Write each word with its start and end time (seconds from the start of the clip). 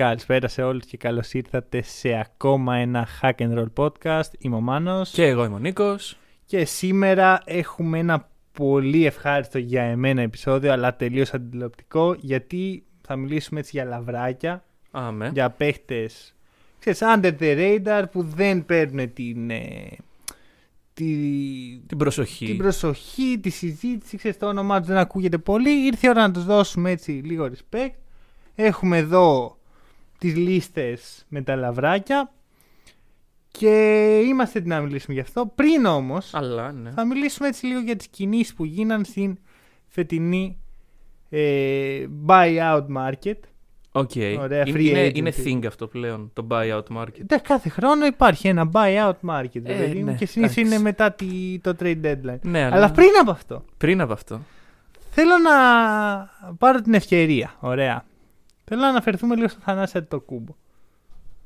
Καλησπέρα 0.00 0.48
σε 0.48 0.62
όλους 0.62 0.84
και 0.84 0.96
καλώς 0.96 1.32
ήρθατε 1.32 1.82
σε 1.82 2.14
ακόμα 2.18 2.76
ένα 2.76 3.08
Hack 3.22 3.32
and 3.36 3.58
Roll 3.58 3.66
podcast. 3.74 4.30
Είμαι 4.38 4.56
ο 4.56 4.60
Μάνος 4.60 5.10
Και 5.10 5.26
εγώ 5.26 5.44
είμαι 5.44 5.54
ο 5.54 5.58
Νίκος. 5.58 6.16
και 6.46 6.64
σήμερα 6.64 7.42
έχουμε 7.44 7.98
ένα 7.98 8.28
πολύ 8.52 9.06
ευχάριστο 9.06 9.58
για 9.58 9.82
εμένα 9.82 10.22
επεισόδιο 10.22 10.72
αλλά 10.72 10.96
τελείως 10.96 11.34
αντιληπτικό 11.34 12.16
γιατί 12.20 12.84
θα 13.00 13.16
μιλήσουμε 13.16 13.60
έτσι 13.60 13.70
για 13.74 13.84
λαβράκια, 13.84 14.64
Άμε. 14.90 15.30
για 15.32 15.50
παίχτες 15.50 16.34
ξέρεις, 16.78 17.00
under 17.16 17.32
the 17.40 17.56
radar 17.58 18.04
που 18.12 18.22
δεν 18.22 18.64
παίρνουν 18.64 19.12
την, 19.12 19.50
ε, 19.50 19.88
τη, 20.94 21.04
Την 21.86 21.98
προσοχή. 21.98 22.46
την 22.46 22.56
προσοχή, 22.56 23.38
τη 23.42 23.50
συζήτηση, 23.50 24.16
ξέρεις, 24.16 24.38
το 24.38 24.46
όνομά 24.46 24.78
τους 24.78 24.88
δεν 24.88 24.96
ακούγεται 24.96 25.38
πολύ. 25.38 25.86
Ήρθε 25.86 26.06
η 26.06 26.10
ώρα 26.10 26.20
να 26.26 26.32
τους 26.32 26.44
δώσουμε 26.44 26.90
έτσι 26.90 27.10
λίγο 27.10 27.50
respect. 27.52 27.90
Έχουμε 28.54 28.96
εδώ 28.96 29.54
τις 30.20 30.36
λίστες 30.36 31.24
με 31.28 31.42
τα 31.42 31.56
λαβράκια 31.56 32.32
και 33.50 33.68
είμαστε 34.26 34.58
έτοιμοι 34.58 34.74
να 34.74 34.80
μιλήσουμε 34.80 35.14
γι' 35.14 35.20
αυτό. 35.20 35.52
Πριν 35.54 35.84
όμως 35.86 36.34
Αλλά, 36.34 36.72
ναι. 36.72 36.90
θα 36.90 37.04
μιλήσουμε 37.06 37.48
έτσι 37.48 37.66
λίγο 37.66 37.80
για 37.80 37.96
τις 37.96 38.06
κινήσεις 38.08 38.54
που 38.54 38.64
γίναν 38.64 39.04
στην 39.04 39.38
φετινή 39.88 40.58
ε, 41.30 42.06
buyout 42.26 42.86
market. 42.96 43.34
OK. 43.92 44.10
Ωραία, 44.38 44.62
Είναι, 44.66 44.78
free 44.78 44.84
είναι, 44.84 45.06
agency. 45.06 45.14
είναι 45.14 45.32
thing 45.44 45.66
αυτό 45.66 45.86
πλέον, 45.86 46.30
το 46.32 46.46
buyout 46.50 46.82
market. 46.96 47.20
Εντάξει, 47.20 47.44
κάθε 47.44 47.68
χρόνο 47.68 48.06
υπάρχει 48.06 48.48
ένα 48.48 48.70
buyout 48.72 49.30
market 49.30 49.62
ρε 49.66 49.74
Ε, 49.74 49.78
παιδί 49.78 49.98
μου, 49.98 50.04
ναι, 50.04 50.14
και 50.14 50.26
συνήθως 50.26 50.56
εντάξει. 50.56 50.60
είναι 50.60 50.78
μετά 50.78 51.12
τη, 51.12 51.58
το 51.62 51.76
trade 51.80 52.00
deadline. 52.04 52.38
Ναι, 52.42 52.64
αλλά, 52.64 52.74
Αλλά 52.76 52.90
πριν 52.90 53.08
από 53.20 53.30
αυτό, 53.30 53.64
πριν 53.76 54.00
από 54.00 54.12
αυτό. 54.12 54.40
Θέλω 55.10 55.32
να 55.38 55.54
πάρω 56.58 56.80
την 56.80 56.94
ευκαιρία. 56.94 57.54
Ωραία. 57.60 58.04
Θέλω 58.72 58.82
να 58.82 58.88
αναφερθούμε 58.88 59.34
λίγο 59.36 59.48
στο 59.48 59.58
Θανάση 59.62 59.98
Αντιτοκούμπο. 59.98 60.54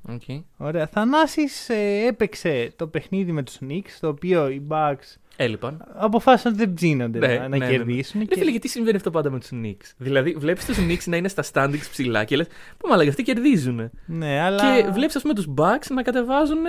Okay. 0.08 0.42
Ωραία. 0.56 0.86
Θανάσης 0.86 1.68
ε, 1.68 2.06
έπαιξε 2.06 2.72
το 2.76 2.86
παιχνίδι 2.86 3.32
με 3.32 3.42
τους 3.42 3.58
Knicks, 3.60 3.90
το 4.00 4.08
οποίο 4.08 4.48
οι 4.48 4.62
Bucks 4.68 5.16
Έλειπαν. 5.36 5.84
αποφάσισαν 5.94 6.52
ότι 6.52 6.64
δεν 6.64 6.74
ψήνονται 6.74 7.18
Ναι, 7.18 7.26
να, 7.26 7.32
ναι, 7.32 7.38
να 7.38 7.48
ναι, 7.48 7.56
ναι. 7.56 7.70
κερδίσουν. 7.70 8.20
Ρε 8.20 8.26
και- 8.26 8.38
φίλε, 8.38 8.50
γιατί 8.50 8.68
συμβαίνει 8.68 8.96
αυτό 8.96 9.10
πάντα 9.10 9.30
με 9.30 9.38
τους 9.40 9.48
Knicks; 9.52 9.92
Δηλαδή, 9.96 10.32
βλέπεις 10.32 10.64
τους 10.64 10.76
Knicks 10.78 11.04
να 11.04 11.16
είναι 11.16 11.28
στα 11.28 11.44
standings 11.52 11.86
ψηλά 11.90 12.24
και 12.24 12.36
λες: 12.36 12.46
Πού 12.78 12.88
μαλακά, 12.88 13.08
αυτοί 13.10 13.22
κερδίζουν. 13.22 13.90
Ναι, 14.06 14.40
αλλά... 14.40 14.80
Και 14.82 14.88
βλέπεις, 14.90 15.16
ας 15.16 15.22
πούμε, 15.22 15.34
τους 15.34 15.46
Bucks 15.56 15.86
να 15.90 16.02
κατεβάζουν. 16.02 16.62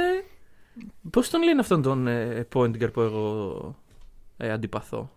Πώς 1.09 1.30
τον 1.30 1.44
λένε 1.44 1.59
αυτόν 1.59 1.81
τον 1.81 2.08
ε, 2.08 2.47
point 2.53 2.72
guard 2.84 2.94
που 2.94 3.02
εγώ 3.02 3.75
ε, 4.38 4.52
αντιπαθώ; 4.52 5.09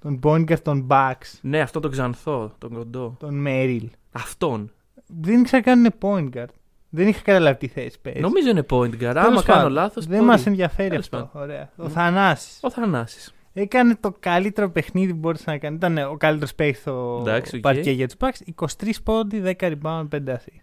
Τον 0.00 0.18
point 0.20 0.38
guard, 0.38 0.60
των 0.60 0.86
Bucks, 0.90 1.38
Ναι, 1.40 1.60
αυτόν 1.60 1.82
τον 1.82 1.90
ξανθό, 1.90 2.54
τον 2.58 2.70
κοντό. 2.74 3.16
τον 3.18 3.34
Μέριλ. 3.34 3.88
Αυτόν. 4.12 4.72
Δεν 5.06 5.40
ήξερα 5.40 5.62
καν 5.62 5.78
είναι 5.78 5.90
point 6.00 6.28
guard. 6.36 6.48
Δεν 6.92 7.08
είχα 7.08 7.20
καταλάβει 7.22 7.58
τι 7.58 7.66
θέση 7.66 8.00
παίζει. 8.02 8.20
Νομίζω 8.20 8.48
είναι 8.50 8.64
point 8.70 8.84
guard. 8.84 8.98
Τέλος 8.98 9.16
Άμα 9.16 9.42
κάνω 9.42 9.58
πάντων, 9.58 9.72
λάθος. 9.72 10.06
Δεν 10.06 10.24
μας 10.24 10.46
ενδιαφέρει 10.46 10.88
Τέλος 10.88 11.04
αυτό. 11.12 11.16
πάντων. 11.32 11.42
Ωραία. 11.42 11.70
Ο 11.76 11.88
Θανάσης 11.88 12.58
Ο 12.62 12.70
Θανάσης. 12.70 13.34
έκανε 13.52 13.96
το 14.00 14.14
καλύτερο 14.20 14.70
παιχνίδι 14.70 15.12
που 15.12 15.18
μπορούσε 15.18 15.44
να 15.46 15.58
κάνει. 15.58 15.74
Ήταν 15.76 15.98
ο 15.98 16.16
καλύτερος 16.16 16.54
παίκτης 16.54 16.80
στο 16.80 17.18
Εντάξει, 17.20 17.56
οκ. 17.56 17.62
παρκέ 17.62 17.90
για 17.90 18.06
τους 18.08 18.16
Bucks. 18.20 18.52
23 18.86 19.02
πόντοι, 19.04 19.40
10 19.40 19.54
rebound, 19.60 20.08
5 20.08 20.32
assists. 20.32 20.62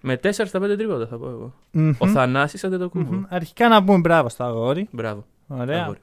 Με 0.00 0.16
4 0.16 0.30
στα 0.48 0.58
5 0.60 0.76
τρίποτα 0.76 1.06
θα 1.06 1.16
πω 1.18 1.28
εγώ. 1.28 1.54
Μμμ. 1.70 1.92
Ο 1.98 2.06
Θανάσης 2.08 2.64
αντετοκούμπο. 2.64 3.12
Μμμ. 3.14 3.22
Αρχικά 3.28 3.68
να 3.68 3.84
πούμε 3.84 3.98
μπράβο 3.98 4.28
στο 4.28 4.44
αγόρι. 4.44 4.88
Μπράβο. 4.90 5.24
Ωραία. 5.46 5.82
αγόρι. 5.82 5.98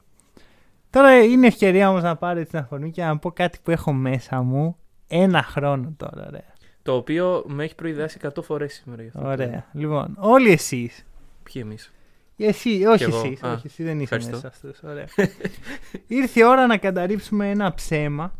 Τώρα 0.90 1.22
είναι 1.22 1.46
ευκαιρία 1.46 1.88
όμως 1.90 2.02
να 2.02 2.16
πάρω 2.16 2.44
την 2.44 2.58
αφορμή 2.58 2.90
και 2.90 3.02
να 3.04 3.18
πω 3.18 3.30
κάτι 3.32 3.58
που 3.62 3.70
έχω 3.70 3.92
μέσα 3.92 4.42
μου 4.42 4.76
ένα 5.08 5.42
χρόνο 5.42 5.92
τώρα. 5.96 6.24
Ωραία. 6.28 6.52
Το 6.84 6.94
οποίο 6.94 7.44
με 7.46 7.64
έχει 7.64 7.74
προειδεάσει 7.74 8.18
100 8.22 8.42
φορές 8.42 8.72
σήμερα 8.74 9.02
γι' 9.02 9.08
αυτό. 9.08 9.28
ωραία. 9.28 9.66
Λοιπόν, 9.72 10.16
όλοι 10.18 10.50
εσείς. 10.50 11.04
Ποιοι 11.42 11.62
εμείς; 11.64 11.92
Εσύ, 12.36 12.84
όχι 12.84 13.02
εγώ. 13.02 13.16
εσείς. 13.18 13.42
Α, 13.42 13.52
Όχι, 13.52 13.66
εσύ 13.66 13.82
δεν 13.82 13.94
είσαι 14.00 14.02
ευχαριστώ. 14.14 14.30
μέσα 14.30 14.40
σε 14.40 14.46
αυτούς. 14.68 14.82
Ωραία. 14.90 15.06
Ήρθε 16.20 16.40
η 16.40 16.44
ώρα 16.44 16.66
να 16.66 16.76
καταρρύψουμε 16.76 17.50
ένα 17.50 17.74
ψέμα. 17.74 18.32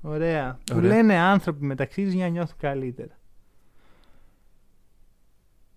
Ωραία. 0.00 0.58
Που 0.64 0.76
Ωραία. 0.76 0.88
λένε 0.94 1.14
άνθρωποι 1.14 1.64
μεταξύ 1.64 2.04
τους 2.04 2.12
για 2.12 2.24
να 2.24 2.30
νιώθουν 2.30 2.56
καλύτερα. 2.58 3.18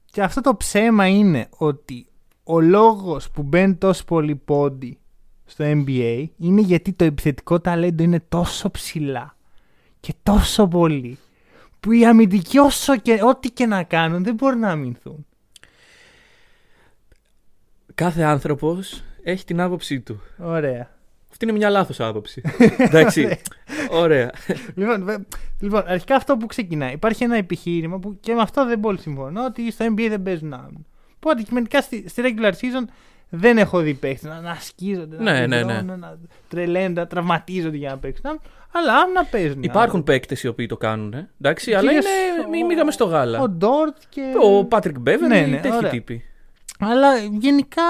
Και 0.05 0.21
αυτό 0.23 0.41
το 0.41 0.55
ψέμα 0.55 1.07
είναι 1.07 1.47
ότι 1.57 2.07
ο 2.43 2.59
λόγος 2.59 3.29
που 3.31 3.43
μπαίνει 3.43 3.75
τόσο 3.75 4.03
πολύ 4.05 4.35
πόντι 4.35 4.97
στο 5.45 5.65
NBA 5.67 6.25
είναι 6.37 6.61
γιατί 6.61 6.93
το 6.93 7.03
επιθετικό 7.03 7.59
ταλέντο 7.59 8.03
είναι 8.03 8.19
τόσο 8.29 8.71
ψηλά 8.71 9.37
και 9.99 10.13
τόσο 10.23 10.67
πολύ 10.67 11.17
που 11.83 11.91
οι 11.91 12.05
αμυντικοί 12.05 12.57
όσο 12.57 12.97
και 12.97 13.19
ό,τι 13.23 13.49
και 13.51 13.65
να 13.65 13.83
κάνουν 13.83 14.23
δεν 14.23 14.33
μπορούν 14.33 14.59
να 14.59 14.69
αμυνθούν. 14.69 15.25
Κάθε 17.95 18.21
άνθρωπος 18.21 19.03
έχει 19.23 19.45
την 19.45 19.61
άποψή 19.61 19.99
του. 19.99 20.21
Ωραία. 20.37 20.89
Αυτή 21.31 21.45
είναι 21.45 21.53
μια 21.57 21.69
λάθος 21.69 21.99
άποψη. 21.99 22.41
Εντάξει. 22.77 23.39
Ωραία. 23.91 24.31
λοιπόν, 24.75 25.03
βε- 25.03 25.19
λοιπόν, 25.59 25.83
αρχικά 25.87 26.15
αυτό 26.15 26.37
που 26.37 26.45
ξεκινάει. 26.45 26.93
Υπάρχει 26.93 27.23
ένα 27.23 27.35
επιχείρημα 27.35 27.99
που 27.99 28.17
και 28.19 28.33
με 28.33 28.41
αυτό 28.41 28.65
δεν 28.65 28.79
πολύ 28.79 28.99
συμφωνώ 28.99 29.45
ότι 29.45 29.71
στο 29.71 29.85
NBA 29.85 30.05
δεν 30.09 30.23
παίζουν 30.23 30.53
άμυνα. 30.53 30.85
Που 31.19 31.29
αντικειμενικά 31.29 31.81
στη, 31.81 32.09
στη 32.09 32.21
regular 32.25 32.51
season 32.51 32.87
δεν 33.29 33.57
έχω 33.57 33.79
δει 33.79 33.93
παίχτε 33.93 34.27
να, 34.27 34.41
να 34.41 34.55
σκίζονται, 34.59 35.17
να, 35.17 35.23
Ναι, 35.23 35.47
ναι, 35.47 35.57
πηδώνουν, 35.61 35.85
ναι. 35.85 35.95
να 35.95 36.17
τρελαίνουν, 36.47 36.93
να 36.93 37.07
τραυματίζονται 37.07 37.77
για 37.77 37.89
να 37.89 37.97
παίξουν 37.97 38.25
άμυνα. 38.25 38.43
Αλλά 38.73 38.95
άμυνα 38.97 39.23
παίζουν. 39.25 39.63
Υπάρχουν 39.63 40.03
παίκτες 40.03 40.43
οι 40.43 40.47
οποίοι 40.47 40.65
το 40.65 40.77
κάνουν. 40.77 41.13
ε. 41.13 41.29
Εντάξει, 41.41 41.73
αλλά 41.73 41.87
Κυρίως 41.87 42.05
είναι. 42.05 42.45
ο- 42.45 42.49
Μην 42.49 42.65
μίγαμε 42.65 42.91
στο 42.91 43.05
γάλα. 43.05 43.39
Ο 43.39 43.49
Ντόρτ 43.49 43.97
και. 44.09 44.33
Ο 44.43 44.65
Πάτρικ 44.65 44.99
Μπέβερ 44.99 45.27
Ναι, 45.27 45.39
ναι, 45.39 45.45
ναι, 45.45 45.59
τέτοιοι 45.59 45.75
ωραία. 45.75 45.89
τύποι. 45.89 46.23
Αλλά 46.79 47.17
γενικά 47.17 47.81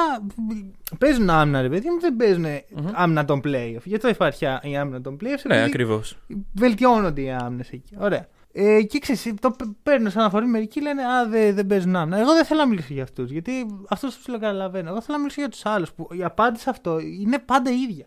παίζουν 0.99 1.29
άμυνα, 1.29 1.61
ρε 1.61 1.69
παιδί 1.69 1.89
μου, 1.89 1.99
δεν 1.99 2.15
παίζουν 2.15 2.45
άμυνα 2.93 3.25
των 3.25 3.41
playoff. 3.43 3.81
Γι' 3.83 3.95
αυτό 3.95 4.07
υπάρχει 4.07 4.45
η 4.61 4.77
άμυνα 4.77 5.01
των 5.01 5.15
playoff. 5.15 5.41
Ναι, 5.47 5.55
επειδή 5.55 5.59
ακριβώς. 5.69 6.17
βελτιώνονται 6.53 7.21
οι 7.21 7.31
άμυνες 7.31 7.69
εκεί. 7.69 7.95
Ωραία. 7.99 8.27
Ε, 8.55 8.81
και 8.81 8.99
ξέρεις, 8.99 9.33
το 9.39 9.51
π- 9.51 9.61
παίρνω 9.83 10.09
σαν 10.09 10.21
αναφορή. 10.21 10.45
Μερικοί 10.45 10.81
λένε 10.81 11.03
Α, 11.05 11.27
δεν 11.27 11.55
δεν 11.55 11.67
παίζουν 11.67 11.95
άμυνα. 11.95 12.19
Εγώ 12.19 12.33
δεν 12.33 12.45
θέλω 12.45 12.59
να 12.59 12.67
μιλήσω 12.67 12.93
για 12.93 13.03
αυτούς. 13.03 13.31
Γιατί 13.31 13.51
αυτού 13.89 14.07
τους 14.07 14.25
καταλαβαίνω. 14.31 14.89
Εγώ 14.89 15.01
θέλω 15.01 15.17
να 15.17 15.23
μιλήσω 15.23 15.41
για 15.41 15.49
τους 15.49 15.65
άλλους. 15.65 15.91
Που 15.91 16.07
η 16.11 16.23
απάντηση 16.23 16.63
σε 16.63 16.69
αυτό 16.69 16.99
είναι 16.99 17.39
πάντα 17.39 17.71
η 17.71 17.79
ίδια. 17.89 18.05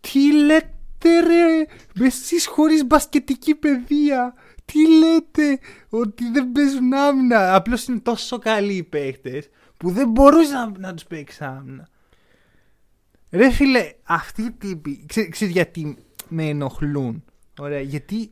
Τι 0.00 0.32
λέτε, 0.44 0.70
ρε, 1.08 1.66
με 1.94 2.06
εσείς 2.06 2.46
χωρίς 2.46 2.84
μπασκετική 2.86 3.54
παιδεία. 3.54 4.34
Τι 4.64 4.88
λέτε, 4.98 5.58
ότι 5.88 6.30
δεν 6.30 6.52
παίζουν 6.52 6.94
άμυνα. 6.94 7.54
Απλώς 7.54 7.86
είναι 7.86 7.98
τόσο 7.98 8.38
καλοί 8.38 8.74
οι 8.74 8.82
παίχτες 8.82 9.48
που 9.76 9.90
δεν 9.90 10.10
μπορούσε 10.10 10.52
να, 10.52 10.72
να 10.78 10.94
τους 10.94 11.04
παίξεις 11.04 11.40
άμυνα. 11.40 11.88
Ρε 13.30 13.50
φίλε, 13.50 13.92
αυτοί 14.02 14.42
οι 14.42 14.50
τύποι, 14.50 15.04
ξέ, 15.06 15.28
ξέρεις 15.28 15.54
γιατί 15.54 15.96
με 16.28 16.44
ενοχλούν. 16.48 17.24
Ωραία, 17.58 17.80
γιατί 17.80 18.30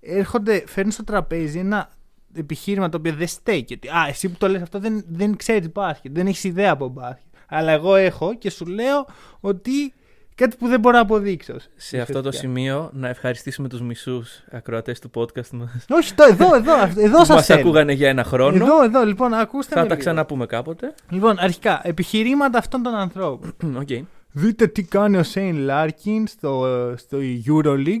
έρχονται, 0.00 0.64
φέρνουν 0.66 0.92
στο 0.92 1.04
τραπέζι 1.04 1.58
ένα 1.58 1.90
επιχείρημα 2.34 2.88
το 2.88 2.96
οποίο 2.96 3.14
δεν 3.14 3.28
στέκει. 3.28 3.74
Ότι, 3.74 3.88
Α, 3.88 4.06
εσύ 4.08 4.28
που 4.28 4.36
το 4.38 4.48
λες 4.48 4.62
αυτό 4.62 4.78
δεν, 4.78 5.04
δεν 5.08 5.36
ξέρεις 5.36 5.72
μπάσκετ, 5.72 6.14
δεν 6.14 6.26
έχεις 6.26 6.44
ιδέα 6.44 6.72
από 6.72 6.88
μπάσκετ. 6.88 7.34
Αλλά 7.48 7.72
εγώ 7.72 7.94
έχω 7.94 8.34
και 8.34 8.50
σου 8.50 8.66
λέω 8.66 9.06
ότι 9.40 9.94
κάτι 10.36 10.56
που 10.56 10.66
δεν 10.68 10.80
μπορώ 10.80 10.96
να 10.96 11.02
αποδείξω. 11.02 11.54
Σε 11.76 11.98
αυτό 12.00 12.12
το 12.12 12.18
Ουσιαστικά. 12.28 12.52
σημείο 12.52 12.90
να 12.92 13.08
ευχαριστήσουμε 13.08 13.68
τους 13.68 13.80
μισούς 13.80 14.42
ακροατές 14.50 14.98
του 15.00 15.10
podcast 15.14 15.48
μας. 15.50 15.70
Όχι, 15.90 16.14
το, 16.14 16.24
εδώ, 16.30 16.54
εδώ, 16.54 16.72
αυτό- 16.74 17.00
εδώ 17.06 17.18
Που 17.18 17.24
σας 17.24 17.36
μας 17.36 17.46
θέλω. 17.46 17.60
ακούγανε 17.60 17.92
για 17.92 18.08
ένα 18.08 18.24
χρόνο. 18.24 18.64
Εδώ, 18.64 18.82
εδώ, 18.84 19.04
λοιπόν, 19.04 19.34
ακούστε 19.34 19.74
Θα 19.74 19.80
με 19.80 19.86
τα 19.86 19.94
λίγο. 19.94 20.04
ξαναπούμε 20.06 20.46
κάποτε. 20.46 20.94
Λοιπόν, 21.10 21.36
αρχικά, 21.38 21.80
επιχειρήματα 21.84 22.58
αυτών 22.58 22.82
των 22.82 22.94
ανθρώπων. 22.94 23.54
Οκ. 23.82 23.88
Δείτε 24.32 24.66
τι 24.66 24.82
κάνει 24.82 25.16
ο 25.16 25.22
Σέιν 25.22 25.56
Λάρκιν 25.56 26.26
στο, 26.26 26.66
στο 26.96 27.18
Euroleague. 27.46 28.00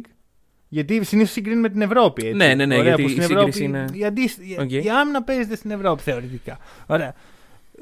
Γιατί 0.68 1.04
συνήθως 1.04 1.32
συγκρίνουμε 1.32 1.68
την 1.68 1.80
Ευρώπη. 1.80 2.22
Έτσι. 2.26 2.36
Ναι, 2.36 2.54
ναι, 2.54 2.66
ναι, 2.66 2.74
Ωραία, 2.76 2.86
γιατί 2.88 3.02
που 3.02 3.08
η 3.08 3.10
στην 3.12 3.22
σύγκριση 3.24 3.48
Ευρώπη, 3.48 3.64
είναι- 3.64 3.84
Η, 3.92 4.04
αντίσ- 4.04 4.38
η- 4.38 4.56
Οκ. 4.60 4.70
η 4.72 4.88
άμυνα 5.00 5.22
παίζεται 5.22 5.56
στην 5.56 5.70
Ευρώπη 5.70 6.02
θεωρητικά. 6.02 6.58
Ωραία. 6.86 7.14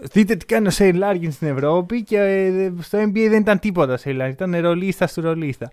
Δείτε 0.00 0.37
τι 0.37 0.46
κάνει 0.46 0.67
ο 0.67 0.70
Σέιν 0.70 0.96
Λάρκιν 0.96 1.32
στην 1.32 1.49
Ευρώπη 1.49 2.02
και 2.02 2.19
ε, 2.19 2.73
στο 2.81 2.99
NBA 3.02 3.26
δεν 3.29 3.41
ήταν 3.41 3.58
τίποτα 3.58 3.93
ο 3.93 3.96
Σέιν 3.96 4.17
Λάρκιν. 4.17 4.50
Ήταν 4.50 4.62
ρολίστας 4.62 5.08
του 5.14 5.20
ρολίστα. 5.20 5.70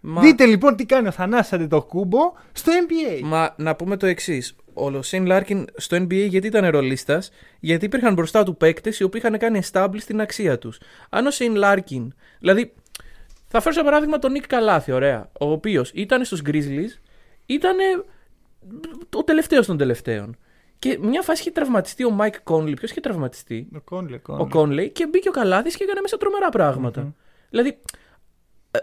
Μα, 0.00 0.20
Δείτε 0.20 0.46
λοιπόν 0.46 0.76
τι 0.76 0.84
κάνει 0.84 1.08
ο 1.08 1.10
Θανάσης 1.10 1.52
Αντετοκούνμπο 1.52 2.18
στο 2.52 2.72
NBA. 2.72 3.20
μα 3.22 3.54
να 3.56 3.76
πούμε 3.76 3.96
το 3.96 4.06
εξής. 4.06 4.56
ο 4.74 5.02
Σέιν 5.02 5.26
Λάρκιν 5.26 5.66
στο 5.76 5.96
NBA 5.96 6.26
γιατί 6.28 6.46
ήταν 6.46 6.70
ρολίστας, 6.70 7.30
γιατί 7.60 7.84
υπήρχαν 7.84 8.14
μπροστά 8.14 8.42
του 8.42 8.56
παίκτες 8.56 8.98
οι 8.98 9.02
οποίοι 9.02 9.20
είχαν 9.24 9.38
κάνει 9.38 9.60
establish 9.70 10.02
την 10.06 10.20
αξία 10.20 10.58
τους. 10.58 10.80
Αν 11.10 11.26
ο 11.26 11.30
Σέιν 11.30 11.54
Λάρκιν. 11.54 12.14
Δηλαδή, 12.38 12.72
θα 13.48 13.60
φέρω 13.60 13.74
σαν 13.74 13.84
παράδειγμα 13.84 14.18
τον 14.18 14.32
Νικ 14.32 14.46
Καλάθη, 14.46 14.92
ωραία. 14.92 15.30
Ο 15.40 15.50
οποίος 15.50 15.90
ήταν 15.94 16.24
στους 16.24 16.42
Grizzlies, 16.46 16.98
ήταν 17.46 17.76
ο 19.14 19.24
τελευταίο 19.24 19.64
των 19.64 19.76
τελευταίων. 19.76 20.36
Και 20.80 20.98
μια 21.02 21.22
φάση 21.22 21.40
είχε 21.40 21.50
τραυματιστεί 21.50 22.04
ο 22.04 22.10
Μάικ 22.10 22.42
Κόνλι. 22.42 22.74
Ποιος 22.74 22.90
είχε 22.90 23.00
τραυματιστεί, 23.00 23.68
Ο 23.76 23.80
Κόνλε, 23.80 24.20
ο 24.26 24.46
Κόνλι, 24.48 24.90
και 24.90 25.06
μπήκε 25.06 25.28
ο 25.28 25.32
Καλάθης 25.32 25.70
και 25.76 25.84
έκανε 25.84 26.00
μέσα 26.00 26.16
τρομερά 26.16 26.48
πράγματα. 26.48 27.14
Δηλαδή, 27.50 27.78
ε, 28.70 28.78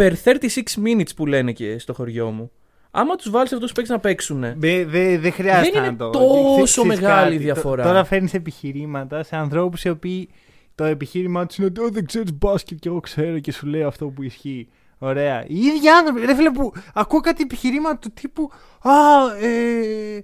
per 0.00 0.12
36 0.24 0.38
minutes 0.84 1.14
που 1.16 1.26
λένε 1.26 1.52
και 1.52 1.78
στο 1.78 1.92
χωριό 1.94 2.30
μου. 2.30 2.50
Άμα 2.90 3.16
τους 3.16 3.30
βάλεις 3.30 3.52
αυτούς 3.52 3.68
του 3.68 3.74
παίξεις 3.74 3.94
να 3.94 4.00
παίξουν. 4.00 4.40
Δεν 4.40 4.88
δε, 4.90 5.18
δε 5.18 5.30
χρειάζεται 5.30 5.70
Δεν 5.70 5.80
να 5.80 5.86
είναι 5.86 5.96
το. 5.96 6.10
τόσο 6.10 6.62
Ξέρεις 6.82 7.00
μεγάλη 7.00 7.30
κάτι, 7.32 7.42
διαφορά. 7.42 7.82
τ- 7.82 7.86
Τώρα 7.86 8.04
φέρνεις 8.04 8.34
επιχειρήματα 8.34 9.22
σε 9.22 9.36
ανθρώπους 9.36 9.84
οι 9.84 9.88
οποίοι 9.88 10.28
το 10.74 10.84
επιχείρημά 10.84 11.46
τους 11.46 11.56
είναι 11.56 11.66
ότι 11.66 11.80
«Ω, 11.80 11.88
δεν 11.90 12.06
ξέρεις 12.06 12.32
μπάσκετ 12.38 12.78
και 12.78 12.88
εγώ 12.88 13.00
ξέρω 13.00 13.38
και 13.38 13.52
σου 13.52 13.66
λέω 13.66 13.88
αυτό 13.88 14.06
που 14.06 14.22
ισχύει. 14.22 14.68
Ωραία. 14.98 15.44
Οι 15.46 15.56
ίδιοι 15.58 15.88
άνθρωποι, 15.88 16.26
ρε 16.26 16.34
φίλε, 16.34 16.50
που 16.50 16.72
ακούω 16.94 17.20
κάτι 17.20 17.42
επιχειρήμα 17.42 17.98
του 17.98 18.10
τύπου 18.10 18.50
Α, 18.82 18.92
ε, 19.46 20.22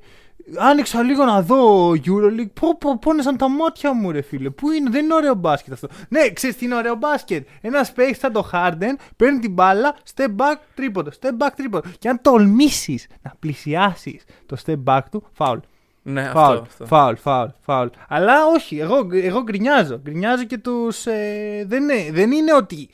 άνοιξα 0.57 1.03
λίγο 1.03 1.25
να 1.25 1.43
δω 1.43 1.91
Euroleague. 1.91 2.51
Πω, 2.61 2.77
πω, 2.79 2.99
πόνεσαν 2.99 3.37
τα 3.37 3.49
μάτια 3.49 3.93
μου, 3.93 4.11
ρε 4.11 4.23
φίλε. 4.23 4.51
Πού 4.51 4.71
είναι, 4.71 4.91
δεν 4.91 5.05
είναι 5.05 5.15
ωραίο 5.15 5.35
μπάσκετ 5.35 5.73
αυτό. 5.73 5.89
Ναι, 6.09 6.31
ξέρεις 6.31 6.57
τι 6.57 6.65
είναι 6.65 6.75
ωραίο 6.75 6.95
μπάσκετ; 6.95 7.47
Ένας 7.61 7.93
παίχτης 7.93 8.19
σαν 8.19 8.33
το 8.33 8.51
Harden 8.53 8.95
παίρνει 9.17 9.39
την 9.39 9.53
μπάλα, 9.53 9.97
step 10.15 10.37
back, 10.37 10.57
τρίποντο, 10.75 11.11
step 11.21 11.45
back, 11.47 11.51
τρίποντο. 11.57 11.89
Και 11.99 12.09
αν 12.09 12.21
τολμήσεις 12.23 13.07
να 13.23 13.33
πλησιάσεις 13.39 14.25
το 14.47 14.57
step 14.67 14.85
back 14.85 15.03
του, 15.11 15.25
foul. 15.39 15.59
Ναι, 16.03 16.23
Φάουλ, 16.23 16.57
αυτό. 16.57 16.65
αυτό. 16.65 16.87
φάουλ, 16.87 17.15
φάουλ, 17.15 17.49
φάουλ. 17.61 17.89
Αλλά 18.09 18.47
όχι, 18.47 18.79
εγώ, 18.79 19.09
εγώ 19.13 19.43
γκρινιάζω. 19.43 19.99
Γκρινιάζω 19.99 20.45
και 20.45 20.59
τους. 20.59 21.07
Ε, 21.07 21.65
δεν, 21.67 21.83
είναι, 21.83 22.13
δεν 22.13 22.33
είναι 22.33 22.55
ότι 22.55 22.89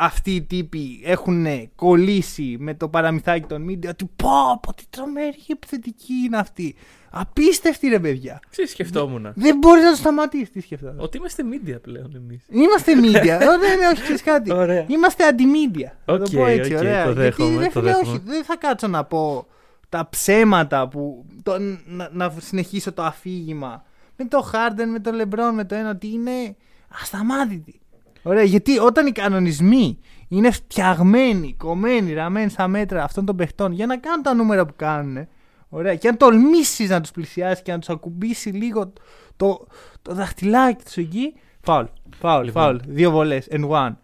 αυτοί 0.00 0.34
οι 0.34 0.42
τύποι 0.42 1.00
έχουν 1.04 1.46
κολλήσει 1.74 2.56
με 2.58 2.74
το 2.74 2.88
παραμυθάκι 2.88 3.46
των 3.46 3.66
media 3.70 3.88
ότι 3.88 4.10
πω, 4.16 4.58
πω 4.62 4.74
τι 4.74 4.84
τρομερή 4.90 5.38
επιθετική 5.46 6.12
είναι 6.26 6.36
αυτή. 6.36 6.74
Απίστευτη 7.10 7.88
ρε 7.88 7.98
παιδιά. 8.00 8.40
Ξέρεις, 8.50 8.70
σκεφτόμουν. 8.70 9.32
Δεν 9.34 9.56
μπορεί 9.58 9.80
να 9.80 9.90
το 9.90 9.96
σταματήσεις. 9.96 10.50
Τι 10.50 10.60
σκεφτόμουν. 10.60 11.00
Ότι 11.00 11.16
είμαστε 11.16 11.42
media 11.52 11.80
πλέον 11.82 12.12
εμείς. 12.16 12.44
Είμαστε 12.48 12.92
media. 13.02 13.26
Ε, 13.40 13.44
ναι, 13.44 13.74
ναι, 13.78 13.86
όχι, 13.92 14.02
ξέρεις 14.02 14.22
κάτι. 14.22 14.52
Ωραία. 14.52 14.84
Είμαστε 14.88 15.24
αντι-media. 15.28 15.90
Θα 16.04 16.16
το 16.18 16.22
Οκ, 16.22 16.30
πω 16.30 16.46
έτσι, 16.46 16.74
οκ, 16.74 16.78
ωραία. 16.80 17.04
το 17.04 17.12
δέχομαι, 17.12 17.48
Γιατί, 17.50 17.64
ρε 17.64 17.70
το 17.72 17.80
φίλε, 17.80 17.92
δέχομαι. 17.92 18.08
όχι, 18.10 18.20
δεν 18.24 18.44
θα 18.44 18.56
κάτσω 18.56 18.86
να 18.86 19.04
πω 19.04 19.46
τα 19.88 20.08
ψέματα 20.10 20.88
που. 20.88 21.24
Το, 21.42 21.58
να, 21.86 22.08
να 22.12 22.34
συνεχίσω 22.40 22.92
το 22.92 23.02
αφήγημα 23.02 23.84
με 24.16 24.24
το 24.24 24.50
Harden, 24.52 24.86
με 24.92 25.00
το 25.00 25.10
LeBron, 25.20 25.50
με 25.54 25.64
το 25.64 25.74
ένα 25.74 25.90
ότι 25.90 26.06
είναι 26.12 26.56
ασταμάτητη. 27.02 27.80
Ωραία, 28.28 28.42
γιατί 28.42 28.78
όταν 28.78 29.06
οι 29.06 29.12
κανονισμοί 29.12 29.98
είναι 30.28 30.50
φτιαγμένοι, 30.50 31.54
κομμένοι, 31.58 32.12
ραμμένοι 32.12 32.50
στα 32.50 32.68
μέτρα 32.68 33.04
αυτών 33.04 33.24
των 33.24 33.36
παιχτών 33.36 33.72
για 33.72 33.86
να 33.86 33.96
κάνουν 33.96 34.22
τα 34.22 34.34
νούμερα 34.34 34.66
που 34.66 34.72
κάνουν. 34.76 35.28
Ωραία, 35.68 35.94
και 35.94 36.08
αν 36.08 36.16
τολμήσεις 36.16 36.88
να 36.88 37.00
τους 37.00 37.10
πλησιάσεις 37.10 37.62
και 37.62 37.72
να 37.72 37.78
τους 37.78 37.88
ακουμπήσει 37.88 38.48
λίγο 38.48 38.92
το, 39.36 39.66
το 40.02 40.14
δαχτυλάκι 40.14 40.84
τους 40.84 40.96
εκεί. 40.96 41.34
Φάουλ. 41.60 41.84
Φάουλ, 42.18 42.44
Λοιπόν. 42.44 42.62
φάουλ. 42.62 42.76
Δύο 42.86 43.10
βολές. 43.10 43.48
And 43.50 43.68
one. 43.68 43.94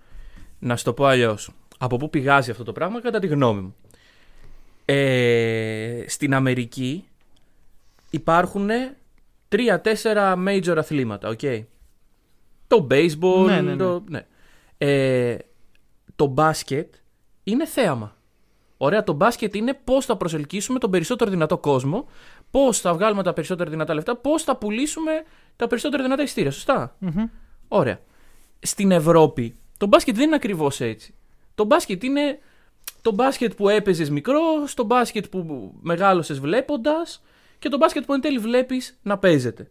Να 0.59 0.77
σου 0.77 0.85
το 0.85 0.93
πω 0.93 1.05
αλλιώς. 1.05 1.51
Από 1.79 1.97
πού 1.97 2.11
πηγάζει 2.11 2.51
αυτό 2.51 2.65
το 2.65 2.73
πράγμα, 2.73 3.01
κατά 3.01 3.19
τη 3.19 3.27
γνώμη 3.27 3.61
μου. 3.61 3.75
Ε, 4.85 6.05
στην 6.07 6.35
Αμερική 6.35 7.05
υπάρχουν 8.11 8.69
τρία-τέσσερα 9.49 10.35
major 10.47 10.75
αθλήματα, 10.77 11.29
οκ. 11.29 11.41
Το 12.67 12.87
baseball, 12.91 13.45
Ναι, 13.47 13.61
ναι, 13.61 13.75
ναι. 13.75 13.77
Το, 13.77 14.05
ναι. 14.09 14.27
Ε, 14.79 15.37
το 16.17 16.27
μπάσκετ 16.27 16.95
είναι 17.45 17.67
θέαμα. 17.67 18.17
Ωραία, 18.77 19.05
το 19.05 19.13
μπάσκετ 19.13 19.55
είναι 19.55 19.81
πώς 19.85 20.05
θα 20.05 20.17
προσελκύσουμε 20.17 20.79
τον 20.79 20.91
περισσότερο 20.91 21.31
δυνατό 21.31 21.59
κόσμο, 21.59 22.07
πώς 22.51 22.81
θα 22.81 22.95
βγάλουμε 22.95 23.23
τα 23.23 23.33
περισσότερα 23.33 23.71
δυνατά 23.71 23.95
λεφτά, 23.95 24.17
πώς 24.17 24.43
θα 24.43 24.57
πουλήσουμε 24.57 25.13
τα 25.57 25.67
περισσότερα 25.67 26.03
δυνατά 26.03 26.23
εισιτήρια. 26.23 26.51
Σωστά; 26.51 26.97
Μμμ. 26.99 27.25
Ωραία. 27.69 28.01
Στην 28.61 28.91
Ευρώπη 28.91 29.57
το 29.79 29.87
μπάσκετ 29.87 30.15
δεν 30.15 30.27
είναι 30.27 30.35
ακριβώς 30.35 30.81
έτσι. 30.81 31.15
Το 31.55 31.65
μπάσκετ 31.65 32.03
είναι 32.03 32.39
το 33.03 33.13
μπάσκετ 33.13 33.55
που 33.55 33.69
έπαιζες 33.69 34.11
μικρό, 34.11 34.41
το 34.75 34.85
μπάσκετ 34.85 35.27
που 35.27 35.73
μεγάλωσες 35.81 36.41
βλέποντας 36.41 37.23
και 37.59 37.69
το 37.69 37.77
μπάσκετ 37.77 38.05
που 38.05 38.13
εν 38.13 38.21
τέλει 38.21 38.39
βλέπεις 38.39 38.99
να 39.03 39.19
παίζεται. 39.19 39.71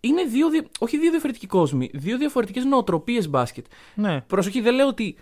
Είναι 0.00 0.22
δύο, 0.24 0.50
δια- 0.50 0.66
όχι 0.78 0.98
δύο 0.98 1.10
διαφορετικοί 1.10 1.46
κόσμοι, 1.46 1.90
δύο 1.94 2.18
διαφορετικές 2.18 2.64
νοοτροπίες 2.64 3.28
μπάσκετ. 3.28 3.66
Ναι. 3.94 4.20
Προσοχή, 4.20 4.60
δεν 4.60 4.74
λέω 4.74 4.86
ότι 4.86 5.16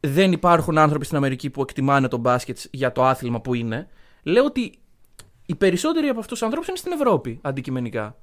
δεν 0.00 0.32
υπάρχουν 0.32 0.78
άνθρωποι 0.78 1.04
στην 1.04 1.16
Αμερική 1.16 1.50
που 1.50 1.60
εκτιμάνε 1.62 2.08
το 2.08 2.16
μπάσκετ 2.16 2.58
για 2.70 2.92
το 2.92 3.04
άθλημα 3.04 3.40
που 3.40 3.54
είναι. 3.54 3.88
Λέω 4.22 4.44
ότι 4.44 4.72
οι 5.46 5.54
περισσότεροι 5.54 6.08
από 6.08 6.18
αυτούς 6.18 6.32
τους 6.38 6.42
ανθρώπους 6.42 6.68
είναι 6.68 6.76
στην 6.76 6.92
Ευρώπη 6.92 7.38
αντικειμενικά. 7.42 8.16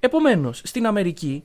Επομένως, 0.00 0.60
στην 0.64 0.86
Αμερική, 0.86 1.44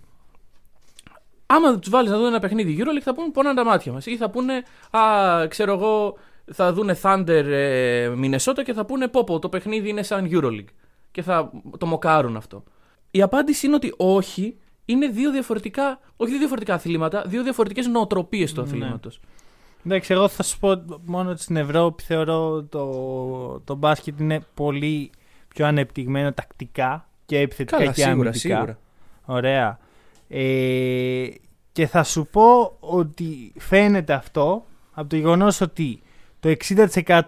άμα 1.45 1.79
τους 1.79 1.89
βάλεις 1.89 2.11
να 2.11 2.17
δουν 2.17 2.25
ένα 2.27 2.39
παιχνίδι 2.39 2.77
EuroLeague, 2.79 3.01
θα 3.03 3.13
πούνε 3.13 3.29
πονάνε 3.31 3.55
τα 3.55 3.65
μάτια 3.65 3.91
μας. 3.91 4.05
Ή 4.05 4.17
θα 4.17 4.29
πούνε, 4.29 4.63
Α, 4.91 5.47
ξέρω 5.47 5.73
εγώ, 5.73 6.17
θα 6.51 6.73
δούνε 6.73 6.99
Thunder 7.01 7.27
ε, 7.45 8.11
Minnesota 8.21 8.63
και 8.63 8.73
θα 8.73 8.85
πούνε 8.85 9.07
Πω, 9.07 9.23
πω, 9.23 9.39
το 9.39 9.49
παιχνίδι 9.49 9.89
είναι 9.89 10.03
σαν 10.03 10.29
EuroLeague. 10.31 10.65
Και 11.11 11.21
θα 11.21 11.51
το 11.77 11.85
μοκάρουν 11.85 12.35
αυτό. 12.35 12.63
Η 13.17 13.21
απάντηση 13.21 13.65
είναι 13.65 13.75
ότι 13.75 13.93
όχι, 13.97 14.57
είναι 14.85 15.07
δύο 15.07 15.31
διαφορετικά, 15.31 15.99
όχι 16.17 16.29
δύο 16.29 16.39
διαφορετικά 16.39 16.73
αθλήματα, 16.73 17.23
δύο 17.27 17.43
διαφορετικές 17.43 17.87
νοοτροπίες 17.87 18.53
του 18.53 18.61
Ναι. 18.61 18.67
αθλήματος. 18.67 19.19
Εντάξει, 19.85 20.13
εγώ 20.13 20.27
θα 20.27 20.43
σου 20.43 20.59
πω 20.59 20.83
μόνο 21.05 21.29
ότι 21.29 21.41
στην 21.41 21.55
Ευρώπη 21.55 22.03
θεωρώ 22.03 22.63
το, 22.63 23.59
το 23.59 23.75
μπάσκετ 23.75 24.19
είναι 24.19 24.45
πολύ 24.53 25.09
πιο 25.47 25.65
ανεπτυγμένο 25.65 26.33
τακτικά 26.33 27.09
και 27.25 27.39
επιθετικά 27.39 27.77
Καλά, 27.77 27.91
και 27.91 28.01
σίγουρα, 28.01 28.13
αμυντικά. 28.29 28.39
σίγουρα. 28.39 28.79
Ωραία. 29.25 29.79
Ε, 30.27 31.27
και 31.71 31.87
θα 31.87 32.03
σου 32.03 32.27
πω 32.31 32.77
ότι 32.79 33.53
φαίνεται 33.59 34.13
αυτό 34.13 34.65
από 34.93 35.09
το 35.09 35.15
γεγονός 35.15 35.61
ότι 35.61 36.01
το 36.39 36.49
60% 36.49 37.21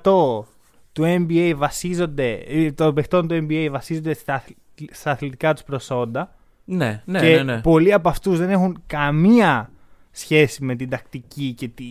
του 0.92 1.04
NBA 1.28 1.54
βασίζονται, 1.56 2.32
ε, 2.34 2.72
των 2.72 2.94
παιχτών 2.94 3.28
του 3.28 3.46
NBA 3.50 3.68
βασίζονται 3.72 4.14
στα, 4.14 4.34
αθλ- 4.34 4.52
στα 4.92 5.12
αθλητικά 5.12 5.54
τους 5.54 5.64
προσόντα 5.64 6.36
Ναι, 6.66 7.02
ναι, 7.06 7.20
και 7.20 7.36
ναι. 7.36 7.44
ναι. 7.44 7.62
πολλοί 7.62 7.94
από 7.94 8.10
αυτούς 8.10 8.38
δεν 8.38 8.50
έχουν 8.50 8.84
καμία 8.88 9.72
σχέση 10.12 10.64
με 10.64 10.76
την 10.76 10.90
τακτική 10.90 11.54
και 11.54 11.68
τη... 11.68 11.86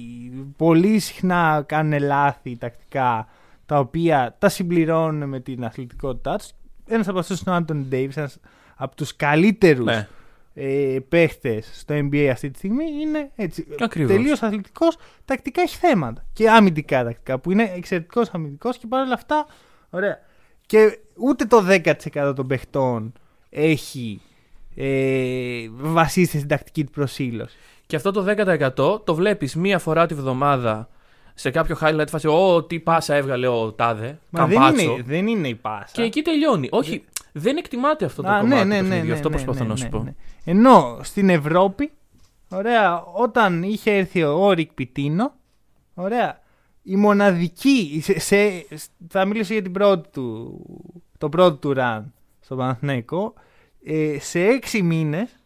πολύ 0.57 0.99
συχνά 0.99 1.65
κάνουν 1.67 2.03
λάθη 2.03 2.57
τακτικά 2.57 3.29
τα 3.67 3.79
οποία 3.79 4.37
τα 4.39 4.49
συμπληρώνουν 4.49 5.29
με 5.29 5.41
την 5.41 5.65
αθλητικότητά 5.65 6.37
τους. 6.37 6.51
Ένας 6.87 7.09
από 7.09 7.19
αυτούς 7.19 7.41
είναι 7.41 7.55
ο 7.55 7.57
Άντων 7.57 7.87
Ντέιβις, 7.89 8.17
ένας 8.17 8.39
από 8.77 8.97
τους 8.97 9.17
καλύτερους 9.17 9.85
ναι. 9.85 10.09
ε, 10.55 10.99
παίχτες 11.09 11.71
στο 11.73 11.95
NBA 11.95 12.29
αυτή 12.33 12.51
τη 12.51 12.59
στιγμή 12.59 12.85
είναι 13.01 13.31
έτσι. 13.37 13.67
Ακριβώς. 13.81 14.17
Τελείως 14.17 14.43
αθλητικός, 14.43 14.97
τακτικά 15.25 15.63
έχει 15.63 15.77
θέματα. 15.77 16.25
Και 16.33 16.51
αμυντικά 16.51 17.05
τακτικά 17.05 17.39
που 17.39 17.51
είναι 17.51 17.73
εξαιρετικός 17.77 18.29
αμυντικός 18.29 18.79
και 18.79 18.87
παρόλα 18.87 19.15
αυτά 19.15 19.47
ωραία. 19.91 20.19
Και 20.69 20.99
ούτε 21.17 21.45
το 21.45 21.65
10% 22.15 22.33
των 22.37 22.47
παιχτών 22.47 23.13
έχει 23.51 24.21
ε, 24.77 25.69
βασίζεται 25.71 26.37
στην 26.37 26.49
τακτική 26.49 26.85
του 26.85 26.91
προσήλωση. 26.91 27.57
Και 27.87 27.97
αυτό 27.97 28.11
το 28.11 28.25
10% 28.77 29.05
το 29.05 29.15
βλέπεις 29.15 29.55
μία 29.55 29.79
φορά 29.79 30.07
τη 30.07 30.15
βδομάδα 30.15 30.89
σε 31.35 31.51
κάποιο 31.51 31.77
highlight 31.81 32.07
φάση. 32.09 32.27
Ω, 32.29 32.65
τι 32.65 32.81
πάσα 32.81 33.15
έβγαλε 33.15 33.47
ο 33.47 33.73
Τάδε. 33.73 34.19
Μα 34.31 34.47
δεν 34.47 34.59
Καμπάτσο. 34.59 34.83
είναι, 34.83 35.03
δεν 35.07 35.27
είναι 35.27 35.49
η 35.49 35.55
πάσα. 35.55 35.93
Και 35.93 36.03
εκεί 36.03 36.23
τελειώνει. 36.23 36.69
Όχι, 36.71 37.05
δεν 37.33 37.57
εκτιμάται 37.57 38.05
αυτό 38.05 38.23
το 38.23 38.29
Α, 38.29 38.41
κομμάτι 38.41 38.55
ναι, 38.55 38.65
ναι, 38.65 38.79
του 38.79 38.83
ναι, 38.83 38.89
παιχνιδιού. 38.89 39.09
ναι, 39.09 39.15
Αυτό 39.15 39.29
ναι, 39.29 39.35
προσπαθώ 39.35 39.63
ναι, 39.65 39.71
να 39.71 39.77
σου 39.77 39.85
ναι, 39.85 39.91
πω. 39.91 39.99
ναι. 40.03 40.15
Ενώ 40.45 40.99
στην 41.03 41.29
Ευρώπη, 41.29 41.91
ωραία, 42.49 43.03
όταν 43.05 43.63
είχε 43.63 43.91
έρθει 43.97 44.23
ο 44.23 44.53
Ρικ 44.53 44.73
Πιτίνο, 44.73 45.33
ωραία, 45.95 46.41
η 46.89 46.97
μοναδική, 46.97 48.01
σε, 48.03 48.19
σε- 48.19 48.67
θα 49.09 49.25
μιλήσω 49.25 49.53
για 49.53 49.63
την 49.63 49.73
πρώτη 49.73 50.09
του, 50.13 50.61
το 51.19 51.29
πρώτο 51.29 51.57
του 51.57 51.75
run 51.77 52.03
στο 52.41 52.57
Παναθηναϊκό, 52.57 53.35
ε, 53.85 54.17
σε 54.21 54.41
έξι 54.41 54.83
μήνες 54.83 55.37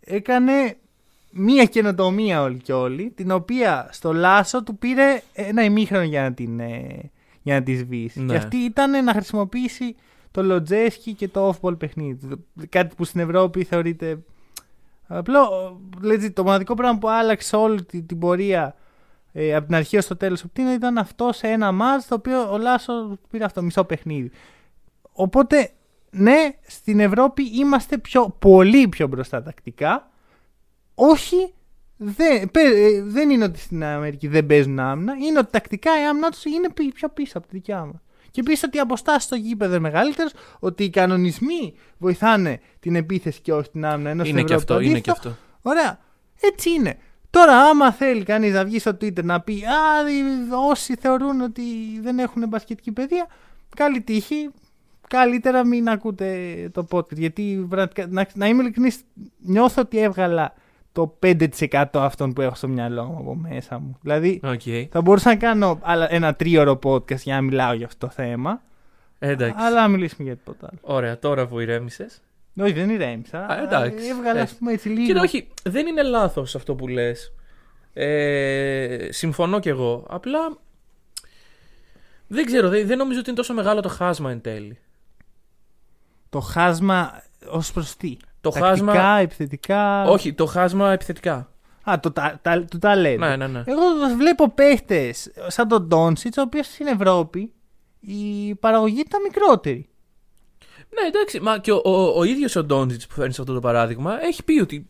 έκανε 0.00 0.76
μία 1.30 1.64
καινοτομία 1.64 2.42
όλη 2.42 2.58
και 2.58 2.72
όλη, 2.72 3.10
την 3.10 3.30
οποία 3.30 3.88
στο 3.92 4.12
Λάσο 4.12 4.62
του 4.62 4.76
πήρε 4.76 5.22
ένα 5.32 5.64
ημίχρονο 5.64 6.04
για 6.04 6.22
να 6.22 6.32
την, 6.32 6.60
ε, 6.60 7.10
για 7.42 7.54
να 7.54 7.62
τη 7.62 7.74
σβήσει. 7.74 8.20
Ναι. 8.20 8.32
Και 8.32 8.36
αυτή 8.38 8.56
ήταν 8.56 9.04
να 9.04 9.12
χρησιμοποιήσει 9.12 9.96
το 10.30 10.42
Λοτζέσκι 10.42 11.12
και 11.12 11.28
το 11.28 11.54
off-ball 11.54 11.78
παιχνίδι. 11.78 12.44
Κάτι 12.68 12.94
που 12.94 13.04
στην 13.04 13.20
Ευρώπη 13.20 13.64
θεωρείται 13.64 14.18
απλό. 15.06 15.48
legit, 16.02 16.32
το 16.32 16.42
μοναδικό 16.42 16.74
πράγμα 16.74 16.98
που 16.98 17.08
άλλαξε 17.08 17.56
όλη 17.56 17.84
την, 17.84 18.06
την 18.06 18.18
πορεία 18.18 18.74
ε, 19.36 19.54
από 19.54 19.66
την 19.66 19.74
αρχή 19.74 19.96
ως 19.96 20.06
το 20.06 20.16
τέλος 20.16 20.40
του 20.40 20.48
Πτήνα 20.50 20.74
ήταν 20.74 20.98
αυτό 20.98 21.32
σε 21.32 21.46
ένα 21.46 21.72
μάτς 21.72 22.06
το 22.06 22.14
οποίο 22.14 22.52
ο 22.52 22.58
Λάσο 22.58 23.18
πήρε 23.30 23.44
αυτό 23.44 23.62
μισό 23.62 23.84
παιχνίδι. 23.84 24.30
Οπότε, 25.12 25.70
ναι, 26.10 26.48
στην 26.66 27.00
Ευρώπη 27.00 27.42
είμαστε 27.58 27.98
πιο, 27.98 28.36
πολύ 28.38 28.88
πιο 28.88 29.06
μπροστά 29.06 29.42
τακτικά. 29.42 30.10
Όχι, 30.94 31.52
δεν, 31.96 32.50
πε- 32.50 32.74
ε, 32.74 33.02
δεν 33.02 33.30
είναι 33.30 33.44
ότι 33.44 33.58
στην 33.58 33.84
Αμερική 33.84 34.28
δεν 34.28 34.46
παίζουν 34.46 34.78
άμυνα. 34.78 35.12
Είναι 35.14 35.38
ότι 35.38 35.50
τακτικά 35.50 36.00
η 36.00 36.04
άμυνα 36.06 36.30
τους 36.30 36.44
είναι 36.44 36.68
πι- 36.70 36.94
πιο 36.94 37.08
πίσω 37.08 37.38
από 37.38 37.46
τη 37.46 37.56
δικιά 37.56 37.84
μας. 37.84 37.94
Και 38.30 38.40
επίσης 38.40 38.62
ότι 38.62 38.76
οι 38.76 38.80
αποστάσεις 38.80 39.22
στο 39.22 39.34
γήπεδο 39.36 39.70
είναι 39.70 39.80
μεγαλύτερες, 39.80 40.32
ότι 40.58 40.84
οι 40.84 40.90
κανονισμοί 40.90 41.74
βοηθάνε 41.98 42.60
την 42.80 42.94
επίθεση 42.96 43.40
και 43.40 43.52
όχι 43.52 43.70
την 43.70 43.84
άμυνα. 43.84 44.10
Ενώ 44.10 44.24
στην 44.24 44.36
Είναι 44.36 44.46
και 44.46 44.54
Ευρώπη 44.54 44.66
το 44.72 44.74
αυτό, 44.74 44.86
είναι 44.90 45.00
και 45.00 45.10
αντίθετο. 45.10 45.28
αυτό. 45.34 45.42
Ωραία. 45.70 45.98
Έτσι 46.40 46.70
είναι. 46.70 46.98
Τώρα, 47.34 47.58
άμα 47.58 47.92
θέλει 47.92 48.22
κανείς 48.22 48.52
να 48.52 48.64
βγει 48.64 48.78
στο 48.78 48.90
Twitter 48.90 49.24
να 49.24 49.40
πει 49.40 49.52
Α, 49.64 50.10
οι- 50.10 50.52
όσοι 50.70 50.94
θεωρούν 51.00 51.40
ότι 51.40 51.62
δεν 52.02 52.18
έχουν 52.18 52.48
μπασκετική 52.48 52.92
παιδεία, 52.92 53.26
καλή 53.76 54.00
τύχη. 54.00 54.50
Καλύτερα 55.08 55.64
μην 55.66 55.88
ακούτε 55.88 56.36
το 56.72 56.86
podcast. 56.90 57.16
Γιατί 57.16 57.66
πραγματικά, 57.68 58.06
να, 58.06 58.26
να 58.34 58.46
είμαι 58.48 58.62
ειλικρινής, 58.62 59.00
νιώθω 59.38 59.82
ότι 59.82 59.98
έβγαλα 59.98 60.54
το 60.92 61.18
5% 61.22 61.84
αυτών 61.92 62.32
που 62.32 62.40
έχω 62.40 62.54
στο 62.54 62.68
μυαλό 62.68 63.04
μου 63.04 63.16
από 63.18 63.34
μέσα 63.34 63.78
μου. 63.78 63.98
Δηλαδή, 64.00 64.40
Οκ. 64.44 64.60
θα 64.90 65.00
μπορούσα 65.02 65.28
να 65.28 65.36
κάνω 65.36 65.78
άλλα- 65.82 66.12
ένα 66.12 66.34
τρίωρο 66.34 66.78
podcast 66.84 67.16
για 67.18 67.34
να 67.34 67.40
μιλάω 67.40 67.72
για 67.72 67.86
αυτό 67.86 68.06
το 68.06 68.12
θέμα. 68.12 68.62
Εντάξει. 69.18 69.54
Αλλά 69.58 69.80
να 69.80 69.88
μιλήσουμε 69.88 70.24
για 70.28 70.36
τίποτα 70.36 70.68
άλλο. 70.70 70.78
Ωραία, 70.96 71.18
τώρα 71.18 71.46
που 71.46 71.60
ηρέμησες. 71.60 72.20
Όχι, 72.60 72.72
δεν 72.72 72.90
ηρέμησα. 72.90 73.46
Α, 73.46 73.62
εντάξει. 73.62 74.06
Έβγαλα, 74.06 74.40
ας 74.40 74.42
Έτσι. 74.48 74.58
πούμε, 74.58 74.72
έτσι 74.72 74.88
λίγο. 74.88 75.06
Κοίτα, 75.06 75.20
όχι, 75.20 75.48
δεν 75.62 75.86
είναι 75.86 76.02
λάθος 76.02 76.54
αυτό 76.54 76.74
που 76.74 76.88
λες. 76.88 77.32
Ε, 77.92 79.08
συμφωνώ 79.10 79.58
κι 79.58 79.68
εγώ. 79.68 80.06
Απλά. 80.08 80.38
Δεν 82.26 82.44
ξέρω, 82.44 82.68
δεν, 82.68 82.86
δεν 82.86 82.98
νομίζω 82.98 83.18
ότι 83.18 83.28
είναι 83.28 83.38
τόσο 83.38 83.54
μεγάλο 83.54 83.80
το 83.80 83.88
χάσμα 83.88 84.30
εν 84.30 84.40
τέλει. 84.40 84.78
Το 86.28 86.40
χάσμα 86.40 87.22
ως 87.48 87.72
προς 87.72 87.96
τι; 87.96 88.16
Το 88.40 88.50
Τακτικά, 88.50 88.68
χάσμα. 88.68 89.18
επιθετικά; 89.18 90.04
Όχι, 90.04 90.32
το 90.34 90.46
χάσμα 90.46 90.92
επιθετικά. 90.92 91.48
Α, 91.90 92.00
το, 92.00 92.10
τα, 92.12 92.38
τα, 92.42 92.64
το 92.64 92.78
ταλέντο. 92.78 93.26
Ναι, 93.26 93.36
ναι, 93.36 93.46
ναι. 93.46 93.62
Εγώ 93.66 93.82
βλέπω 94.16 94.50
παίχτες 94.50 95.32
σαν 95.46 95.68
τον 95.68 95.82
Ντόνσιτ, 95.86 96.38
ο 96.38 96.42
οποίος 96.42 96.66
στην 96.66 96.86
Ευρώπη 96.86 97.52
η 98.00 98.54
παραγωγή 98.54 99.00
ήταν 99.00 99.22
μικρότερη. 99.22 99.88
Ναι, 101.00 101.06
εντάξει, 101.08 101.40
μα 101.40 101.58
και 101.58 101.72
ο, 101.72 101.80
ο, 101.84 102.18
ο 102.18 102.24
ίδιος 102.24 102.56
ο 102.56 102.64
Ντόντζιτς 102.64 103.06
που 103.06 103.14
φέρνει 103.14 103.32
σε 103.32 103.40
αυτό 103.40 103.54
το 103.54 103.60
παράδειγμα 103.60 104.24
έχει 104.24 104.44
πει 104.44 104.60
ότι 104.60 104.88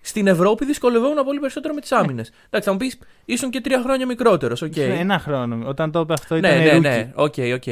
στην 0.00 0.26
Ευρώπη 0.26 0.64
δυσκολευόμουν 0.64 1.24
πολύ 1.24 1.38
περισσότερο 1.38 1.74
με 1.74 1.80
τις 1.80 1.92
άμυνες. 1.92 2.30
Εντάξει, 2.46 2.68
θα 2.68 2.72
μου 2.72 2.78
πεις, 2.78 2.98
ήσουν 3.24 3.50
και 3.50 3.60
τρία 3.60 3.80
χρόνια 3.82 4.06
μικρότερος, 4.06 4.62
οκ. 4.62 4.72
Σε 4.74 4.84
Ένα 4.84 5.18
χρόνο. 5.18 5.68
Όταν 5.68 5.90
το 5.90 6.00
είπε 6.00 6.12
αυτό 6.12 6.36
ήταν 6.36 6.58
Ναι, 6.58 6.64
ναι, 6.64 6.76
rookie. 6.76 6.80
ναι, 6.80 7.10
OK, 7.14 7.34
OK. 7.54 7.66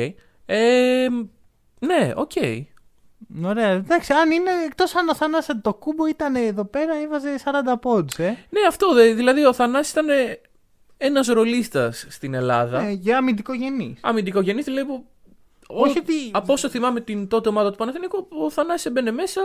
Ε, 0.47 1.07
ναι, 1.79 2.13
οκ. 2.15 2.31
Ωραία, 3.45 3.69
εντάξει, 3.71 4.13
αν 4.13 4.31
είναι 4.31 4.51
εκτός 4.67 4.95
αν 4.95 5.09
ο 5.09 5.15
Θανάσης 5.15 5.55
Αντετοκούμπο 5.63 6.07
ήταν 6.07 6.35
εδώ 6.35 6.65
πέρα, 6.65 6.93
έβαζε 7.05 7.29
40 7.45 7.75
πόντους. 7.81 8.17
Ε. 8.19 8.25
Ναι, 8.51 8.61
αυτό 8.69 8.95
δε, 8.95 9.13
δηλαδή 9.13 9.45
ο 9.45 9.53
Θανάσης 9.53 9.93
ήταν 9.93 10.07
ένας 10.97 11.27
ρολίστας 11.27 12.07
στην 12.09 12.35
Ελλάδα. 12.35 12.81
Ε, 12.81 12.91
για 12.91 13.17
αμυντικογενή. 13.19 13.97
Αμυντικογενή, 14.01 14.63
δηλαδή 14.63 14.87
που. 14.87 15.07
Όχι 15.69 15.99
ό- 15.99 16.03
ότι- 16.03 16.31
Από 16.33 16.53
όσο 16.53 16.69
θυμάμαι 16.69 17.01
την 17.01 17.29
τότε 17.29 17.49
ομάδα 17.49 17.71
του 17.71 17.77
Παναθηναϊκού, 17.77 18.29
ο 18.45 18.51
Θανάσης 18.51 18.87
έμπαινε 18.87 19.11
μέσα 19.11 19.41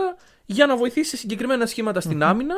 για 0.46 0.66
να 0.66 0.76
βοηθήσει 0.76 1.10
σε 1.10 1.16
συγκεκριμένα 1.16 1.66
σχήματα 1.66 2.00
στην 2.00 2.22
άμυνα. 2.22 2.54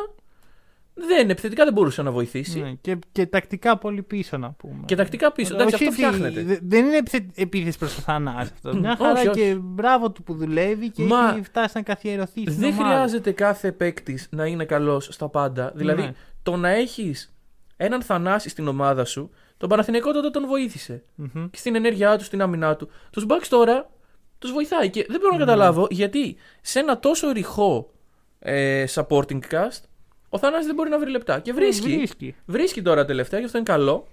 Δεν, 0.97 1.30
επιθετικά 1.30 1.64
δεν 1.64 1.73
μπορούσε 1.73 2.02
να 2.02 2.11
βοηθήσει. 2.11 2.61
Ναι, 2.61 2.73
και, 2.80 2.99
και 3.12 3.26
τακτικά 3.26 3.78
πολύ 3.78 4.02
πίσω 4.02 4.37
να 4.37 4.50
πούμε. 4.50 4.83
Και 4.85 4.94
τακτικά 4.97 5.33
πίσω. 5.33 5.54
Εντάξει, 5.54 5.75
Όχι 5.75 5.85
αυτό 5.87 6.06
ότι- 6.06 6.14
φτιάχνεται. 6.16 6.42
δε- 6.42 6.59
Δεν 6.62 6.85
είναι 6.87 6.97
επιθε- 6.97 7.30
επίθεση 7.38 7.78
προς 7.78 7.94
το 7.94 8.00
Θανάση 8.00 8.50
αυτό. 8.54 8.75
Μια 8.76 8.90
Όχι, 8.90 9.02
χαρά 9.02 9.21
όχι. 9.21 9.30
και 9.30 9.54
μπράβο 9.61 10.11
του 10.11 10.23
που 10.23 10.35
δουλεύει 10.35 10.90
και 10.90 11.02
Μα 11.02 11.30
έχει 11.30 11.42
φτάσει 11.42 11.73
να 11.76 11.83
καθιερωθεί. 11.83 12.40
στην 12.40 12.54
Δεν 12.54 12.73
ομάδα. 12.73 12.85
χρειάζεται 12.88 13.30
κάθε 13.33 13.73
παίκτης 13.73 14.28
να 14.30 14.47
είναι 14.47 14.64
καλός 14.64 15.09
στα 15.11 15.28
πάντα. 15.28 15.73
Δηλαδή, 15.75 16.02
Ναι. 16.02 16.12
το 16.42 16.56
να 16.56 16.68
έχεις 16.68 17.35
έναν 17.76 18.02
Θανάση 18.02 18.49
στην 18.49 18.68
ομάδα 18.68 19.04
σου, 19.04 19.30
τον 19.64 19.73
Παναθηναϊκό 19.73 20.12
τότε 20.12 20.30
τον 20.30 20.47
βοήθησε. 20.47 21.02
Μμμ. 21.14 21.50
Και 21.50 21.59
στην 21.59 21.75
ενέργειά 21.75 22.18
του, 22.18 22.25
στην 22.25 22.42
άμυνά 22.42 22.76
του. 22.76 22.90
Τους 23.11 23.26
Bucks 23.28 23.47
τώρα 23.49 23.90
τους 24.38 24.52
βοηθάει. 24.52 24.90
Και 24.90 25.06
δεν 25.09 25.21
μπορώ 25.21 25.33
να 25.33 25.38
καταλάβω 25.38 25.87
γιατί 25.90 26.37
σε 26.61 26.78
ένα 26.78 26.99
τόσο 26.99 27.30
ρηχό 27.30 27.92
ε, 28.38 28.85
supporting 28.94 29.38
cast 29.50 29.80
ο 30.28 30.38
Θανάσης 30.38 30.66
δεν 30.66 30.75
μπορεί 30.75 30.90
να 30.90 30.99
βρει 30.99 31.11
λεπτά. 31.11 31.40
Και 31.40 31.52
βρίσκει. 31.52 31.92
Ε, 31.92 31.97
βρίσκει. 31.97 32.35
Βρίσκει 32.47 32.83
τώρα 32.83 33.04
τελευταία 33.04 33.38
και 33.40 33.47
αυτό 33.47 33.59
είναι 33.59 33.66
καλό. 33.66 34.06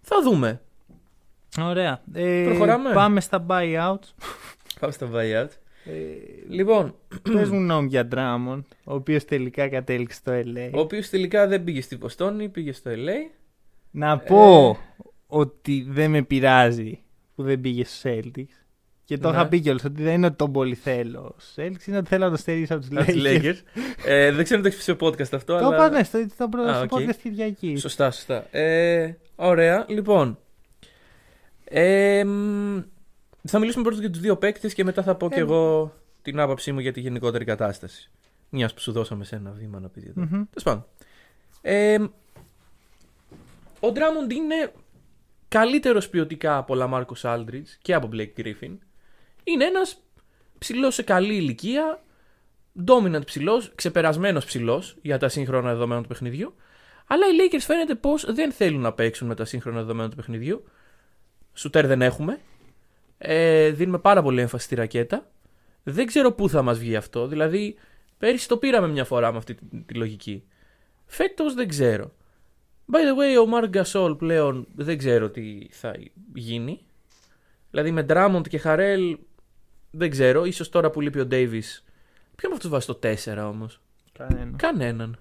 Θα 0.00 0.22
δούμε. 0.22 0.60
Ωραία. 1.60 2.02
Ε, 2.12 2.44
Προχωράμε. 2.44 2.92
Πάμε 2.92 3.20
στα 3.20 3.46
buyouts. 3.48 4.08
Πάμε 4.80 4.92
στο 4.92 5.08
buyout. 5.14 5.48
Λοιπόν, 6.48 6.94
Πες 7.32 7.50
μου 7.50 7.60
νόμο 7.60 7.86
για 7.86 8.08
Drummond, 8.14 8.62
ο 8.84 8.94
οποίος 8.94 9.24
τελικά 9.24 9.68
κατέληξε 9.68 10.16
στο 10.16 10.32
LA. 10.32 10.70
ο 10.74 10.80
οποίος 10.80 11.08
τελικά 11.08 11.46
δεν 11.46 11.64
πήγε 11.64 11.80
στη 11.80 11.96
Βοστόνη, 11.96 12.48
πήγε 12.48 12.72
στο 12.72 12.90
LA. 12.90 13.30
Να 13.96 14.18
πω 14.18 14.68
Ε. 14.68 15.02
ότι 15.26 15.86
δεν 15.88 16.10
με 16.10 16.22
πειράζει 16.22 17.02
που 17.34 17.42
δεν 17.42 17.60
πήγε 17.60 17.84
στους 17.84 18.00
Celtics. 18.04 18.54
Και 19.04 19.18
το 19.18 19.28
Ναι. 19.30 19.36
είχα 19.36 19.48
πει 19.48 19.60
κιόλας 19.60 19.84
ότι 19.84 20.02
δεν 20.02 20.14
είναι 20.14 20.26
ότι 20.26 20.36
τον 20.36 20.52
πολύ 20.52 20.74
θέλω 20.74 21.34
στους 21.38 21.54
Celtics, 21.56 21.86
είναι 21.86 21.96
ότι 21.96 22.08
θέλω 22.08 22.24
να 22.24 22.30
το 22.30 22.36
στερήσω 22.36 22.74
από 22.74 22.86
τους 22.88 22.96
Από 22.98 23.12
τους 23.12 23.22
Lakers. 23.24 23.42
Lakers. 23.44 23.56
ε, 24.06 24.32
δεν 24.32 24.44
ξέρω 24.44 24.56
αν 24.60 24.62
το 24.62 24.68
έχεις 24.74 24.76
πει 24.84 24.92
στο 24.92 24.96
podcast 25.06 25.32
αυτό. 25.36 25.58
Το 25.58 25.66
αλλά... 25.66 25.76
είπα 25.76 25.88
ναι, 25.90 26.02
στο, 26.02 26.26
στο, 26.34 26.48
προ- 26.48 26.66
Α, 26.66 26.74
στο 26.74 26.82
OK. 26.96 27.00
podcast 27.00 27.16
Κυριακή. 27.22 27.76
Σωστά, 27.76 28.10
σωστά. 28.10 28.46
Ε, 28.58 29.14
ωραία, 29.36 29.84
λοιπόν. 29.88 30.38
Ε, 31.64 32.24
μ, 32.24 32.80
θα 33.44 33.58
μιλήσουμε 33.58 33.84
πρώτα 33.84 34.00
για 34.00 34.10
τους 34.10 34.20
δύο 34.20 34.36
παίκτες 34.36 34.74
και 34.74 34.84
μετά 34.84 35.02
θα 35.02 35.14
πω 35.14 35.28
και 35.28 35.34
Ε, 35.36 35.40
εγώ 35.40 35.92
την 36.22 36.40
άποψή 36.40 36.72
μου 36.72 36.80
για 36.80 36.92
τη 36.92 37.00
γενικότερη 37.00 37.44
κατάσταση. 37.44 38.10
Μιας 38.50 38.74
που 38.74 38.80
σου 38.80 38.92
δώσαμε 38.92 39.24
σε 39.24 39.36
ένα 39.36 39.50
βήμα 39.50 39.80
να 39.80 39.88
πεις 39.88 40.04
εδώ. 40.04 40.20
Μμμ. 40.20 40.28
Τέλος 40.28 40.62
πάντων. 40.62 40.86
Ε, 43.84 43.86
ο 43.86 43.92
Drummond 43.92 44.32
είναι 44.32 44.72
καλύτερος 45.48 46.08
ποιοτικά 46.08 46.56
από 46.56 46.74
LaMarcus 46.74 47.24
Aldridge 47.24 47.78
και 47.82 47.94
από 47.94 48.08
Blake 48.12 48.32
Griffin. 48.36 48.78
Είναι 49.44 49.64
ένας 49.64 50.02
ψηλός 50.58 50.94
σε 50.94 51.02
καλή 51.02 51.34
ηλικία, 51.34 52.02
dominant 52.86 53.26
ψηλός, 53.26 53.72
ξεπερασμένος 53.74 54.44
ψηλός 54.44 54.96
για 55.02 55.18
τα 55.18 55.28
σύγχρονα 55.28 55.72
δεδομένα 55.72 56.02
του 56.02 56.08
παιχνιδιού. 56.08 56.54
Αλλά 57.06 57.26
οι 57.26 57.30
Lakers 57.38 57.60
φαίνεται 57.60 57.94
πως 57.94 58.34
δεν 58.34 58.52
θέλουν 58.52 58.80
να 58.80 58.92
παίξουν 58.92 59.26
με 59.26 59.34
τα 59.34 59.44
σύγχρονα 59.44 59.78
δεδομένα 59.78 60.08
του 60.08 60.16
παιχνιδιού. 60.16 60.64
Σουτέρ 61.52 61.86
δεν 61.86 62.02
έχουμε. 62.02 62.40
Ε, 63.18 63.70
δίνουμε 63.70 63.98
πάρα 63.98 64.22
πολύ 64.22 64.40
έμφαση 64.40 64.64
στη 64.64 64.74
ρακέτα. 64.74 65.30
Δεν 65.82 66.06
ξέρω 66.06 66.32
πού 66.32 66.48
θα 66.48 66.62
μας 66.62 66.78
βγει 66.78 66.96
αυτό. 66.96 67.26
Δηλαδή, 67.26 67.76
πέρυσι 68.18 68.48
το 68.48 68.56
πήραμε 68.56 68.88
μια 68.88 69.04
φορά 69.04 69.32
με 69.32 69.38
αυτή 69.38 69.54
τη, 69.54 69.64
τη 69.86 69.94
λογική. 69.94 70.44
Φέτος 71.06 71.54
δεν 71.54 71.68
ξέρω. 71.68 72.12
By 72.92 72.96
the 72.96 73.18
way, 73.18 73.46
ο 73.46 73.50
Mark 73.54 73.82
Gasol 73.82 74.18
πλέον 74.18 74.66
δεν 74.74 74.98
ξέρω 74.98 75.30
τι 75.30 75.66
θα 75.70 75.94
γίνει. 76.34 76.80
Δηλαδή 77.70 77.90
με 77.90 78.06
Drummond 78.08 78.42
και 78.48 78.58
Χαρέλ 78.58 79.18
δεν 79.90 80.10
ξέρω. 80.10 80.44
Ίσως 80.44 80.68
τώρα 80.68 80.90
που 80.90 81.00
λείπει 81.00 81.20
ο 81.20 81.28
Davis. 81.30 81.80
Ποιον 82.36 82.52
από 82.52 82.54
αυτούς 82.54 82.68
βάζει 82.70 82.86
το 82.86 82.98
4 83.42 83.48
όμως; 83.50 83.80
Κανένα. 84.12 84.56
Κανέναν. 84.56 85.18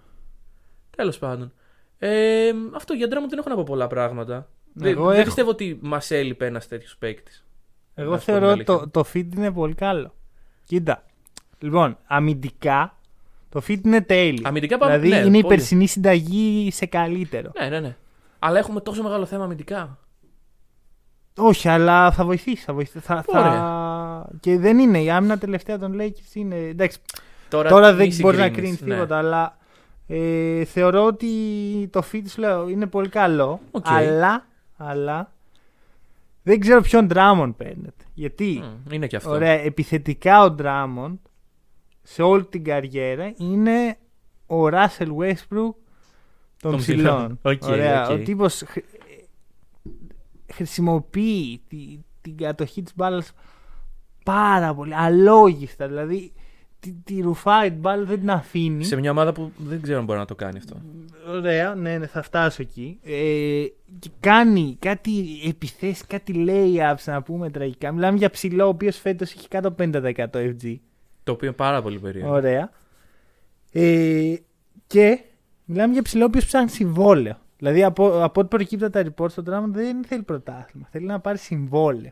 Τέλος 0.96 1.18
πάντων. 1.20 1.54
Ε, 1.98 2.52
αυτό 2.74 2.94
για 2.94 3.08
Drummond 3.08 3.30
δεν 3.30 3.40
έχω 3.40 3.50
να 3.50 3.56
πω 3.56 3.64
πολλά 3.64 3.88
πράγματα. 3.88 4.50
Δεν, 4.74 4.92
Εγώ 4.92 5.06
δεν 5.06 5.16
έχω. 5.16 5.24
πιστεύω 5.26 5.50
ότι 5.50 5.80
μας 5.82 6.12
έλειπε 6.12 6.46
ένας 6.46 6.68
τέτοιος 6.68 6.96
παίκτης. 6.98 7.46
Εγώ 7.94 8.12
Να 8.12 8.18
σου 8.20 8.26
πω 8.26 8.32
θεωρώ 8.32 8.46
την 8.52 8.54
ότι 8.56 8.64
το, 8.64 8.74
αλήθεια. 8.74 8.92
το 8.92 9.06
fit 9.14 9.36
είναι 9.36 9.52
πολύ 9.52 9.74
καλό. 9.76 10.14
Κοίτα. 10.66 11.06
Λοιπόν, 11.60 11.98
αμυντικά 12.06 12.98
το 13.54 13.62
fit 13.68 13.80
είναι 13.86 14.02
τέλειο. 14.02 14.42
Αμυντικά 14.44 14.78
πάμε- 14.78 14.98
Δηλαδή 14.98 15.22
ναι, 15.22 15.28
είναι 15.28 15.38
η 15.38 15.42
πολύ. 15.42 15.56
περσινή 15.56 15.88
συνταγή 15.88 16.72
σε 16.72 16.86
καλύτερο. 16.86 17.52
Ναι, 17.60 17.70
ναι, 17.70 17.80
ναι. 17.80 17.96
Αλλά 18.40 18.60
έχουμε 18.60 18.82
τόσο 18.82 19.04
μεγάλο 19.04 19.26
θέμα 19.26 19.44
αμυντικά. 19.44 19.98
Όχι, 21.38 21.70
αλλά 21.70 22.12
θα 22.12 22.26
βοηθήσει. 22.26 22.64
Θα 22.64 22.74
βοηθήσει 22.74 23.00
θα, 23.06 23.24
θα... 23.32 23.40
Ωραία. 23.40 24.26
Και 24.40 24.58
δεν 24.58 24.80
είναι. 24.80 25.02
Η 25.02 25.10
άμυνα 25.12 25.38
τελευταία 25.38 25.78
των 25.78 25.98
Lakers 26.02 26.34
είναι. 26.34 26.56
Εντάξει, 26.56 27.00
Τώρα, 27.50 27.70
τώρα 27.70 27.92
μη 27.92 28.08
δεν 28.08 28.18
μπορεί 28.22 28.38
να 28.38 28.44
συγκρίνεις, 28.44 28.78
κρίνεις 28.78 28.82
ναι. 28.82 28.94
τίποτα, 28.94 29.18
αλλά 29.18 29.58
ε, 30.08 30.64
θεωρώ 30.66 31.06
ότι 31.06 31.28
το 31.92 32.04
fit 32.12 32.22
σου 32.28 32.40
λέω 32.42 32.70
είναι 32.70 32.86
πολύ 32.86 33.10
καλό. 33.10 33.60
Οκ. 33.72 33.86
Αλλά, 33.90 34.46
αλλά 34.78 35.32
δεν 36.44 36.60
ξέρω 36.60 36.82
ποιον 36.82 37.08
Drummond 37.14 37.54
παίρνετε. 37.58 38.04
Γιατί; 38.14 38.64
Μμ, 38.64 38.92
είναι 38.94 39.08
και 39.08 39.16
αυτό. 39.16 39.30
Ωραία, 39.30 39.52
επιθετικά 39.52 40.44
ο 40.44 40.56
Drummond 40.60 41.18
σε 42.04 42.22
όλη 42.22 42.46
την 42.46 42.64
καριέρα 42.64 43.34
είναι 43.38 43.98
ο 44.48 44.66
Russell 44.68 45.16
Westbrook 45.18 45.74
των 46.62 46.72
Των 46.72 46.76
ψηλών. 46.78 47.14
ψηλών. 47.14 47.40
Οκ, 47.42 47.64
Ωραία, 47.64 48.04
οκ. 48.10 48.12
ο 48.12 48.24
τύπος 48.24 48.64
χρ- 48.66 48.86
χρησιμοποιεί 50.54 51.62
τη, 51.68 52.00
την 52.22 52.38
κατοχή 52.38 52.82
της 52.82 52.94
μπάλας 52.96 53.32
πάρα 54.26 54.74
πολύ, 54.74 54.96
αλόγιστα. 54.96 55.88
Δηλαδή 55.88 56.34
τη, 56.80 56.92
τη 57.04 57.22
ρουφάει 57.22 57.70
την 57.72 57.80
μπάλα, 57.80 58.04
δεν 58.04 58.20
την 58.20 58.32
αφήνει. 58.32 58.84
Σε 58.84 58.96
μια 58.96 59.12
ομάδα 59.12 59.32
που 59.34 59.52
δεν 59.58 59.82
ξέρω 59.82 60.00
αν 60.00 60.06
μπορεί 60.06 60.20
να 60.20 60.26
το 60.26 60.36
κάνει 60.36 60.58
αυτό. 60.58 60.82
Ωραία, 61.30 61.76
ναι, 61.76 61.98
ναι, 61.98 62.08
θα 62.08 62.22
φτάσω 62.22 62.62
εκεί. 62.62 63.00
Ε, 63.04 63.64
και 64.00 64.10
κάνει 64.20 64.76
κάτι 64.80 65.12
επιθέσεις, 65.48 66.06
κάτι 66.08 66.34
layups 66.48 67.04
να 67.06 67.22
πούμε 67.22 67.50
τραγικά. 67.50 67.92
Μιλάμε 67.92 68.18
για 68.18 68.30
ψηλό, 68.30 68.66
ο 68.66 68.68
οποίος 68.68 68.98
φέτος 68.98 69.34
έχει 69.34 69.48
κάτω 69.48 69.68
από 69.68 69.84
50% 69.84 70.38
FG. 70.40 70.76
Το 71.24 71.32
οποίο 71.32 71.48
είναι 71.48 71.56
πάρα 71.56 71.82
πολύ 71.82 72.00
περίεργο. 72.00 72.32
Ωραία. 72.34 72.70
Ε, 73.72 74.36
και 74.88 75.20
μιλάμε 75.66 75.94
για 75.94 76.02
ψηλό, 76.02 76.24
ο 76.24 76.26
οποίο 76.26 76.42
ψάχνει 76.46 76.70
συμβόλαιο. 76.70 77.38
Δηλαδή 77.58 77.84
από, 77.84 78.24
από 78.24 78.40
ό,τι 78.40 78.50
προκύπτει 78.50 78.86
από 78.86 78.94
τα 78.94 79.04
reports 79.04 79.32
στο 79.32 79.44
Drummond 79.46 79.70
δεν 79.70 80.06
θέλει 80.06 80.24
πρωτάθλημα. 80.24 80.88
Θέλει 80.92 81.06
να 81.06 81.20
πάρει 81.20 81.38
συμβόλαιο. 81.38 82.12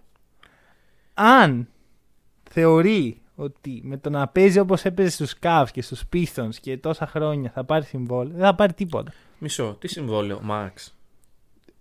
Αν 1.14 1.68
θεωρεί 2.50 3.22
ότι 3.36 3.82
με 3.84 3.98
το 3.98 4.10
να 4.10 4.28
παίζει 4.28 4.60
όπως 4.60 4.84
έπαιζε 4.86 5.10
στους 5.10 5.36
Cavs 5.42 5.68
και 5.72 5.82
στους 5.82 6.04
Pistons 6.14 6.56
και 6.62 6.78
τόσα 6.78 7.08
χρόνια 7.08 7.50
θα 7.50 7.64
πάρει 7.64 7.86
συμβόλαιο, 7.86 8.34
δεν 8.36 8.46
θα 8.46 8.56
πάρει 8.56 8.74
τίποτα. 8.74 9.12
Μισό, 9.40 9.76
τι 9.80 9.88
συμβόλαιο, 9.88 10.42
Max; 10.50 10.70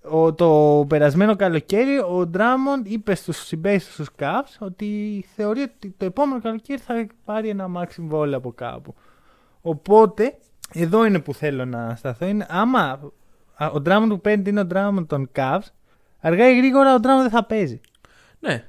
Ο, 0.03 0.35
το 0.35 0.85
περασμένο 0.89 1.37
καλοκαίρι 1.37 1.99
ο 1.99 2.31
Drummond 2.35 2.83
είπε 2.83 3.15
στους 3.15 3.47
συμπαίκτες 3.47 3.87
του 3.87 3.93
στους 3.93 4.09
Cavs 4.19 4.57
ότι 4.59 5.25
θεωρεί 5.35 5.61
ότι 5.61 5.95
το 5.97 6.05
επόμενο 6.05 6.41
καλοκαίρι 6.41 6.81
θα 6.81 7.07
πάρει 7.25 7.49
ένα 7.49 7.67
max 7.77 7.87
συμβόλαιο 7.89 8.39
από 8.39 8.53
κάπου. 8.53 8.95
Οπότε, 9.61 10.39
εδώ 10.73 11.05
είναι 11.05 11.19
που 11.19 11.35
θέλω 11.35 11.65
να 11.65 11.95
σταθώ. 11.97 12.27
Είναι, 12.27 12.47
άμα 12.49 13.01
α, 13.55 13.67
ο 13.67 13.83
Drummond 13.87 14.07
που 14.09 14.21
παίρνει 14.21 14.49
είναι 14.49 14.61
ο 14.61 14.67
Drummond 14.75 15.07
των 15.07 15.31
Cavs, 15.37 15.67
αργά 16.21 16.49
ή 16.49 16.57
γρήγορα 16.57 16.95
ο 16.95 16.99
Drummond 16.99 17.21
δεν 17.21 17.31
θα 17.31 17.45
παίζει. 17.45 17.81
Ναι, 18.39 18.65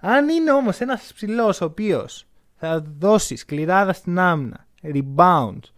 Αν 0.00 0.28
είναι 0.28 0.52
όμως 0.52 0.80
ένας 0.80 1.12
ψηλός 1.14 1.60
ο 1.60 1.64
οποίος 1.64 2.26
θα 2.56 2.84
δώσει 2.98 3.36
σκληράδα 3.36 3.92
στην 3.92 4.18
άμυνα, 4.18 4.66
rebounds 4.82 5.70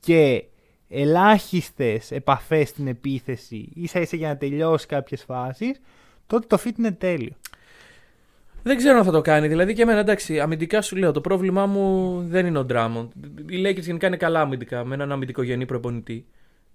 και 0.00 0.44
ελάχιστες 0.88 2.10
επαφές 2.10 2.68
στην 2.68 2.86
επίθεση 2.88 3.68
ίσα 3.74 4.00
ίσα 4.00 4.16
για 4.16 4.28
να 4.28 4.36
τελειώσει 4.36 4.86
κάποιες 4.86 5.22
φάσεις, 5.24 5.80
τότε 6.26 6.46
το 6.46 6.62
fit 6.64 6.78
είναι 6.78 6.92
τέλειο. 6.92 7.32
δεν 8.62 8.76
ξέρω 8.76 8.98
αν 8.98 9.04
θα 9.04 9.10
το 9.10 9.20
κάνει. 9.20 9.48
Δηλαδή 9.48 9.72
και 9.74 9.82
εμένα, 9.82 9.98
εντάξει, 9.98 10.40
αμυντικά 10.40 10.82
σου 10.82 10.96
λέω, 10.96 11.12
το 11.12 11.20
πρόβλημά 11.20 11.66
μου 11.66 12.20
δεν 12.28 12.46
είναι 12.46 12.58
ο 12.58 12.66
Drummond. 12.70 13.08
Οι 13.48 13.62
Lakers 13.66 13.80
γενικά 13.82 14.06
είναι 14.06 14.16
καλά 14.16 14.40
αμυντικά, 14.40 14.84
με 14.84 14.94
έναν 14.94 15.12
αμυντικογενή 15.12 15.66
προπονητή. 15.66 16.26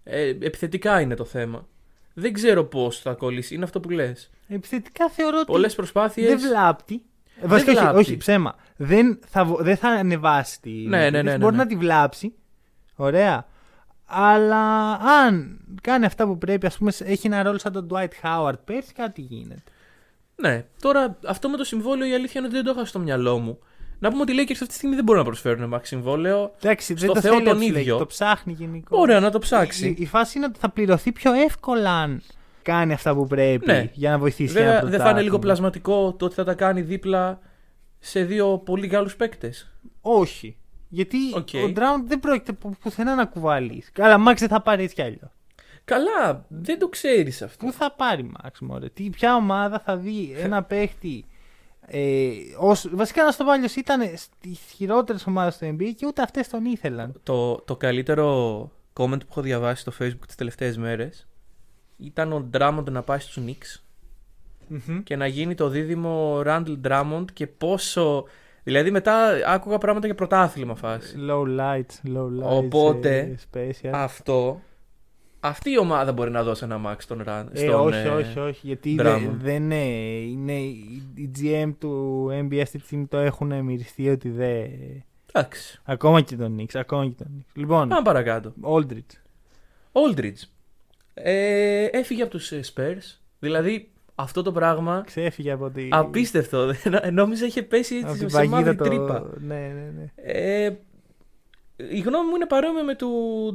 Ε, 0.03 0.27
επιθετικά 0.27 1.01
είναι 1.01 1.15
το 1.15 1.25
θέμα. 1.25 1.67
Δεν 2.13 2.33
ξέρω 2.33 2.63
πώς 2.63 2.99
θα 2.99 3.13
κολλήσει. 3.13 3.55
Είναι 3.55 3.63
αυτό 3.63 3.79
που 3.79 3.89
λες. 3.89 4.29
Επιθετικά 4.47 5.09
θεωρώ 5.09 5.37
ότι 5.37 5.51
Πολλές 5.51 5.75
προσπάθειες. 5.75 6.27
δεν 6.27 6.39
βλάπτει. 6.49 7.01
Ε, 7.41 7.47
Βασικά, 7.47 7.71
όχι, 7.71 7.79
βλάπτει. 7.81 7.99
όχι, 7.99 8.17
ψέμα. 8.17 8.55
Δεν 8.75 9.19
θα, 9.27 9.45
βο- 9.45 9.63
δεν 9.63 9.77
θα 9.77 9.89
ανεβάσει 9.89 10.61
τη. 10.61 10.69
Ναι, 10.71 10.97
ναι, 10.97 11.09
ναι, 11.09 11.21
ναι, 11.21 11.37
Μπορεί 11.37 11.55
ναι. 11.55 11.63
να 11.63 11.67
τη 11.67 11.75
βλάψει. 11.75 12.33
Ωραία. 12.95 13.47
Αλλά 14.15 14.91
αν 14.93 15.59
κάνει 15.81 16.05
αυτά 16.05 16.25
που 16.25 16.37
πρέπει, 16.37 16.65
ας 16.65 16.77
πούμε, 16.77 16.91
έχει 17.03 17.27
ένα 17.27 17.43
ρόλο 17.43 17.57
σαν 17.57 17.71
τον 17.71 17.87
Dwight 17.91 18.09
Howard 18.23 18.59
πέρσι, 18.65 18.93
κάτι 18.93 19.21
γίνεται. 19.21 19.63
Ναι, 20.35 20.65
τώρα 20.81 21.17
αυτό 21.25 21.49
με 21.49 21.57
το 21.57 21.63
συμβόλαιο 21.63 22.07
η 22.09 22.13
αλήθεια 22.13 22.33
είναι 22.35 22.47
ότι 22.47 22.55
δεν 22.55 22.65
το 22.65 22.71
είχα 22.71 22.85
στο 22.85 22.99
μυαλό 22.99 23.39
μου. 23.39 23.59
Να 23.99 24.09
πούμε 24.09 24.21
ότι 24.21 24.31
οι 24.31 24.35
Lakers 24.39 24.51
αυτή 24.51 24.67
τη 24.67 24.73
στιγμή 24.73 24.95
δεν 24.95 25.03
μπορούν 25.03 25.21
να 25.21 25.27
προσφέρουν 25.27 25.73
max 25.73 25.79
συμβόλαιο. 25.81 26.51
Εντάξει, 26.61 26.95
Στο 26.97 27.05
δεν 27.05 27.13
το 27.15 27.21
Θεό 27.21 27.33
θέλει 27.33 27.45
τον 27.45 27.57
ο 27.57 27.59
Slake, 27.59 27.63
ίδιο. 27.63 27.97
Το 27.97 28.05
ψάχνει 28.05 28.53
γενικώ. 28.53 28.99
Ωραία, 28.99 29.19
να 29.19 29.31
το 29.31 29.39
ψάξει. 29.39 29.87
Η, 29.87 29.95
η 29.99 30.05
φάση 30.05 30.37
είναι 30.37 30.45
ότι 30.47 30.59
θα 30.59 30.69
πληρωθεί 30.69 31.11
πιο 31.11 31.33
εύκολα 31.33 31.91
αν 31.91 32.21
κάνει 32.61 32.93
αυτά 32.93 33.13
που 33.15 33.27
πρέπει 33.27 33.65
Ναι. 33.65 33.89
για 33.93 34.09
να 34.09 34.17
βοηθήσει 34.17 34.53
Βέβαια, 34.53 34.71
ένα 34.79 34.89
δεν 34.89 34.99
θα 34.99 35.09
είναι 35.09 35.21
λίγο 35.21 35.39
πρωτάθλημα. 35.39 35.39
πλασματικό 35.39 36.13
το 36.13 36.25
ότι 36.25 36.35
θα 36.35 36.43
τα 36.43 36.53
κάνει 36.53 36.81
δίπλα 36.81 37.39
σε 37.99 38.23
δύο 38.23 38.57
πολύ 38.57 38.87
Γάλλους 38.87 39.15
παίκτες. 39.15 39.71
Όχι. 40.01 40.57
Γιατί 40.93 41.17
Οκ. 41.35 41.47
ο 41.65 41.69
Ντράουντ 41.69 42.07
δεν 42.07 42.19
πρόκειται 42.19 42.51
που- 42.53 42.75
πουθενά 42.79 43.15
να 43.15 43.25
κουβαλήσει. 43.25 43.91
Καλά, 43.91 44.17
Μάξ 44.17 44.39
δεν 44.39 44.49
θα 44.49 44.61
πάρει 44.61 44.83
έτσι 44.83 44.95
κι 44.95 45.01
αλλιώς. 45.01 45.31
Καλά, 45.85 46.45
δεν 46.47 46.79
το 46.79 46.87
ξέρεις 46.89 47.41
αυτό. 47.41 47.65
Πού 47.65 47.71
θα 47.71 47.91
πάρει 47.91 48.23
Μάξ, 48.23 48.59
μωρέ; 48.59 48.89
Τι, 48.89 49.09
ποια 49.09 49.35
ομάδα 49.35 49.79
θα 49.79 49.97
δει 49.97 50.33
ένα 50.37 50.63
παίχτη. 50.69 51.25
Ε, 51.87 52.29
ως, 52.57 52.87
βασικά 52.91 53.21
ένα 53.21 53.31
στο 53.31 53.45
Βάλιο 53.45 53.67
ήταν 53.77 54.01
στις 54.15 54.59
χειρότερες 54.75 55.25
ομάδες 55.27 55.57
του 55.57 55.65
NBA 55.79 55.91
και 55.95 56.05
ούτε 56.05 56.21
αυτές 56.21 56.47
τον 56.47 56.65
ήθελαν. 56.65 57.19
Το, 57.23 57.55
το 57.55 57.75
καλύτερο 57.75 58.61
comment 58.93 59.19
που 59.19 59.27
έχω 59.29 59.41
διαβάσει 59.41 59.81
στο 59.81 59.91
facebook 59.99 60.25
τις 60.27 60.35
τελευταίες 60.35 60.77
μέρες 60.77 61.27
ήταν 61.97 62.33
ο 62.33 62.49
Drummond 62.53 62.83
να 62.91 63.01
πάει 63.01 63.19
στους 63.19 63.43
Knicks 63.47 63.81
και 65.03 65.15
να 65.15 65.27
γίνει 65.27 65.55
το 65.55 65.67
δίδυμο 65.69 66.41
Randall 66.45 66.77
Drummond 66.87 67.25
και 67.33 67.47
πόσο... 67.47 68.25
Δηλαδή 68.63 68.91
μετά 68.91 69.29
άκουγα 69.47 69.77
πράγματα 69.77 70.05
για 70.05 70.15
πρωτάθλημα 70.15 70.75
φάση. 70.75 71.15
Low 71.29 71.59
lights, 71.59 72.15
low 72.15 72.25
lights. 72.25 72.63
Οπότε, 72.63 73.17
ε, 73.19 73.35
special. 73.53 73.89
Αυτό, 73.93 74.61
αυτή 75.39 75.69
η 75.71 75.77
ομάδα 75.77 76.11
μπορεί 76.11 76.31
να 76.31 76.43
δώσει 76.43 76.63
ένα 76.63 76.81
max 76.85 76.95
στον 76.97 77.23
Rand. 77.27 77.45
Ε, 77.51 77.57
στον, 77.57 77.87
όχι, 77.87 78.07
ε, 78.07 78.09
όχι, 78.09 78.39
όχι. 78.39 78.67
Γιατί 78.67 78.95
Drummond. 78.99 79.03
δεν 79.03 79.37
δεν 79.41 79.63
είναι, 79.63 79.83
είναι. 80.19 80.53
Οι 81.15 81.31
GM 81.41 81.73
του 81.79 82.25
NBA 82.31 82.59
αυτή 82.61 82.77
τη 82.77 82.85
στιγμή 82.85 83.05
το 83.07 83.17
έχουν 83.17 83.63
μυριστεί 83.63 84.09
ότι 84.09 84.29
δεν. 84.29 84.69
Εντάξει. 85.33 85.81
Ακόμα 85.83 86.21
και 86.21 86.35
τον 86.35 86.57
Knicks, 86.59 86.79
ακόμα 86.79 87.05
και 87.05 87.23
τον 87.23 87.27
Knicks. 87.37 87.51
Λοιπόν, 87.53 87.87
Πάμε 87.89 88.01
παρακάτω. 88.03 88.53
Aldridge. 88.63 89.17
Aldridge. 89.91 90.47
Ε, 91.13 91.85
έφυγε 91.85 92.21
από 92.21 92.31
τους 92.31 92.51
ε, 92.51 92.59
Spurs. 92.73 93.17
Δηλαδή 93.39 93.91
αυτό 94.15 94.41
το 94.41 94.51
πράγμα 94.51 95.03
Ξέφυγε 95.05 95.51
από 95.51 95.69
τη. 95.69 95.87
απίστευτο. 95.91 96.71
Νόμιζα 97.11 97.45
είχε 97.45 97.63
πέσει 97.63 97.95
από 97.97 98.07
έτσι 98.07 98.19
την 98.19 98.29
σε 98.29 98.35
μαύρη 98.47 98.49
παγίδα 98.49 98.75
το... 98.75 98.83
τρύπα. 98.83 99.29
Ναι, 99.39 99.55
ναι, 99.55 99.91
ναι. 99.97 100.05
Ε, 100.15 100.65
η 101.75 101.99
γνώμη 101.99 102.29
μου 102.29 102.35
είναι 102.35 102.45
παρόμοια 102.45 102.83
με 102.83 102.95
του 102.95 103.07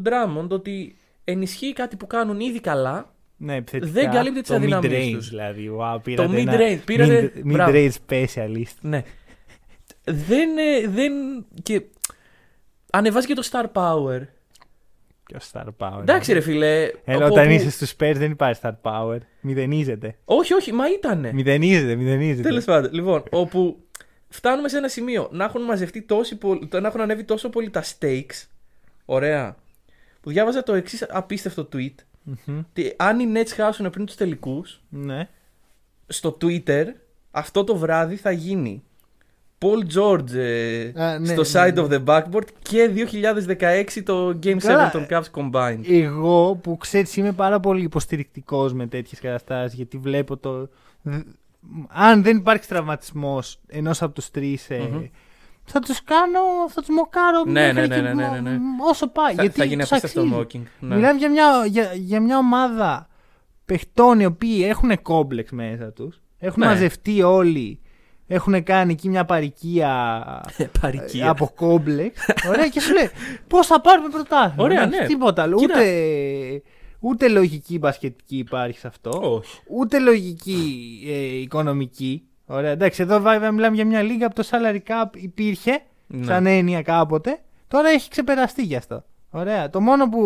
Drummond 0.06 0.48
ότι 0.48 0.96
ενισχύει 1.24 1.72
κάτι 1.72 1.96
που 1.96 2.06
κάνουν 2.06 2.40
ήδη 2.40 2.60
καλά. 2.60 3.12
Ναι, 3.36 3.54
επιθετικά. 3.54 3.92
Δεν 3.92 4.10
καλύπτει 4.10 4.40
τις 4.40 4.48
το 4.48 4.54
αδυναμίες 4.54 4.92
mid-range, 5.08 5.12
τους. 5.16 5.28
Δηλαδή, 5.28 5.70
wow, 5.80 5.98
πήρατε 6.02 6.28
Το 6.32 6.38
ένα 6.38 6.52
mid-range, 6.52 6.80
πήρατε- 6.84 7.32
mid- 7.36 7.40
μπράβο. 7.44 7.72
mid-range 7.74 7.90
specialist. 8.08 8.74
Ναι. 8.80 9.02
δεν, 10.04 10.48
ε, 10.58 10.88
δεν. 10.88 11.12
και. 11.62 11.82
Ανεβάζει 12.92 13.26
και 13.26 13.34
το 13.34 13.48
star 13.50 13.64
power. 13.72 14.20
Ποιο 15.28 15.38
star 15.52 15.64
power. 15.78 16.00
Εντάξει, 16.00 16.32
ρε 16.32 16.40
φιλέ. 16.40 16.82
Έλα, 17.04 17.24
από 17.24 17.34
όταν 17.34 17.44
όπου- 17.44 17.54
είσαι 17.54 17.70
στους 17.70 17.90
Spurs 17.92 18.14
δεν 18.16 18.30
υπάρχει 18.30 18.60
star 18.64 18.72
power. 18.82 19.18
Μηδενίζεται. 19.40 20.16
Όχι, 20.24 20.54
όχι, 20.54 20.72
μα 20.72 20.88
ήτανε. 20.90 21.32
Μηδενίζεται, 21.32 21.94
μηδενίζεται. 21.94 22.48
Τέλος 22.48 22.64
πάντων. 22.64 22.92
Λοιπόν, 22.92 23.22
όπου 23.30 23.76
φτάνουμε 24.28 24.68
σε 24.68 24.76
ένα 24.76 24.88
σημείο 24.88 25.28
να 25.32 25.44
έχουν 25.44 25.62
μαζευτεί 25.62 26.02
τόσοι, 26.02 26.36
πο- 26.36 26.58
να 26.80 26.88
έχουν 26.88 27.00
ανέβει 27.00 27.24
τόσο 27.24 27.48
πολύ 27.48 27.70
τα 27.70 27.82
stakes. 27.84 28.46
Ωραία. 29.04 29.56
Που 30.20 30.30
διάβαζα 30.30 30.62
το 30.62 30.74
εξής 30.74 31.06
απίστευτο 31.10 31.68
tweet. 31.72 31.94
Μμμ. 32.46 32.58
ότι 32.58 32.94
αν 32.96 33.18
οι 33.20 33.32
Nets 33.34 33.48
χάσουν 33.54 33.90
πριν 33.90 34.06
τους 34.06 34.14
τελικούς, 34.14 34.82
Ναι. 34.88 35.28
στο 36.06 36.36
Twitter 36.40 36.84
αυτό 37.30 37.64
το 37.64 37.76
βράδυ 37.76 38.16
θα 38.16 38.30
γίνει 38.30 38.82
Paul 39.60 39.98
George 39.98 40.32
ε, 40.34 40.92
Α, 41.02 41.18
ναι, 41.18 41.26
στο 41.26 41.42
ναι, 41.60 41.66
side 41.68 41.74
ναι. 41.74 41.82
of 41.82 41.88
the 41.90 42.04
backboard 42.04 42.46
και 42.62 42.90
2016 43.56 43.84
το 44.04 44.38
Game 44.42 44.54
7 44.54 44.56
Καλά. 44.58 44.90
των 44.90 45.06
Cavs 45.10 45.30
combined. 45.34 45.80
Εγώ 45.88 46.54
που 46.62 46.76
ξέρεις 46.76 47.16
είμαι 47.16 47.32
πάρα 47.32 47.60
πολύ 47.60 47.82
υποστηρικτικός 47.82 48.72
με 48.72 48.86
τέτοιες 48.86 49.20
καταστάσεις 49.20 49.74
γιατί 49.74 49.96
βλέπω 49.98 50.36
το... 50.36 50.68
δ- 51.02 51.14
Αν 51.88 52.22
δεν 52.22 52.36
υπάρχει 52.36 52.66
τραυματισμός 52.68 53.60
ενός 53.66 54.02
από 54.02 54.14
τους 54.14 54.30
τρεις 54.30 54.70
ε, 54.70 54.88
Μμμ. 54.92 55.02
θα 55.64 55.80
τους 55.80 56.04
κάνω, 56.04 56.40
θα 56.68 56.80
τους 56.80 56.88
μοκάρω 56.96 57.44
Ναι, 57.46 57.72
μέχρι 57.72 57.88
ναι, 57.88 57.94
και 57.96 58.00
ναι, 58.00 58.12
ναι, 58.14 58.28
ναι, 58.28 58.50
ναι. 58.50 58.58
όσο 58.90 59.06
πάει. 59.08 59.34
θα, 59.34 59.42
γιατί 59.42 59.58
θα 59.58 59.64
γίνει 59.64 59.80
τους 59.82 59.90
απίστευτο 59.92 60.20
αξίζει. 60.20 60.62
mocking. 60.64 60.68
Ναι. 60.80 60.94
Μιλάμε 60.94 61.18
για 61.18 61.30
μια, 61.30 61.64
για, 61.66 61.92
για 61.94 62.20
μια 62.20 62.38
ομάδα 62.38 63.08
παιχτών 63.64 64.20
οι 64.20 64.24
οποίοι 64.24 64.64
έχουν 64.68 65.02
κόμπλεξ 65.02 65.50
μέσα 65.50 65.92
τους. 65.92 66.20
Έχουν 66.38 66.60
Ναι. 66.62 66.66
μαζευτεί 66.68 67.22
όλοι. 67.22 67.80
Έχουν 68.30 68.62
κάνει 68.62 68.92
εκεί 68.92 69.08
μια 69.08 69.24
παρικία 69.24 70.42
Παρικία. 70.80 71.24
ε, 71.24 71.28
από 71.28 71.52
κόμπλεξ. 71.56 72.20
Ωραία, 72.48 72.68
και 72.68 72.80
σου 72.80 72.92
λέει 72.94 73.10
πώς 73.48 73.66
θα 73.66 73.80
πάρουμε 73.80 74.08
πρωτάθλημα. 74.08 74.62
Ωραία, 74.64 74.82
Εντάξει, 74.82 75.00
ναι. 75.00 75.06
Τίποτα 75.06 75.42
άλλο. 75.42 75.56
Κοίτα. 75.56 75.78
Ούτε, 75.80 76.62
ούτε 77.00 77.28
λογική 77.28 77.78
μπασκετική 77.78 78.36
υπάρχει 78.36 78.78
σε 78.78 78.86
αυτό. 78.86 79.10
Όχι. 79.22 79.60
Ούτε 79.68 79.98
λογική 79.98 80.82
ε, 81.08 81.40
οικονομική. 81.40 82.22
Ωραία, 82.46 82.70
εντάξει, 82.70 83.02
εδώ 83.02 83.20
βέβαια 83.20 83.52
μιλάμε 83.52 83.74
για 83.76 83.84
μια 83.86 84.02
λίγα 84.02 84.28
που 84.28 84.42
το 84.42 84.48
salary 84.50 84.78
cap 84.92 85.04
υπήρχε 85.14 85.82
Ναι. 86.06 86.24
σαν 86.24 86.46
έννοια 86.46 86.82
κάποτε. 86.82 87.38
Τώρα 87.68 87.88
έχει 87.88 88.10
ξεπεραστεί 88.10 88.62
γι' 88.62 88.76
αυτό. 88.76 89.04
Ωραία. 89.30 89.70
Το 89.70 89.80
μόνο 89.80 90.08
που, 90.08 90.20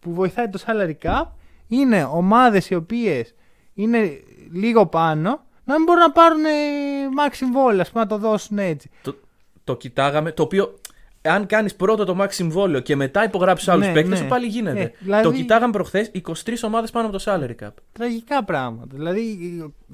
που 0.00 0.12
βοηθάει 0.14 0.48
το 0.48 0.58
salary 0.66 0.94
cap 1.08 1.24
είναι 1.66 2.04
ομάδες 2.12 2.70
οι 2.70 2.74
οποίες 2.74 3.34
είναι 3.74 4.10
λίγο 4.52 4.86
πάνω 4.86 5.40
να 5.70 5.76
μην 5.76 5.84
μπορούν 5.86 6.02
να 6.02 6.10
πάρουν 6.10 6.44
ε, 6.44 6.48
max 7.18 7.30
συμβόλαια, 7.32 7.82
ας 7.82 7.90
πούμε, 7.90 8.02
να 8.02 8.08
το 8.08 8.18
δώσουν 8.18 8.58
έτσι. 8.58 8.90
Το, 9.02 9.14
το 9.64 9.76
κοιτάγαμε. 9.76 10.32
Το 10.32 10.42
οποίο, 10.42 10.74
αν 11.22 11.46
κάνεις 11.46 11.74
πρώτο 11.74 12.04
το 12.04 12.16
max 12.20 12.26
συμβόλαιο 12.30 12.80
και 12.80 12.96
μετά 12.96 13.24
υπογράψεις 13.24 13.68
άλλους 13.68 13.86
Ναι, 13.86 13.92
παίκτες, 13.92 14.10
ναι. 14.12 14.16
σου 14.24 14.26
πάλι 14.28 14.46
γίνεται. 14.46 14.80
Ε, 14.80 14.90
δηλαδή- 14.98 15.24
Το 15.24 15.32
κοιτάγαμε 15.32 15.72
προχθές 15.72 16.10
23 16.14 16.62
ομάδες 16.62 16.90
πάνω 16.90 17.06
από 17.08 17.18
το 17.18 17.24
salary 17.26 17.64
cap. 17.66 17.70
Τραγικά 17.92 18.44
πράγματα. 18.44 18.96
Δηλαδή 18.96 19.38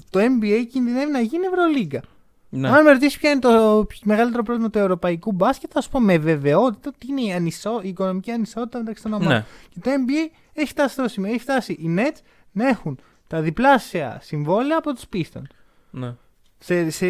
το 0.09 0.19
NBA 0.19 0.65
κινδυνεύει 0.71 1.11
να 1.11 1.19
γίνει 1.19 1.45
Ευρωλίγκα. 1.45 2.01
Ναι. 2.49 2.69
Αν 2.69 2.83
με 2.83 2.91
ρωτήσεις 2.91 3.17
ποιο 3.17 3.29
είναι 3.29 3.39
το 3.39 3.85
μεγαλύτερο 4.03 4.43
πρόβλημα 4.43 4.69
του 4.69 4.77
ευρωπαϊκού 4.77 5.31
μπάσκετ, 5.31 5.69
θα 5.73 5.81
σου 5.81 5.89
πω 5.89 5.99
με 5.99 6.17
βεβαιότητα 6.17 6.91
ότι 6.95 7.07
είναι 7.09 7.21
η, 7.21 7.31
ανισό, 7.33 7.79
η 7.83 7.87
οικονομική 7.87 8.31
ανισότητα 8.31 8.77
μεταξύ 8.79 9.03
των 9.03 9.13
ομάδων. 9.13 9.33
Ναι. 9.33 9.45
Και 9.69 9.79
το 9.83 9.89
NBA 9.91 10.31
έχει 10.53 10.67
φτάσει 10.67 10.93
στο 10.93 11.07
σημείο. 11.07 11.29
Έχει 11.31 11.39
φτάσει 11.39 11.71
οι 11.71 11.95
Nets 11.97 12.17
να 12.51 12.67
έχουν 12.67 12.99
τα 13.27 13.41
διπλάσια 13.41 14.19
συμβόλαια 14.21 14.77
από 14.77 14.93
τους 14.93 15.03
Pistons. 15.13 15.49
Ναι. 15.91 16.13
Σε, 16.57 16.89
σε 16.89 17.05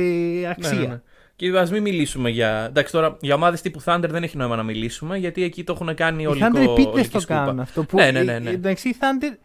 αξία. 0.50 0.74
Ναι, 0.74 0.80
ναι, 0.80 0.86
ναι. 0.88 1.02
Και 1.36 1.58
ας 1.58 1.72
μην 1.72 1.82
μιλήσουμε 1.82 2.30
για. 2.30 2.66
Εντάξει, 2.70 2.92
τώρα 2.92 3.18
για 3.22 3.36
ομάδες 3.36 3.62
τύπου 3.62 3.82
Thunder 3.86 4.06
δεν 4.10 4.24
έχει 4.24 4.38
νόημα 4.38 4.56
να 4.56 4.64
μιλήσουμε 4.64 5.18
γιατί 5.18 5.44
εκεί 5.44 5.64
το 5.64 5.74
έχουν 5.74 5.96
κάνει 5.96 6.24
Οι 6.24 6.28
όλοι 6.28 6.42
Thunder 6.44 6.56
επίτηδες 6.56 6.86
ολική 6.94 7.10
το 7.10 7.20
σκούπα. 7.20 7.40
κάνουν 7.40 7.60
αυτό. 7.60 7.84
Που 7.84 7.98
Ναι, 7.98 8.12
ναι, 8.12 8.24
ναι, 8.24 8.40
ναι. 8.40 8.50
ε, 8.50 8.54
Εντάξει, 8.54 8.90
οι 8.90 8.96
Thunder 9.00 9.38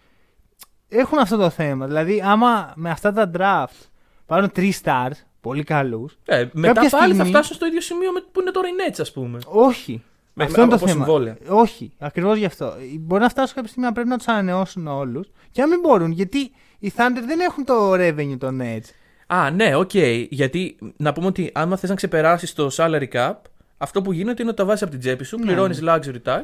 έχουν 0.88 1.18
αυτό 1.18 1.36
το 1.36 1.50
θέμα. 1.50 1.86
Δηλαδή, 1.86 2.22
άμα 2.24 2.72
με 2.76 2.90
αυτά 2.90 3.12
τα 3.12 3.30
draft 3.36 3.86
πάρουν 4.26 4.50
3 4.56 4.70
stars, 4.82 5.10
πολύ 5.40 5.62
καλούς. 5.62 6.18
Ε, 6.24 6.46
μετά 6.52 6.72
Κάποια 6.72 6.90
πάλι 6.90 7.06
θα 7.06 7.12
στιγμή- 7.14 7.30
φτάσουν 7.30 7.56
στο 7.56 7.66
ίδιο 7.66 7.80
σημείο 7.80 8.12
με, 8.12 8.20
που 8.32 8.40
είναι 8.40 8.50
τώρα 8.50 8.68
οι 8.68 8.72
Nets, 8.90 8.96
ας 9.00 9.12
πούμε. 9.12 9.38
Όχι. 9.46 10.02
Με- 10.34 10.44
αυτό 10.44 10.60
είναι 10.60 10.70
το 10.70 10.76
από 10.76 10.86
θέμα. 10.86 11.04
συμβόλαια. 11.04 11.36
Όχι, 11.48 11.92
ακριβώς 11.98 12.38
γι' 12.38 12.44
αυτό. 12.44 12.72
Μπορεί 13.00 13.22
να 13.22 13.28
φτάσουν 13.28 13.54
κάποια 13.54 13.68
στιγμή 13.70 13.86
να 13.88 13.92
πρέπει 13.94 14.08
να 14.08 14.16
τους 14.16 14.26
ανανεώσουν 14.28 14.86
όλους 14.86 15.30
και 15.50 15.60
να 15.60 15.68
μην 15.68 15.80
μπορούν 15.80 16.10
γιατί 16.10 16.38
οι 16.78 16.92
Thunder 16.96 17.22
δεν 17.26 17.40
έχουν 17.40 17.64
το 17.64 17.92
revenue 17.92 18.36
των 18.38 18.60
Nets. 18.62 18.86
Α, 19.34 19.50
ναι, 19.50 19.74
οκ. 19.74 19.90
Γιατί 20.28 20.76
να 20.96 21.12
πούμε 21.12 21.26
ότι 21.26 21.50
άμα 21.54 21.76
θες 21.76 21.88
να 21.90 21.94
ξεπεράσεις 21.96 22.52
το 22.52 22.68
salary 22.76 23.08
cap, 23.12 23.32
αυτό 23.78 24.02
που 24.02 24.12
γίνεται 24.12 24.42
είναι 24.42 24.50
ότι 24.50 24.58
τα 24.60 24.66
βάζεις 24.66 24.82
από 24.82 24.90
την 24.90 25.00
τσέπη 25.00 25.24
σου, 25.24 25.38
Ναι, 25.38 25.44
πληρώνεις 25.44 25.82
luxury 25.86 26.22
tax, 26.24 26.42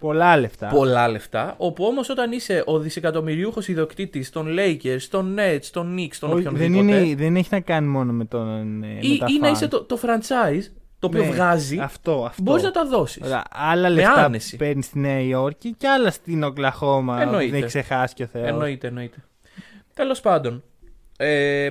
Πολλά 0.00 0.36
λεφτά. 0.36 0.66
πολλά 0.68 1.08
λεφτά. 1.08 1.54
Όπου 1.56 1.84
όμως 1.84 2.08
όταν 2.08 2.32
είσαι 2.32 2.62
ο 2.66 2.78
δισεκατομμυριούχος 2.78 3.68
ιδιοκτήτης 3.68 4.30
των 4.30 4.46
Lakers, 4.58 5.02
των 5.10 5.36
Nets, 5.38 5.64
των 5.72 5.96
Knicks, 5.98 6.14
των 6.20 6.32
Όχι, 6.32 6.42
δεν, 6.42 6.52
οποιονδήποτε. 6.54 6.98
είναι, 7.00 7.14
δεν 7.14 7.36
έχει 7.36 7.48
να 7.50 7.60
κάνει 7.60 7.86
μόνο 7.88 8.12
με 8.12 8.24
τον. 8.24 8.82
ε, 8.82 8.98
ή, 9.00 9.08
με 9.10 9.16
τα 9.18 9.26
ή 9.28 9.38
να 9.38 9.48
fans. 9.48 9.52
είσαι 9.52 9.68
το, 9.68 9.82
το 9.82 9.98
franchise 10.02 10.62
το 10.98 11.06
οποίο 11.06 11.22
Ναι, 11.24 11.30
βγάζει, 11.30 11.78
Αυτό, 11.78 12.24
αυτό. 12.24 12.42
μπορείς 12.42 12.62
να 12.62 12.70
τα 12.70 12.86
δώσεις. 12.86 13.22
Ωραία, 13.24 13.42
άλλα 13.50 13.88
λεφτά 13.90 14.12
άνεση. 14.24 14.56
παίρνεις 14.56 14.84
στη 14.86 14.98
Νέα 14.98 15.20
Υόρκη 15.20 15.74
και 15.78 15.88
άλλα 15.88 16.10
στην 16.10 16.42
Οκλαχώμα. 16.42 17.14
που 17.16 17.22
Εννοείται. 17.22 17.50
Δεν 17.50 17.58
έχει 17.58 17.66
ξεχάσεις 17.66 18.14
και 18.14 18.22
ο 18.22 18.26
Θεός. 18.26 18.48
Εννοείται, 18.48 18.86
εννοείται. 18.86 19.16
Τέλος 19.94 20.20
πάντων, 20.20 20.62
ε, 21.24 21.70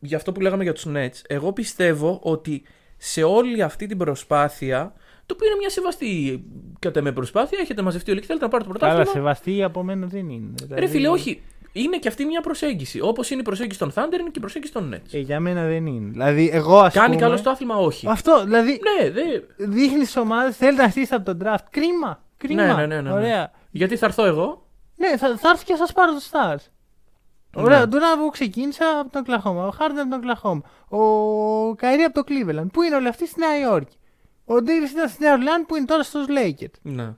για 0.00 0.16
αυτό 0.16 0.32
που 0.32 0.40
λέγαμε 0.40 0.62
για 0.62 0.72
τους 0.72 0.84
Nets, 0.88 1.20
εγώ 1.26 1.52
πιστεύω 1.52 2.18
ότι 2.22 2.62
σε 2.96 3.22
όλη 3.22 3.62
αυτή 3.62 3.86
την 3.86 3.98
προσπάθεια, 3.98 4.92
το 5.26 5.34
οποίο 5.34 5.46
είναι 5.46 5.56
μια 5.58 5.70
σεβαστή 5.70 6.44
κατά 6.78 7.02
με 7.02 7.12
προσπάθεια, 7.12 7.58
έχετε 7.62 7.82
μαζευτεί 7.82 8.10
όλοι 8.10 8.20
και 8.20 8.26
θέλετε 8.26 8.44
να 8.44 8.50
πάρετε 8.50 8.72
το 8.72 8.78
Καλά, 8.78 8.94
πρωτάθλημα. 8.94 9.26
σεβαστή 9.26 9.62
από 9.62 9.82
μένα 9.82 10.06
δεν 10.06 10.28
είναι. 10.28 10.54
Ρε 10.60 10.66
Δηλαδή, 10.66 10.86
φίλε, 10.86 11.08
όχι. 11.08 11.42
Είναι 11.72 11.98
και 11.98 12.08
αυτή 12.08 12.24
μια 12.24 12.40
προσέγγιση. 12.40 13.00
Όπως 13.00 13.30
είναι 13.30 13.40
η 13.40 13.44
προσέγγιση 13.44 13.78
των 13.78 13.92
Thunder, 13.94 14.12
είναι 14.12 14.22
και 14.22 14.36
η 14.36 14.40
προσέγγιση 14.40 14.72
των 14.72 14.94
Nets. 14.94 15.08
Ε, 15.14 15.18
για 15.18 15.40
μένα 15.40 15.64
δεν 15.66 15.86
είναι. 15.86 16.10
Δηλαδή, 16.10 16.50
εγώ 16.52 16.78
ας 16.78 16.92
Κάνει 16.94 17.14
πούμε. 17.14 17.20
καλό 17.26 17.40
το 17.42 17.50
άθλημα, 17.50 17.76
όχι. 17.76 18.06
Αυτό, 18.08 18.44
δηλαδή. 18.44 18.70
Ναι, 19.02 19.10
δε... 19.10 19.22
Δείχνεις 19.56 20.16
ομάδες, 20.16 20.56
θέλετε 20.56 20.82
να 20.82 20.88
χτίσετε 20.90 21.14
από 21.14 21.24
τον 21.24 21.38
draft. 21.42 21.64
Κρίμα. 21.70 22.22
Κρίμα. 22.36 22.66
Ναι, 22.66 22.72
ναι, 22.72 22.86
ναι, 22.86 22.94
ναι, 22.94 23.00
ναι. 23.00 23.12
Ωραία. 23.12 23.50
Γιατί 23.70 23.96
θα 23.96 24.06
έρθω 24.06 24.24
εγώ. 24.24 24.66
Ναι, 24.96 25.16
θα, 25.16 25.36
θα 25.38 25.48
έρθεις 25.48 25.64
και 25.64 25.72
θα 25.72 25.78
σας 25.78 25.92
πάρω 25.92 26.12
το 26.12 26.20
Stars. 26.30 26.64
Ναι. 27.56 27.62
Ωραία, 27.62 27.88
τώρα 27.88 28.18
που 28.18 28.28
ξεκίνησα 28.30 28.84
από 29.00 29.10
τον 29.12 29.24
Κλαχώμα, 29.24 29.66
ο 29.66 29.70
Χάρντεν 29.70 30.00
από 30.02 30.10
τον 30.10 30.20
Κλαχώμα, 30.20 30.62
ο 30.88 31.74
Kyrie 31.74 32.02
από 32.02 32.14
το 32.14 32.24
Cleveland, 32.28 32.66
που 32.72 32.82
είναι 32.82 32.96
όλοι 32.96 33.08
αυτοί; 33.08 33.26
Στη 33.26 33.40
Νέα 33.40 33.58
Υόρκη. 33.60 33.96
Ο 34.44 34.62
Ντέιβις 34.62 34.90
ήταν 34.90 35.08
στη 35.08 35.22
Νέα 35.22 35.32
Ορλάνη 35.32 35.64
που 35.64 35.76
είναι 35.76 35.84
τώρα 35.84 36.02
στους 36.02 36.24
Lakers. 36.28 36.72
Ναι. 36.82 37.14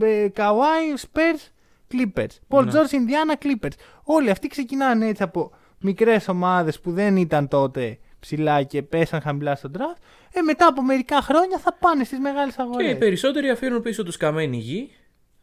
Ε, 0.00 0.28
Kawhi, 0.28 0.92
Spurs, 0.96 1.48
Clippers. 1.94 2.26
Paul 2.48 2.64
Ναι. 2.64 2.70
George, 2.74 2.94
Indiana, 2.94 3.44
Clippers. 3.46 3.72
Όλοι 4.02 4.30
αυτοί 4.30 4.48
ξεκινάνε 4.48 5.06
έτσι 5.06 5.22
από 5.22 5.52
μικρές 5.80 6.28
ομάδες 6.28 6.80
που 6.80 6.92
δεν 6.92 7.16
ήταν 7.16 7.48
τότε 7.48 7.98
ψηλά 8.20 8.62
και 8.62 8.82
πέσαν 8.82 9.20
χαμηλά 9.20 9.54
στον 9.54 9.70
draft. 9.78 9.98
Ε, 10.32 10.40
μετά 10.40 10.66
από 10.66 10.82
μερικά 10.82 11.20
χρόνια 11.22 11.58
θα 11.58 11.72
πάνε 11.80 12.04
στις 12.04 12.18
μεγάλες 12.18 12.54
Και 12.54 12.62
αγορές. 12.62 12.90
οι 12.90 12.96
περισσότεροι 12.96 13.50
αφήνουν 13.50 13.82
πίσω 13.82 14.02
τους 14.04 14.16
καμένη 14.16 14.56
γη. 14.56 14.90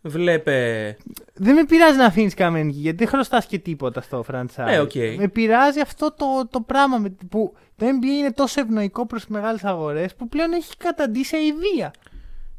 Βλέπε. 0.02 0.98
Δεν 1.34 1.56
με 1.56 1.64
πειράζει 1.66 1.98
να 1.98 2.06
αφήνεις 2.06 2.34
καμένη 2.34 2.72
γη, 2.72 2.80
γιατί 2.82 2.98
δεν 2.98 3.08
χρωστάς 3.08 3.46
και 3.46 3.60
τίποτα 3.60 4.02
στο 4.02 4.26
franchise. 4.32 4.64
Ναι, 4.66 4.80
οκ. 4.80 4.92
Με 5.18 5.28
πειράζει 5.28 5.80
αυτό 5.80 6.14
το, 6.14 6.26
το 6.50 6.62
πράγμα 6.62 6.98
με- 6.98 7.16
που 7.30 7.54
το 7.76 7.86
NBA 7.86 8.06
είναι 8.06 8.32
τόσο 8.32 8.62
ευνοϊκό 8.62 9.06
προς 9.06 9.22
τις 9.22 9.30
μεγάλες 9.30 9.64
αγορές 9.64 10.16
που 10.16 10.28
πλέον 10.28 10.52
έχει 10.54 10.78
καταντήσει 10.78 11.26
σε 11.30 11.38
ιδέα. 11.38 11.92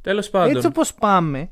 Τέλος 0.02 0.30
πάντων. 0.30 0.54
Έτσι 0.54 0.66
όπως 0.66 0.94
πάμε, 0.94 1.50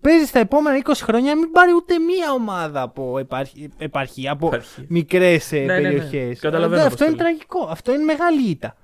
παίζεις 0.00 0.28
στα 0.28 0.38
επόμενα 0.38 0.76
20 0.84 0.92
χρόνια 0.94 1.34
να 1.34 1.40
μην 1.40 1.50
πάρει 1.50 1.72
ούτε 1.74 1.98
μία 1.98 2.32
ομάδα 2.32 2.80
από 2.82 3.18
επαρχία, 3.18 3.68
επαρχία 3.78 4.32
από 4.32 4.46
Επαρχία. 4.46 4.84
μικρές 4.88 5.52
Ναι, 5.52 5.58
ναι, 5.58 5.74
ναι. 5.78 5.80
περιοχές. 5.82 6.40
Καταλαβαίνω 6.40 6.82
αυτό 6.82 6.96
πώς 6.96 7.06
είναι 7.06 7.16
το 7.16 7.22
λέει. 7.24 7.32
τραγικό. 7.32 7.66
Αυτό 7.70 7.92
είναι 7.94 8.04
μεγάλη 8.04 8.42
ήττα. 8.48 8.76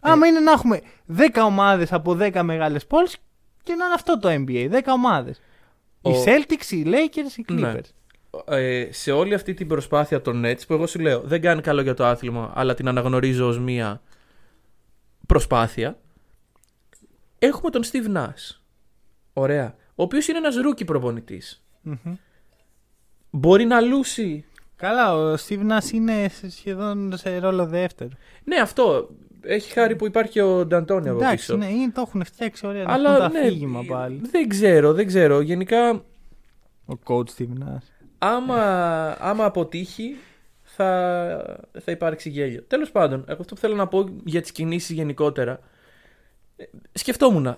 Άμα 0.00 0.26
είναι 0.26 0.40
να 0.40 0.50
έχουμε 0.52 0.80
10 1.16 1.42
ομάδες 1.44 1.92
από 1.92 2.14
10 2.20 2.42
μεγάλες 2.42 2.86
πόλεις 2.86 3.16
και 3.62 3.74
να 3.74 3.84
είναι 3.84 3.94
αυτό 3.94 4.18
το 4.18 4.28
NBA. 4.28 4.68
10 4.70 4.92
ομάδες. 4.92 5.40
Οι 6.08 6.12
Ο- 6.12 6.24
Celtics, 6.26 6.70
οι 6.70 6.82
Lakers, 6.86 7.38
οι 7.48 7.52
Ναι. 7.54 7.72
Clippers. 7.74 7.90
ε, 8.54 8.88
σε 8.92 9.12
όλη 9.12 9.34
αυτή 9.34 9.54
την 9.54 9.66
προσπάθεια 9.68 10.20
των 10.22 10.42
Nets 10.46 10.66
που 10.66 10.72
εγώ 10.72 10.86
σου 10.86 10.98
λέω 10.98 11.20
δεν 11.20 11.40
κάνει 11.40 11.60
καλό 11.60 11.80
για 11.80 11.94
το 11.94 12.04
άθλημα 12.04 12.52
αλλά 12.54 12.74
την 12.74 12.88
αναγνωρίζω 12.88 13.46
ως 13.46 13.58
μία 13.58 14.00
προσπάθεια 15.26 15.98
έχουμε 17.38 17.70
τον 17.70 17.82
Steve 17.84 18.16
Nash 18.16 18.56
ωραία 19.32 19.74
ο 19.94 20.02
οποίος 20.02 20.28
είναι 20.28 20.38
ένας 20.38 20.56
rookie 20.56 20.84
προπονητής 20.84 21.64
Μμμ. 21.82 22.14
μπορεί 23.30 23.64
να 23.64 23.80
λούσει 23.80 24.44
Καλά, 24.76 25.14
ο 25.16 25.34
Steve 25.34 25.70
Nash 25.70 25.92
είναι 25.92 26.28
σε- 26.28 26.50
σχεδόν 26.50 27.16
σε 27.16 27.38
ρόλο 27.38 27.66
δεύτερο. 27.66 28.10
ναι 28.44 28.56
αυτό 28.56 29.08
έχει 29.46 29.72
χάρη 29.72 29.96
που 29.96 30.06
υπάρχει 30.06 30.40
ο 30.40 30.66
D'Antoni 30.66 31.08
από 31.08 31.18
Εντάξει, 31.18 31.36
πίσω 31.36 31.56
ναι, 31.56 31.66
είναι, 31.66 31.90
το 31.92 32.00
έχουν 32.06 32.24
φτιάξει 32.24 32.66
ωραία. 32.66 32.84
αλλά 32.86 33.10
Αλλά 33.14 33.28
το 33.28 33.32
ναι, 33.32 33.40
αφήγημα 33.40 33.82
πάλι. 33.88 34.20
δεν 34.30 34.48
ξέρω 34.48 34.92
δεν 34.92 35.06
ξέρω 35.06 35.40
γενικά 35.40 35.90
Ο 36.86 36.94
coach 37.04 37.28
Steve 37.38 37.62
Nash. 37.62 37.82
άμα, 38.18 38.60
άμα 39.20 39.44
αποτύχει 39.44 40.16
θα, 40.62 41.58
θα 41.80 41.90
υπάρξει 41.92 42.28
γέλιο. 42.30 42.62
Τέλος 42.68 42.90
πάντων, 42.90 43.24
εγώ 43.28 43.40
αυτό 43.40 43.54
που 43.54 43.60
θέλω 43.60 43.74
να 43.74 43.86
πω 43.86 44.08
για 44.24 44.40
τις 44.40 44.52
κινήσεις 44.52 44.90
γενικότερα, 44.90 45.60
ε, 46.56 46.64
σκεφτόμουν 46.92 47.56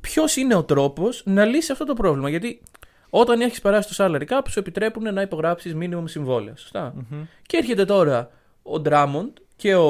ποιος 0.00 0.36
είναι 0.36 0.54
ο 0.54 0.64
τρόπος 0.64 1.22
να 1.26 1.44
λύσει 1.44 1.72
αυτό 1.72 1.84
το 1.84 1.94
πρόβλημα; 1.94 2.28
Γιατί 2.28 2.60
όταν 3.10 3.40
έχεις 3.40 3.60
περάσει 3.60 3.96
το 3.96 4.04
salary 4.04 4.24
cap 4.28 4.40
σου 4.48 4.58
επιτρέπουν 4.58 5.14
να 5.14 5.22
υπογράψεις 5.22 5.74
minimum 5.80 6.02
συμβόλαια, 6.04 6.56
σωστά; 6.56 6.94
Και 7.46 7.56
έρχεται 7.56 7.84
τώρα 7.84 8.30
ο 8.62 8.82
Drummond 8.84 9.30
και 9.56 9.74
ο 9.74 9.88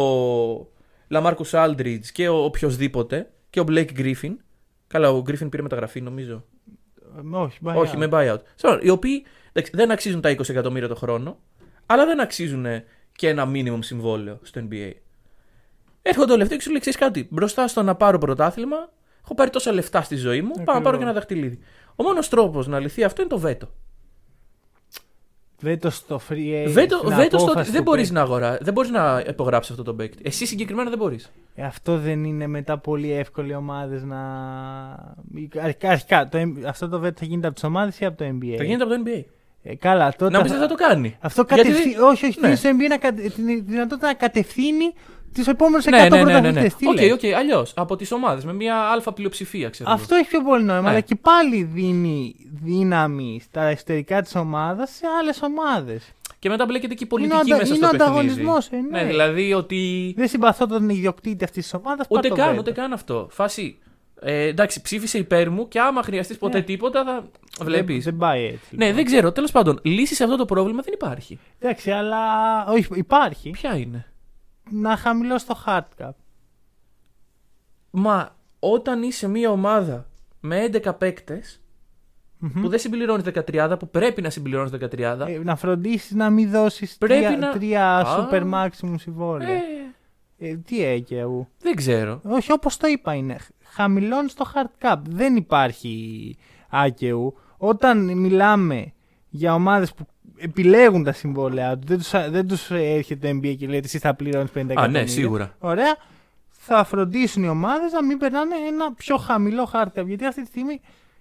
Lamarcus 1.13 1.51
Aldridge 1.51 2.05
και 2.13 2.29
ο 2.29 2.45
οποιοδήποτε 2.45 3.31
και 3.51 3.61
ο 3.61 3.65
Blake 3.69 3.99
Griffin. 3.99 4.37
Καλά, 4.87 5.11
ο 5.11 5.23
Griffin 5.27 5.51
πήρε 5.51 5.63
μεταγραφή 5.63 6.01
νομίζω. 6.01 6.45
Ε, 7.17 7.37
Όχι, 7.37 7.59
buyout. 7.65 7.75
Όχι, 7.75 7.97
με 7.97 8.09
buyout. 8.13 8.39
Sorry, 8.61 8.79
οι 8.83 8.89
οποίοι 8.89 9.25
εντάξει, 9.53 9.73
δεν 9.75 9.91
αξίζουν 9.91 10.21
τα 10.21 10.31
20 10.31 10.49
εκατομμύρια 10.49 10.89
το 10.89 10.95
χρόνο, 10.95 11.39
αλλά 11.87 12.07
δεν 12.07 12.21
αξίζουν 12.21 12.67
και 13.13 13.29
ένα 13.29 13.51
minimum 13.55 13.79
συμβόλαιο 13.81 14.39
στο 14.43 14.61
NBA. 14.71 14.93
Έρχονται 16.03 16.33
όλοι 16.33 16.43
αυτοί 16.43 16.57
και 16.57 16.63
σου 16.63 16.71
λέει: 16.71 16.81
Ξέρεις 16.81 16.99
κάτι, 16.99 17.29
μπροστά 17.31 17.69
στο 17.69 17.83
να 17.83 17.95
πάρω 17.95 18.19
πρωτάθλημα, 18.19 18.91
έχω 19.25 19.35
πάρει 19.35 19.51
τόσα 19.51 19.73
λεφτά 19.73 20.03
στη 20.03 20.17
ζωή 20.17 20.43
μου, 20.43 20.53
πάω 20.65 20.75
να 20.75 20.83
πάρω 20.83 20.97
και 20.97 21.03
ένα 21.03 21.13
δαχτυλίδι. 21.13 21.59
Ο 21.97 22.03
μόνος 22.03 22.29
τρόπος 22.29 22.67
να 22.67 22.79
λυθεί 22.79 23.05
αυτό 23.05 23.21
είναι 23.21 23.31
το 23.31 23.39
βέτο. 23.39 23.69
Βέτο 25.63 25.91
στο 25.91 26.21
free 26.29 26.33
agent. 26.33 26.71
βέτο 26.71 26.97
στην 26.97 27.09
βέτο 27.17 27.27
στο 27.27 27.37
ότι 27.37 27.45
απόφαση 27.51 27.71
δεν 27.71 27.81
του 27.81 27.83
μπορείς 27.91 28.03
παίκτη. 28.03 28.15
να 28.15 28.21
αγορά, 28.21 28.59
δεν 28.61 28.73
μπορείς 28.73 28.91
να 28.91 29.25
υπογράψεις 29.29 29.71
αυτό 29.71 29.83
το 29.83 29.95
παίκτη. 29.95 30.23
Εσύ 30.27 30.47
συγκεκριμένα 30.47 30.89
δεν 30.91 30.99
μπορείς. 30.99 31.33
Ε, 31.55 31.63
αυτό 31.63 31.99
δεν 31.99 32.25
είναι 32.25 32.47
μετά 32.47 32.79
πολύ 32.79 33.13
εύκολοι 33.13 33.55
ομάδες 33.55 34.03
να. 34.05 34.19
Αρχικά, 35.63 35.89
αρχικά 35.91 36.29
το, 36.29 36.39
M- 36.39 36.65
αυτό 36.67 36.89
το 36.89 36.99
βέτο 36.99 37.19
θα 37.19 37.25
γίνεται 37.25 37.47
από 37.47 37.55
τις 37.55 37.65
ομάδες 37.65 37.99
ή 38.01 38.05
από 38.05 38.17
το 38.19 38.25
NBA. 38.25 38.55
Θα 38.57 38.65
γίνεται 38.65 38.85
από 38.85 38.93
το 38.95 39.03
NBA. 39.07 39.25
Ε, 39.63 39.75
καλά, 39.77 40.13
τότε. 40.19 40.37
Να 40.37 40.43
πεις 40.43 40.51
δεν 40.51 40.61
θα 40.61 40.67
το 40.67 40.75
κάνει. 40.75 41.17
Αυτό 41.21 41.45
Γιατί 41.49 41.63
κατευθύνει. 41.63 41.95
δεν- 41.95 42.05
Όχι, 42.05 42.27
όχι. 42.27 42.41
Ναι. 42.41 42.49
Ναι. 42.49 42.55
Στο 42.55 42.71
NBA 42.71 42.89
να 42.89 42.97
κατε... 42.99 43.23
την 43.29 43.65
δυνατότητα 43.67 44.07
να 44.07 44.15
κατευθύνει 44.15 44.93
του 45.33 45.51
επόμενου 45.51 45.83
100 45.83 45.89
Ναι, 45.91 45.99
ναι, 46.09 46.09
ναι. 46.09 46.23
ναι, 46.23 46.23
ναι. 46.25 46.41
πρωταθλητές. 46.41 46.75
Τι 46.77 46.89
Οκ, 46.89 46.95
λέει; 46.95 47.11
οκ, 47.11 47.25
αλλιώς. 47.39 47.73
Από 47.77 47.97
τις 47.97 48.13
ομάδες 48.13 48.45
με 48.45 48.53
μια 48.53 48.77
αλφα 48.77 49.13
πλειοψηφία, 49.13 49.69
ξέρω. 49.69 49.91
εγώ. 49.91 49.99
Αυτό 50.01 50.15
έχει 50.15 50.29
πιο 50.29 50.43
πολύ 50.43 50.65
νόημα, 50.65 50.83
Ναι. 50.83 50.89
αλλά 50.89 51.01
και 51.01 51.15
πάλι 51.15 51.63
δίνει 51.63 52.35
δύναμη 52.63 53.41
στα 53.45 53.63
εσωτερικά 53.63 54.23
της 54.23 54.35
ομάδας 54.35 54.91
σε 54.91 55.07
άλλες 55.21 55.43
ομάδες. 55.43 56.13
Και 56.39 56.49
μετά 56.49 56.65
μπλέκεται 56.65 56.95
και 56.95 57.05
η 57.05 57.09
Είναι 57.11 57.29
πολιτική 57.29 57.53
ο 57.53 57.55
αντα- 57.55 57.57
μέσα 57.57 57.75
είναι 57.75 57.77
στο 57.77 57.87
ο 57.87 57.91
παιχνίδι. 57.91 58.11
ανταγωνισμός, 58.19 58.67
ε, 58.69 58.77
ναι. 58.77 59.01
ναι, 59.03 59.05
δηλαδή 59.09 59.53
ότι. 59.53 60.13
Δεν 60.17 60.29
συμπαθώ 60.29 60.67
τον 60.67 60.89
ιδιοκτήτη 60.89 61.45
αυτής 61.45 61.63
της 61.63 61.75
ομάδας. 61.75 62.07
Ούτε 62.09 62.29
καν, 62.29 62.59
ούτε 62.59 62.71
καν 62.73 62.93
αυτό. 62.93 63.29
Φάση. 63.31 63.79
Ε, 64.25 64.43
εντάξει, 64.47 64.83
ψήφισε 64.83 65.19
υπέρ 65.19 65.51
μου 65.51 65.69
και 65.69 65.81
άμα 65.81 66.03
χρειαστείς 66.03 66.39
ποτέ 66.39 66.59
Ναι. 66.59 66.65
τίποτα 66.65 67.05
θα. 67.05 67.25
Βλέπεις. 67.65 68.05
Δεν, 68.05 68.17
δεν 68.19 68.29
πάει 68.29 68.45
έτσι. 68.45 68.77
Ναι, 68.77 68.93
δεν 68.93 69.05
ξέρω. 69.05 69.33
Τέλος 69.33 69.51
πάντων, 69.51 69.79
λύση 69.83 70.15
σε 70.15 70.25
αυτό 70.25 70.37
το 70.37 70.45
πρόβλημα 70.45 70.83
δεν 70.83 70.95
υπάρχει. 70.95 71.39
Εντάξει, 71.59 71.91
αλλά. 71.91 72.19
Όχι, 72.67 72.87
υπάρχει. 72.95 73.51
Ποια 73.51 73.77
είναι; 73.77 74.07
Να 74.71 74.97
χαμηλώσει 74.97 75.47
το 75.47 75.63
hard 75.67 75.85
cap. 75.99 76.11
Μα 77.91 78.37
όταν 78.59 79.03
είσαι 79.03 79.29
μια 79.29 79.51
ομάδα 79.51 80.07
με 80.41 80.69
11 80.73 80.99
παίκτες 80.99 81.61
που 82.61 82.69
δεν 82.69 82.79
συμπληρώνεις 82.79 83.25
13, 83.25 83.77
που 83.79 83.91
πρέπει 83.91 84.23
να 84.23 84.31
συμπληρώνεις 84.31 84.71
13. 84.71 85.27
Ε, 85.29 85.39
να 85.45 85.57
φροντίσεις 85.57 86.11
να 86.11 86.31
μην 86.31 86.51
δώσεις 86.51 86.97
Πρέπει 86.99 87.25
τρία, 87.25 87.37
να- 87.39 87.51
τρία 87.53 87.97
Α. 87.99 88.29
super 88.31 88.51
maximum 88.53 88.95
συμβόλαια. 88.99 89.49
ε, 89.53 89.61
Ε, 90.39 90.57
τι 90.57 90.85
ΑΚΕΟΥ. 90.87 91.47
Δεν 91.59 91.75
ξέρω. 91.75 92.21
Όχι, 92.25 92.53
όπως 92.53 92.77
το 92.77 92.87
είπα 92.87 93.15
είναι. 93.15 93.37
Χαμηλώνει 93.63 94.29
στο 94.29 94.45
hard 94.55 94.87
cap. 94.87 94.97
Δεν 95.09 95.37
υπάρχει 95.37 96.37
άκαιου. 96.71 97.35
Όταν 97.57 98.19
μιλάμε 98.19 98.93
για 99.29 99.55
ομάδες 99.55 99.95
που 99.95 100.07
επιλέγουν 100.43 101.05
τα 101.05 101.13
συμβόλαια 101.13 101.79
του, 101.79 101.87
δεν 101.87 101.99
τους, 101.99 102.11
δεν 102.11 102.49
τους 102.49 102.71
έρχεται 102.71 103.29
το 103.33 103.39
NBA 103.39 103.55
και 103.59 103.67
λέει 103.67 103.81
εσύ 103.85 103.99
θα 103.99 104.15
πληρώνεις 104.15 104.51
50 104.51 104.55
εκατομμύρια. 104.57 104.83
Α, 104.83 104.89
ναι, 105.03 105.07
σίγουρα. 105.07 105.55
Ωραία. 105.59 105.97
Θα 106.65 106.85
φροντίσουν 106.85 107.43
οι 107.43 107.49
ομάδες 107.49 107.93
να 107.93 108.05
μην 108.05 108.19
περνάνε 108.19 108.55
ένα 108.69 108.93
πιο 108.95 109.17
χαμηλό 109.17 109.71
hard 109.73 109.87
cap. 110.01 110.07
Γιατί 110.07 110.25
αυτή 110.27 110.41
τη 110.43 110.47
στιγμή 110.47 110.81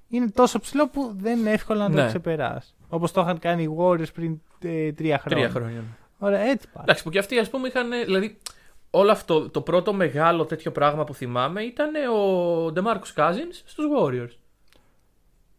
είναι 0.10 0.30
τόσο 0.30 0.60
ψηλό 0.60 0.88
που 0.88 1.16
δεν 1.18 1.40
είναι 1.40 1.52
εύκολο 1.52 1.80
να 1.80 1.90
Ναι. 1.90 2.02
το 2.02 2.08
ξεπεράσει. 2.08 2.74
Όπως 2.90 3.12
το 3.12 3.22
είχαν 3.22 3.40
κάνει 3.40 3.64
οι 3.64 3.76
Warriors 3.80 4.14
πριν 4.14 4.42
ε, 4.60 4.92
τρία 4.92 5.20
χρόνια. 5.20 5.50
Τρία 5.50 5.62
χρόνια. 5.62 5.80
ναι. 5.80 5.96
Ωραία, 6.28 6.40
έτσι 6.42 6.68
πάει. 6.74 6.84
Εντάξει, 6.84 7.04
που 7.04 7.10
και 7.10 7.20
αυτοί 7.20 7.38
ας 7.40 7.50
πούμε 7.50 7.68
είχαν. 7.68 7.90
Δηλαδή, 8.06 8.38
όλο 8.90 9.12
αυτό 9.12 9.50
το 9.50 9.62
πρώτο 9.62 9.94
μεγάλο 9.94 10.46
τέτοιο 10.46 10.72
πράγμα 10.72 11.04
που 11.04 11.14
θυμάμαι 11.14 11.62
ήταν 11.62 11.90
ο 11.96 12.66
DeMarcus 12.76 13.14
Cousins 13.24 13.62
στους 13.66 13.86
Warriors. 14.00 14.36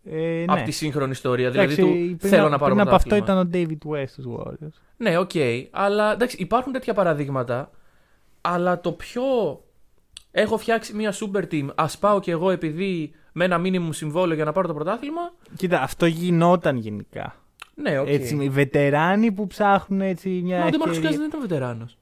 Ε, 0.05 0.17
ναι. 0.17 0.45
Από 0.49 0.63
τη 0.65 0.71
σύγχρονη 0.71 1.11
ιστορία. 1.11 1.51
Δηλαδή, 1.51 1.73
Εντάξει, 1.73 1.93
του 2.11 2.17
πριν, 2.17 2.31
θέλω 2.31 2.47
α- 2.47 2.49
να 2.49 2.59
πάρω 2.59 2.75
πριν 2.75 2.87
από 2.87 2.95
αυτό 2.97 3.09
πρωτάθλημα. 3.17 3.41
ήταν 3.43 3.69
ο 3.69 3.77
David 3.89 3.93
West 3.97 4.09
στους 4.09 4.25
Warriors. 4.29 4.81
Ναι, 4.97 5.19
οκ. 5.19 5.31
Αλλά 5.71 6.13
εντάξει, 6.13 6.37
υπάρχουν 6.39 6.73
τέτοια 6.73 6.95
παραδείγματα. 6.95 7.71
Αλλά 8.41 8.81
το 8.81 8.93
πιο. 8.93 9.23
Έχω 10.31 10.59
φτιάξει 10.59 10.95
μια 10.95 11.13
super 11.13 11.43
team. 11.53 11.69
Α 11.75 11.87
πάω 12.01 12.21
κι 12.21 12.31
εγώ 12.31 12.51
επειδή 12.51 13.13
με 13.33 13.45
ένα 13.45 13.59
μίνιμουμ 13.59 13.93
συμβόλαιο 13.93 14.35
για 14.37 14.45
να 14.45 14.53
πάρω 14.53 14.67
το 14.69 14.75
πρωτάθλημα. 14.75 15.21
Κοίτα, 15.57 15.81
αυτό 15.83 16.07
γινόταν 16.07 16.77
γενικά. 16.77 17.37
Ναι, 17.75 17.99
οκ. 17.99 18.09
Έτσι, 18.09 18.37
οι 18.41 18.49
βετεράνοι 18.49 19.33
που 19.33 19.47
ψάχνουν 19.47 20.01
έτσι 20.01 20.29
μια 20.45 20.59
Μα 20.59 20.65
ο 20.65 20.69
DeMarcus 20.69 20.87
Cousins 20.87 20.91
ευκαιρία. 20.91 21.17
δεν 21.19 21.27
ήταν 21.27 21.41
βετεράνος. 21.41 21.99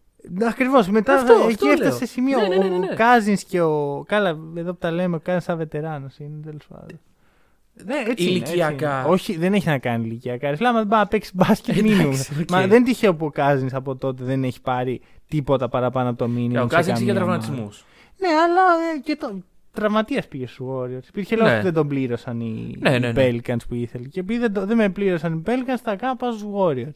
Ακριβώς. 0.48 0.88
Μετά 0.88 1.14
Αυτό, 1.14 1.32
εκεί 1.32 1.44
αυτό 1.52 1.66
έφτασε 1.66 1.88
λέω. 1.88 1.98
σε 1.98 2.06
σημείο. 2.06 2.40
Ναι, 2.40 2.46
ναι, 2.48 2.56
ναι, 2.56 2.68
ναι, 2.68 2.76
ναι. 2.78 2.88
Ο 2.92 2.94
Cousins 2.96 3.44
και 3.44 3.60
ο. 3.60 4.04
Καλά, 4.08 4.38
εδώ 4.56 4.72
που 4.72 4.78
τα 4.78 4.90
λέμε, 4.90 5.16
ο 5.16 5.20
Cousins 5.20 5.44
σαν 5.44 5.56
βετεράνος 5.56 6.18
είναι 6.18 6.40
τέλος 6.44 6.66
πάντων. 6.68 7.00
Ναι, 7.86 7.94
έτσι 7.94 8.24
είναι, 8.24 8.32
έτσι 8.38 8.52
Ηλικιακά. 8.52 9.00
είναι. 9.00 9.08
Όχι, 9.12 9.36
δεν 9.36 9.52
έχει 9.54 9.68
να 9.68 9.78
κάνει 9.78 10.06
ηλικιακά. 10.06 10.48
Αλλά, 10.48 10.72
δεν 10.72 10.88
πάει 10.88 11.00
να 11.00 11.06
παίξεις 11.06 11.34
μπάσκετ 11.34 11.76
Εντάξει, 11.76 11.94
μίνιμουμ. 11.96 12.14
οκ. 12.40 12.50
Μα 12.50 12.66
δεν 12.66 12.84
τυχαίο 12.84 13.14
που 13.14 13.26
ο 13.26 13.30
Cousins 13.30 13.74
από 13.74 13.96
τότε 13.96 14.24
δεν 14.24 14.44
έχει 14.44 14.60
πάρει 14.60 15.00
τίποτα 15.28 15.68
παραπάνω 15.68 16.08
από 16.08 16.18
το 16.18 16.28
μίνιμουμ. 16.28 16.62
Ο 16.62 16.66
Cousins 16.70 16.98
είχε 17.00 17.12
τραυματισμούς. 17.14 17.84
Ναι, 18.18 18.28
αλλά 18.28 18.62
ε, 18.96 18.98
και 18.98 19.16
το. 19.16 19.42
Τραυματίας 19.72 20.28
πήγε 20.28 20.46
στους 20.46 20.66
Warriors. 20.70 21.08
Υπήρχε 21.08 21.36
λόγος 21.36 21.50
Ναι. 21.50 21.58
που 21.58 21.64
δεν 21.64 21.72
τον 21.72 21.88
πλήρωσαν 21.88 22.40
οι, 22.40 22.76
Ναι, 22.78 22.94
οι 22.94 22.98
ναι, 22.98 23.12
ναι. 23.12 23.26
Pelicans 23.26 23.56
που 23.68 23.74
ήθελε. 23.74 24.06
Και 24.06 24.20
επειδή 24.20 24.38
δεν, 24.40 24.52
το- 24.52 24.66
δεν 24.66 24.76
με 24.76 24.88
πλήρωσαν 24.88 25.32
οι 25.32 25.42
Pelicans, 25.46 25.80
θα 25.82 25.96
κάνω 25.96 26.16
πάω 26.16 26.32
στους 26.32 26.44
Warriors. 26.56 26.94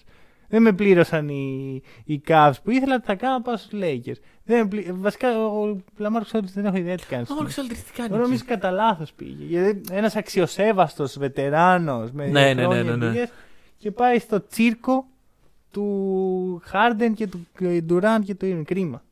Δεν 0.55 0.63
με 0.63 0.73
πλήρωσαν 0.73 1.29
οι, 1.29 1.83
οι 2.05 2.21
Cavs 2.29 2.53
που 2.63 2.71
ήθελα, 2.71 3.01
θα 3.05 3.15
κάνω 3.15 3.43
πάω 3.43 3.57
στους 3.57 3.81
Lakers. 3.83 4.17
Δεν 4.45 4.59
με 4.59 4.67
πλή... 4.69 4.93
Βασικά 4.93 5.47
ο 5.47 5.77
LaMarcus 5.97 6.29
Aldridge 6.29 6.49
δεν 6.49 6.65
έχω 6.65 6.77
ιδέα 6.77 6.97
τι 6.97 7.07
κάνει. 7.07 7.25
Ο 7.31 7.35
LaMarcus 7.35 7.51
Aldridge 7.51 7.83
τι 7.87 7.93
κάνει. 7.93 8.09
Εγώ 8.13 8.23
νομίζω 8.23 8.43
εκεί; 8.43 8.53
κατά 8.53 8.71
λάθος 8.71 9.13
πήγε. 9.13 9.45
Γιατί 9.45 9.81
ένας 9.91 10.17
αξιοσέβαστος 10.17 11.19
βετεράνος 11.19 12.11
με 12.11 12.27
Ναι, 12.27 12.55
ναι, 12.55 12.63
χρόνια 12.63 12.83
ναι, 12.83 12.91
ναι, 12.91 12.97
ναι. 12.97 13.07
εμπειρίας 13.07 13.31
και 13.77 13.91
πάει 13.91 14.19
στο 14.19 14.47
τσίρκο 14.47 15.07
του 15.71 16.61
Χάρντεν 16.65 17.15
και 17.15 17.27
του 17.27 17.47
Ντουράν 17.85 18.23
και 18.23 18.35
του 18.35 18.47
Irving. 18.47 18.65
Κρίμα. 18.65 19.03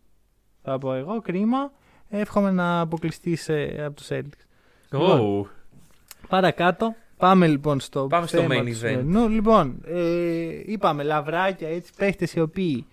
Θα 0.62 0.78
πω 0.78 0.92
εγώ, 0.92 1.20
κρίμα. 1.20 1.72
Εύχομαι 2.08 2.50
να 2.50 2.80
αποκλειστείς 2.80 3.50
από 3.86 3.94
τους 3.94 4.08
Celtics. 4.10 4.98
Ω. 4.98 5.46
Παρακάτω. 6.28 6.94
Πάμε 7.22 7.46
λοιπόν 7.46 7.80
στο 7.80 8.06
Πάμε 8.06 8.26
στο 8.26 8.38
θέμα 8.40 8.54
main 8.54 8.64
του 8.64 8.70
event. 8.70 8.74
σημερινού. 8.74 9.28
Λοιπόν, 9.28 9.74
ε, 9.86 10.00
είπαμε 10.66 11.02
λαβράκια 11.02 11.68
έτσι, 11.68 11.92
παίχτες 11.96 12.34
οι 12.34 12.40
οποίοι 12.40 12.86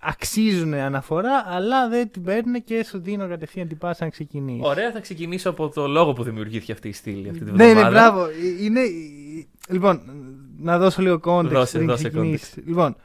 αξίζουν 0.00 0.74
αναφορά, 0.74 1.44
αλλά 1.46 1.88
δεν 1.88 2.10
την 2.10 2.22
παίρνουν 2.24 2.64
και 2.64 2.84
σου 2.84 2.98
δίνω 3.00 3.28
κατευθείαν 3.28 3.68
την 3.68 3.78
πάσα 3.78 4.04
να 4.04 4.10
ξεκινήσεις. 4.10 4.60
Ωραία, 4.64 4.90
θα 4.92 5.00
ξεκινήσω 5.00 5.50
από 5.50 5.68
το 5.68 5.86
λόγο 5.88 6.12
που 6.12 6.22
δημιουργήθηκε 6.22 6.72
αυτή 6.72 6.88
η 6.88 6.92
στήλη 6.92 7.28
αυτή 7.28 7.44
τη 7.44 7.50
Ναι, 7.52 7.64
βδομάδα. 7.66 7.82
ναι, 7.84 7.90
μπράβο. 7.90 8.24
Ε, 8.24 8.64
Είναι... 8.64 8.80
Λοιπόν, 9.68 10.00
να 10.58 10.78
δώσω 10.78 11.02
λίγο 11.02 11.20
context 11.24 11.44
Δώσε, 11.44 11.76
πριν 11.76 11.88
δώσε 11.88 12.08
ξεκινήσεις. 12.08 12.54
Λοιπόν, 12.66 12.96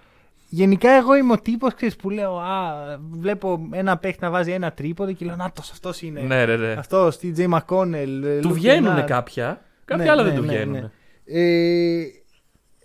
γενικά 0.49 0.91
εγώ 0.91 1.15
είμαι 1.15 1.33
ο 1.33 1.39
τύπος 1.39 1.73
ξέρεις, 1.73 1.95
που 1.95 2.09
λέω 2.09 2.37
Α, 2.37 2.73
βλέπω 3.11 3.67
ένα 3.71 3.97
παίχτη 3.97 4.19
να 4.23 4.29
βάζει 4.29 4.51
ένα 4.51 4.71
τρίποδο 4.71 5.11
και 5.11 5.25
λέω 5.25 5.35
Να 5.35 5.51
το, 5.51 5.61
αυτός 5.71 6.01
είναι. 6.01 6.21
Ναι, 6.21 6.45
ναι, 6.45 6.55
ναι. 6.55 6.71
Αυτός, 6.71 7.17
TJ 7.21 7.49
McConnell. 7.49 8.39
Του 8.41 8.49
Luke 8.49 8.53
βγαίνουν 8.53 8.97
Kennard. 8.99 9.05
κάποια. 9.07 9.59
Κάποια 9.85 10.03
Ναι, 10.05 10.11
άλλα 10.11 10.23
ναι, 10.23 10.29
δεν 10.29 10.37
του 10.39 10.45
ναι, 10.45 10.53
βγαίνουν. 10.53 10.73
ναι. 10.73 10.89
Ε, 11.25 12.05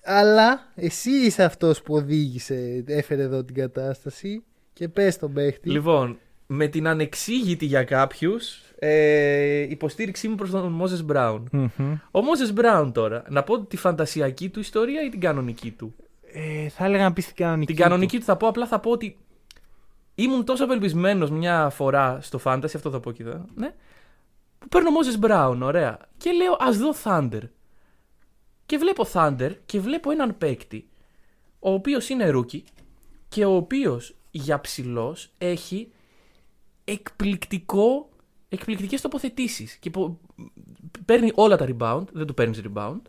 αλλά 0.05 0.73
εσύ 0.75 1.11
είσαι 1.11 1.45
αυτός 1.45 1.83
που 1.83 1.95
οδήγησε, 1.95 2.85
έφερε 2.87 3.23
εδώ 3.23 3.45
την 3.45 3.55
κατάσταση 3.55 4.45
και 4.73 4.89
πες 4.89 5.19
τον 5.19 5.33
παίχτη. 5.33 5.71
Λοιπόν, 5.71 6.19
με 6.47 6.67
την 6.67 6.87
ανεξήγητη 6.87 7.65
για 7.65 7.85
κάποιους 7.85 8.63
ε, 8.79 9.61
υποστήριξή 9.61 10.29
μου 10.29 10.35
προς 10.35 10.51
τον 10.51 10.73
Μόζε 10.73 11.03
Μπράουν. 11.03 11.49
Μμμ. 11.53 11.95
Ο 12.11 12.21
Μόζε 12.21 12.53
Μπράουν 12.53 12.93
τώρα, 12.93 13.25
να 13.29 13.43
πω 13.43 13.61
τη 13.65 13.77
φαντασιακή 13.77 14.49
του 14.49 14.61
ιστορία 14.61 15.03
ή 15.05 15.09
την 15.09 15.21
κανονική 15.21 15.71
του; 15.71 15.95
Ε, 16.33 16.69
θα 16.69 16.85
έλεγα 16.85 17.03
να 17.03 17.13
πεις 17.13 17.27
την 17.27 17.35
κανονική. 17.37 17.73
Την 17.75 17.83
κανονική 17.83 18.19
του 18.19 18.25
θα 18.25 18.37
πω, 18.37 18.49
απλά 18.49 18.67
θα 18.67 18.81
πω 18.81 18.91
ότι 18.91 19.17
ήμουν 20.15 20.45
τόσο 20.45 20.65
απελπισμένος 20.65 21.31
μια 21.31 21.71
φορά 21.71 22.19
στο 22.21 22.41
Fantasy, 22.45 22.75
αυτό 22.75 22.91
θα 22.91 23.01
πω 23.01 23.13
και 23.13 23.23
εδώ, 23.23 23.45
ναι, 23.55 23.75
που 24.61 24.69
παίρνω 24.69 24.91
Μόζε 24.91 25.19
Μπράουν, 25.19 25.63
ωραία. 25.63 25.99
Και 26.17 26.33
λέω, 26.33 26.57
ας 26.59 26.79
δω 26.79 26.95
Thunder. 27.05 27.43
Και 28.67 28.77
βλέπω 28.79 29.07
Thunder 29.13 29.51
και 29.67 29.81
βλέπω 29.81 30.11
έναν 30.11 30.39
παίκτη, 30.39 30.89
ο 31.59 31.73
οποίος 31.73 32.09
είναι 32.09 32.31
rookie 32.35 32.63
και 33.29 33.45
ο 33.45 33.55
οποίος 33.55 34.15
για 34.31 34.61
ψηλός 34.61 35.31
έχει 35.39 35.93
εκπληκτικό, 36.85 38.09
εκπληκτικές 38.49 39.01
τοποθετήσεις 39.01 39.75
και 39.75 39.91
πο- 39.91 40.19
παίρνει 41.05 41.33
όλα 41.35 41.57
τα 41.57 41.67
rebound, 41.69 42.05
δεν 42.13 42.27
του 42.27 42.35
παίρνεις 42.35 42.63
rebound 42.65 43.01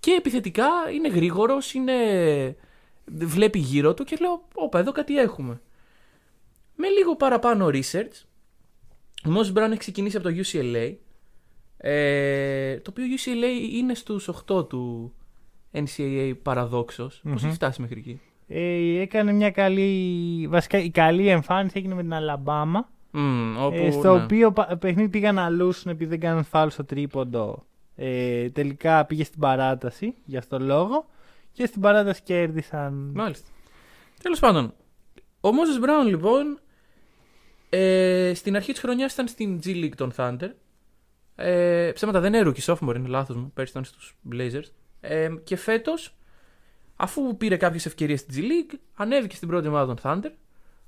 και 0.00 0.10
επιθετικά 0.10 0.68
είναι 0.94 1.08
γρήγορος, 1.08 1.74
είναι... 1.74 1.94
βλέπει 3.04 3.58
γύρω 3.58 3.94
του 3.94 4.04
και 4.04 4.16
λέω, 4.20 4.48
όπα 4.54 4.78
εδώ 4.78 4.92
κάτι 4.92 5.18
έχουμε. 5.18 5.60
Με 6.74 6.88
λίγο 6.88 7.16
παραπάνω 7.16 7.66
research, 7.66 8.22
ο 9.28 9.32
Moses 9.36 9.58
Brown 9.58 9.68
έχει 9.70 9.76
ξεκινήσει 9.76 10.16
από 10.16 10.28
το 10.28 10.34
UCLA, 10.44 10.94
ε, 11.76 12.76
το 12.78 12.90
οποίο 12.90 13.04
UCLA 13.16 13.72
είναι 13.74 13.94
στους 13.94 14.28
8 14.28 14.68
του 14.68 15.12
NCAA 15.72 16.32
παραδόξως. 16.42 17.20
Πώς 17.32 17.44
έχει 17.44 17.54
φτάσει 17.54 17.80
μέχρι 17.80 17.98
εκεί; 17.98 18.20
Ε, 18.48 19.00
έκανε 19.00 19.32
μια 19.32 19.50
καλή. 19.50 20.46
Βασικά 20.50 20.78
η 20.78 20.90
καλή 20.90 21.28
εμφάνιση 21.28 21.74
έγινε 21.78 21.94
με 21.94 22.02
την 22.02 22.14
Αλαμπάμα. 22.14 22.88
Μμμ, 23.10 23.56
όπου, 23.64 23.76
ε, 23.76 23.90
στο 23.90 24.16
ναι. 24.16 24.22
οποίο 24.22 24.52
πα- 24.52 24.76
παιχνίδι 24.80 25.08
πήγαν 25.08 25.34
να 25.34 25.48
λούσουν 25.48 25.90
επειδή 25.90 26.10
δεν 26.10 26.20
κάνουν 26.20 26.44
φάουλ 26.44 26.68
στο 26.68 26.84
τρίποντο. 26.84 27.64
Ε, 27.96 28.50
τελικά 28.50 29.04
πήγε 29.04 29.24
στην 29.24 29.40
παράταση 29.40 30.14
για 30.24 30.38
αυτό 30.38 30.58
το 30.58 30.64
λόγο. 30.64 31.06
Και 31.52 31.66
στην 31.66 31.80
παράταση 31.80 32.22
κέρδισαν. 32.22 33.10
Μάλιστα. 33.14 33.48
Τέλος 34.22 34.38
πάντων, 34.38 34.74
ο 35.40 35.52
Μόζε 35.52 35.78
Μπράουν 35.78 36.06
λοιπόν 36.06 36.58
ε, 37.68 38.32
στην 38.34 38.56
αρχή 38.56 38.72
της 38.72 38.80
χρονιάς 38.80 39.12
ήταν 39.12 39.28
στην 39.28 39.60
G 39.64 39.66
League 39.66 39.94
των 39.96 40.12
Thunder. 40.16 40.50
Ε, 41.36 41.90
ψέματα 41.94 42.20
δεν 42.20 42.34
είναι 42.34 42.52
rookie 42.52 42.74
sophomore, 42.74 42.94
είναι 42.96 43.08
λάθος 43.08 43.36
μου. 43.36 43.50
Πέρσι 43.54 43.70
ήταν 43.70 43.84
στους 43.84 44.16
Blazers. 44.32 44.70
Ε, 45.00 45.28
και 45.44 45.56
φέτος, 45.56 46.16
αφού 46.96 47.36
πήρε 47.36 47.56
κάποιες 47.56 47.86
ευκαιρίες 47.86 48.20
στην 48.20 48.34
G 48.36 48.46
League, 48.46 48.78
ανέβηκε 48.94 49.36
στην 49.36 49.48
πρώτη 49.48 49.68
ομάδα 49.68 49.94
των 49.94 49.96
Thunder. 50.02 50.32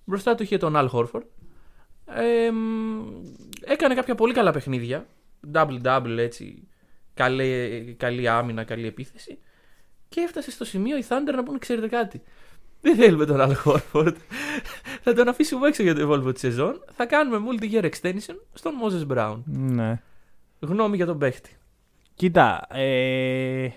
Μπροστά 0.04 0.34
του 0.34 0.42
είχε 0.42 0.56
τον 0.56 0.72
Al 0.76 0.88
Horford. 0.90 1.22
Ε, 2.06 2.50
μ, 2.50 3.00
έκανε 3.60 3.94
κάποια 3.94 4.14
πολύ 4.14 4.34
καλά 4.34 4.50
παιχνίδια. 4.50 5.06
Double-double 5.52 6.16
έτσι. 6.18 6.68
Καλή, 7.14 7.94
καλή 7.98 8.28
άμυνα, 8.28 8.64
καλή 8.64 8.86
επίθεση. 8.86 9.38
Και 10.08 10.20
έφτασε 10.20 10.50
στο 10.50 10.64
σημείο 10.64 10.96
οι 10.96 11.04
Thunder 11.08 11.32
να 11.34 11.42
πούνε: 11.42 11.58
Ξέρετε 11.58 11.88
κάτι. 11.88 12.22
Δεν 12.80 12.96
θέλουμε 12.96 13.24
τον 13.26 13.36
Al 13.40 13.54
Horford. 13.64 14.14
θα 15.02 15.14
τον 15.14 15.28
αφήσουμε 15.28 15.68
έξω 15.68 15.82
για 15.82 15.94
το 15.94 16.00
υπόλοιπο 16.00 16.32
της 16.32 16.40
σεζόν. 16.40 16.84
Θα 16.92 17.06
κάνουμε 17.06 17.38
multi-year 17.50 17.84
extension 17.84 18.36
στον 18.52 18.72
Moses 18.82 19.16
Brown. 19.16 19.38
Ναι. 19.44 20.00
Γνώμη 20.60 20.96
για 20.96 21.06
τον 21.06 21.18
παίχτη. 21.18 21.56
Κοίτα, 22.14 22.66
ε, 22.70 23.68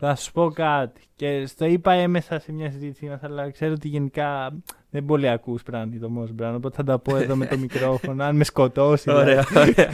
θα 0.00 0.14
σου 0.14 0.32
πω 0.32 0.50
κάτι. 0.50 1.00
Και 1.16 1.46
στο 1.46 1.64
είπα 1.64 1.92
έμεσα 1.92 2.38
σε 2.38 2.52
μια 2.52 2.70
συζήτησή 2.70 3.06
μας, 3.06 3.22
αλλά 3.22 3.50
ξέρω 3.50 3.72
ότι 3.72 3.88
γενικά 3.88 4.56
δεν 4.90 5.04
πολύ 5.04 5.28
ακούς 5.28 5.62
πράγματι 5.62 5.98
το 5.98 6.10
Μος 6.10 6.32
Μπράουν, 6.32 6.54
οπότε 6.54 6.76
θα 6.76 6.84
τα 6.84 6.98
πω 6.98 7.16
εδώ 7.16 7.36
με 7.36 7.46
το 7.46 7.58
μικρόφωνο, 7.64 8.24
αν 8.24 8.36
με 8.36 8.44
σκοτώσει. 8.44 9.02
δηλαδή. 9.10 9.30
Ωραία, 9.30 9.44
ωραία. 9.56 9.90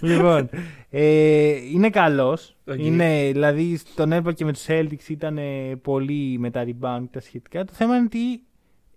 λοιπόν, 0.14 0.50
ε, 0.90 1.50
είναι 1.72 1.90
καλός. 1.90 2.56
Οκ. 2.66 2.78
Είναι, 2.78 3.30
δηλαδή, 3.32 3.80
τον 3.94 4.12
έβλεπα 4.12 4.32
και 4.32 4.44
με 4.44 4.52
τους 4.52 4.64
Celtics 4.68 5.08
ήταν 5.08 5.38
ε, 5.38 5.76
πολύ 5.82 6.36
με 6.38 6.50
τα 6.50 6.64
rebound 6.64 7.00
και 7.00 7.08
τα 7.12 7.20
σχετικά. 7.20 7.64
Το 7.64 7.72
θέμα 7.72 7.96
είναι 7.96 8.04
ότι 8.04 8.42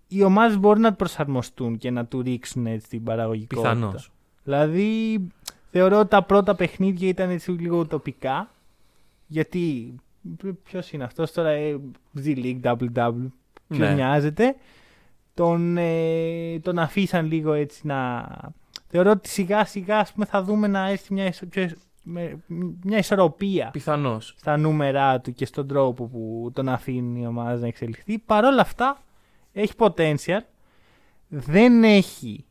οι 0.08 0.22
ομάδες 0.22 0.58
μπορούν 0.58 0.82
να 0.82 0.92
προσαρμοστούν 0.92 1.78
και 1.78 1.90
να 1.90 2.06
του 2.06 2.22
ρίξουν 2.22 2.66
έτσι 2.66 2.88
την 2.88 3.02
παραγωγικότητα. 3.02 3.74
Πιθανώς. 3.74 4.12
Δηλαδή, 4.44 5.26
θεωρώ 5.70 5.98
ότι 5.98 6.08
τα 6.08 6.22
πρώτα 6.22 6.54
παιχνίδια 6.54 7.08
ήταν 7.08 7.30
έτσι 7.30 7.50
λίγο 7.50 7.86
τοπικά. 7.86 8.50
Γιατί, 9.26 9.94
ποιος 10.64 10.92
είναι 10.92 11.04
αυτός 11.04 11.32
τώρα, 11.32 11.48
ε, 11.50 11.80
G 12.24 12.36
League, 12.36 12.60
two-way, 12.62 13.14
ποιο 13.68 13.78
Ναι. 13.78 13.92
νοιάζεται. 13.94 14.54
τον, 15.34 15.76
ε, 15.76 16.58
τον 16.62 16.78
αφήσαν 16.78 17.26
λίγο 17.26 17.52
έτσι 17.52 17.86
να... 17.86 18.26
Θεωρώ 18.86 19.10
ότι 19.10 19.28
σιγά 19.28 19.64
σιγά 19.64 19.98
ας 19.98 20.12
πούμε, 20.12 20.24
θα 20.24 20.42
δούμε 20.42 20.66
να 20.66 20.88
έρθει 20.88 21.12
μια, 21.14 21.26
ισο- 21.26 21.46
πιο- 21.46 21.68
με- 22.02 22.38
μια 22.82 22.98
ισορροπία 22.98 23.70
Πιθανώς. 23.70 24.34
στα 24.36 24.56
νούμερά 24.56 25.20
του 25.20 25.32
και 25.32 25.44
στον 25.46 25.66
τρόπο 25.68 26.04
που 26.06 26.50
τον 26.54 26.68
αφήνει 26.68 27.20
η 27.20 27.26
ομάδα 27.26 27.56
να 27.56 27.66
εξελιχθεί. 27.66 28.18
Παρ' 28.18 28.44
όλα 28.44 28.60
αυτά 28.60 29.02
έχει 29.52 29.72
potential. 29.78 30.40
Δεν 31.28 31.84
έχει 31.84 32.44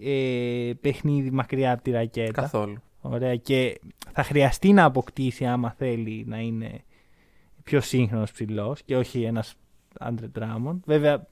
ε, 0.00 0.72
παιχνίδι 0.80 1.30
μακριά 1.30 1.72
από 1.72 1.82
τη 1.82 1.90
ρακέτα. 1.90 2.32
Καθόλου. 2.32 2.76
Ωραία. 3.00 3.36
Και 3.36 3.80
θα 4.12 4.22
χρειαστεί 4.22 4.72
να 4.72 4.84
αποκτήσει 4.84 5.46
άμα 5.46 5.70
θέλει 5.70 6.24
να 6.28 6.38
είναι 6.38 6.80
πιο 7.64 7.80
σύγχρονος 7.80 8.32
ψηλός 8.32 8.82
και 8.82 8.96
όχι 8.96 9.22
ένας 9.22 9.54
Άντρε 9.98 10.26
Drummond. 10.38 10.76
Βέβαια 10.86 11.26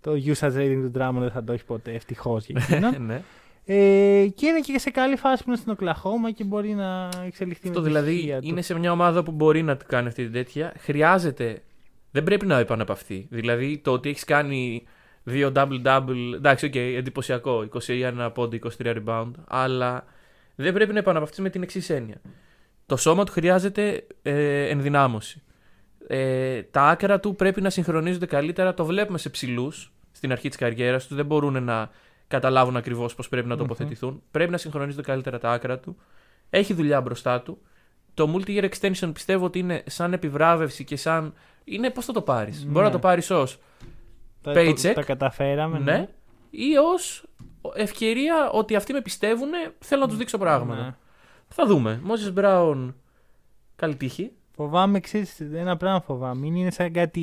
το 0.00 0.12
usage 0.24 0.56
rating 0.56 0.80
του 0.82 0.92
Drummond 0.94 1.18
δεν 1.18 1.30
θα 1.30 1.44
το 1.44 1.52
έχει 1.52 1.64
ποτέ 1.64 1.92
ευτυχώς 1.92 2.46
για 2.46 2.62
εκείνον. 2.68 2.94
ναι. 3.06 3.22
ε, 3.64 4.26
και 4.26 4.46
είναι 4.46 4.60
και 4.60 4.78
σε 4.78 4.90
καλή 4.90 5.16
φάση 5.16 5.42
που 5.44 5.48
είναι 5.50 5.58
στην 5.58 5.72
Οκλαχώμα 5.72 6.30
και 6.30 6.44
μπορεί 6.44 6.74
να 6.74 7.08
εξελιχθεί 7.26 7.68
Αυτό 7.68 7.80
με 7.80 7.86
τη 7.86 7.92
δηλαδή 7.92 8.16
στοιχεία 8.16 8.40
του. 8.40 8.48
είναι 8.48 8.62
σε 8.62 8.78
μια 8.78 8.92
ομάδα 8.92 9.22
που 9.22 9.30
μπορεί 9.30 9.62
να 9.62 9.74
κάνει 9.74 10.08
αυτή 10.08 10.22
την 10.22 10.32
τέτοια. 10.32 10.72
Χρειάζεται. 10.78 11.62
Δεν 12.10 12.24
πρέπει 12.24 12.46
να 12.46 12.58
επαναπαυθεί. 12.58 13.26
Δηλαδή 13.30 13.78
το 13.78 13.92
ότι 13.92 14.08
έχεις 14.08 14.24
κάνει 14.24 14.82
δύο 15.22 15.52
double-double. 15.54 16.32
Εντάξει, 16.34 16.66
οκ, 16.66 16.74
εντυπωσιακό. 16.74 17.68
21 17.86 18.30
πόντοι, 18.34 18.62
23 18.78 19.02
rebound. 19.04 19.30
Αλλά 19.48 20.04
δεν 20.54 20.72
πρέπει 20.72 20.92
να 20.92 20.98
επαναπαυθείς 20.98 21.38
με 21.38 21.50
την 21.50 21.62
εξής 21.62 21.90
έννοια. 21.90 22.20
Το 22.86 22.96
σώμα 22.96 23.24
του 23.24 23.32
χρειάζεται 23.32 24.06
ε, 24.22 24.68
ενδυνάμωση. 24.68 25.42
Ε, 26.06 26.62
τα 26.62 26.82
άκρα 26.82 27.20
του 27.20 27.34
πρέπει 27.34 27.60
να 27.60 27.70
συγχρονίζονται 27.70 28.26
καλύτερα. 28.26 28.74
Το 28.74 28.84
βλέπουμε 28.84 29.18
σε 29.18 29.28
ψηλούς 29.30 29.92
στην 30.12 30.32
αρχή 30.32 30.48
της 30.48 30.56
καριέρας 30.56 31.06
τους. 31.06 31.16
Δεν 31.16 31.26
μπορούν 31.26 31.64
να 31.64 31.90
καταλάβουν 32.28 32.76
ακριβώς 32.76 33.14
πώς 33.14 33.28
πρέπει 33.28 33.48
να 33.48 33.56
τοποθετηθούν. 33.56 34.22
Πρέπει 34.30 34.50
να 34.50 34.56
συγχρονίζονται 34.56 35.02
καλύτερα 35.02 35.38
τα 35.38 35.50
άκρα 35.50 35.78
του. 35.78 35.96
Έχει 36.50 36.74
δουλειά 36.74 37.00
μπροστά 37.00 37.40
του. 37.40 37.58
Το 38.14 38.34
multi-year 38.36 38.68
extension 38.70 39.10
πιστεύω 39.12 39.44
ότι 39.44 39.58
είναι 39.58 39.82
σαν 39.86 40.12
επιβράβευση 40.12 40.84
και 40.84 40.96
σαν. 40.96 41.34
Είναι 41.64 41.90
πώς 41.90 42.04
θα 42.04 42.12
το 42.12 42.22
πάρεις; 42.22 42.64
Ναι. 42.64 42.70
Μπορεί 42.70 42.84
να 42.84 42.90
το 42.90 42.98
πάρεις 42.98 43.30
ως 43.30 43.58
τα, 44.42 44.52
paycheck. 44.54 44.74
το- 44.82 44.92
τα 44.92 45.02
καταφέραμε. 45.02 45.78
ναι, 45.78 46.08
ή 46.50 46.76
ως 46.76 47.24
ευκαιρία 47.74 48.50
ότι 48.50 48.76
αυτοί 48.76 48.92
με 48.92 49.00
πιστεύουν, 49.00 49.48
θέλω 49.78 50.00
να 50.00 50.08
τους 50.08 50.16
δείξω 50.16 50.38
πράγματα. 50.38 50.82
Ναι. 50.82 50.94
Θα 51.48 51.66
δούμε. 51.66 52.00
Μόζε 52.02 52.30
Μπράουν, 52.30 52.94
καλή 53.76 53.96
τύχη. 53.96 54.32
Φοβάμαι, 54.62 55.00
ξέρεις, 55.00 55.40
ένα 55.54 55.76
πράγμα 55.76 56.00
φοβάμαι. 56.00 56.40
Μην 56.40 56.54
είναι 56.54 56.70
σαν 56.70 56.92
κάτι 56.92 57.22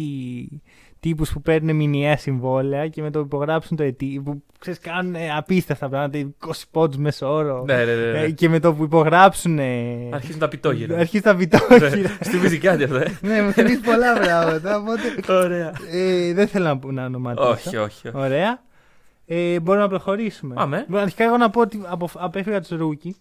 τύπους 1.00 1.32
που 1.32 1.42
παίρνουν 1.42 1.76
μηνιαία 1.76 2.18
συμβόλαια 2.18 2.88
και 2.88 3.02
με 3.02 3.10
το 3.12 3.20
που 3.20 3.26
υπογράψουν 3.26 3.78
το 3.78 3.84
ετή. 3.84 4.22
που 4.26 4.44
ξέρεις, 4.60 4.80
κάνουν 4.80 5.16
ε, 5.16 5.36
απίστευτα 5.36 5.90
πράγματα. 5.90 6.20
20 6.48 6.52
πόντους 6.72 6.98
μέσω 6.98 7.34
όρο. 7.34 7.64
Ναι, 7.68 7.76
ναι, 7.86 7.96
ναι. 7.96 8.12
ναι. 8.12 8.20
Ε, 8.20 8.30
και 8.32 8.50
με 8.50 8.60
το 8.60 8.74
που 8.74 8.84
υπογράψουν. 8.84 9.60
Ε, 9.60 10.10
Αρχίζουν 10.12 10.40
τα 10.40 10.48
πιτόγυρα. 10.48 10.98
Αρχίζει 10.98 11.24
τα 11.24 11.36
πιτόγυρα. 11.36 11.90
Στη 12.20 12.38
μυζικάτη 12.38 12.84
αυτό, 12.84 12.96
ε. 12.96 13.18
ναι, 13.22 13.42
μου 13.42 13.52
θυμίζει 13.52 13.80
πολλά 13.82 14.14
πράγματα. 14.20 14.78
Οπότε, 14.78 15.34
Ωραία. 15.34 15.74
ε, 15.92 16.34
δεν 16.34 16.48
θέλω 16.48 16.66
να, 16.66 16.78
πω- 16.80 16.92
να 16.92 17.06
ονοματίσω. 17.06 17.50
όχι, 17.50 17.78
όχι. 17.78 18.08
όχι. 18.08 18.18
Ωραία. 18.18 18.62
Ε, 19.26 19.60
μπορούμε 19.60 19.84
να 19.84 19.90
προχωρήσουμε. 19.90 20.54
Πάμε. 20.56 20.78
Λοιπόν, 20.78 21.00
Αρχικά 21.00 21.24
εγώ 21.24 21.38
να 21.38 21.50
πω 21.50 21.62
ότι 21.62 21.82
απο- 21.86 22.10
απέφυγα 22.14 22.60
τους 22.62 22.70
Ρούκι. 22.70 23.16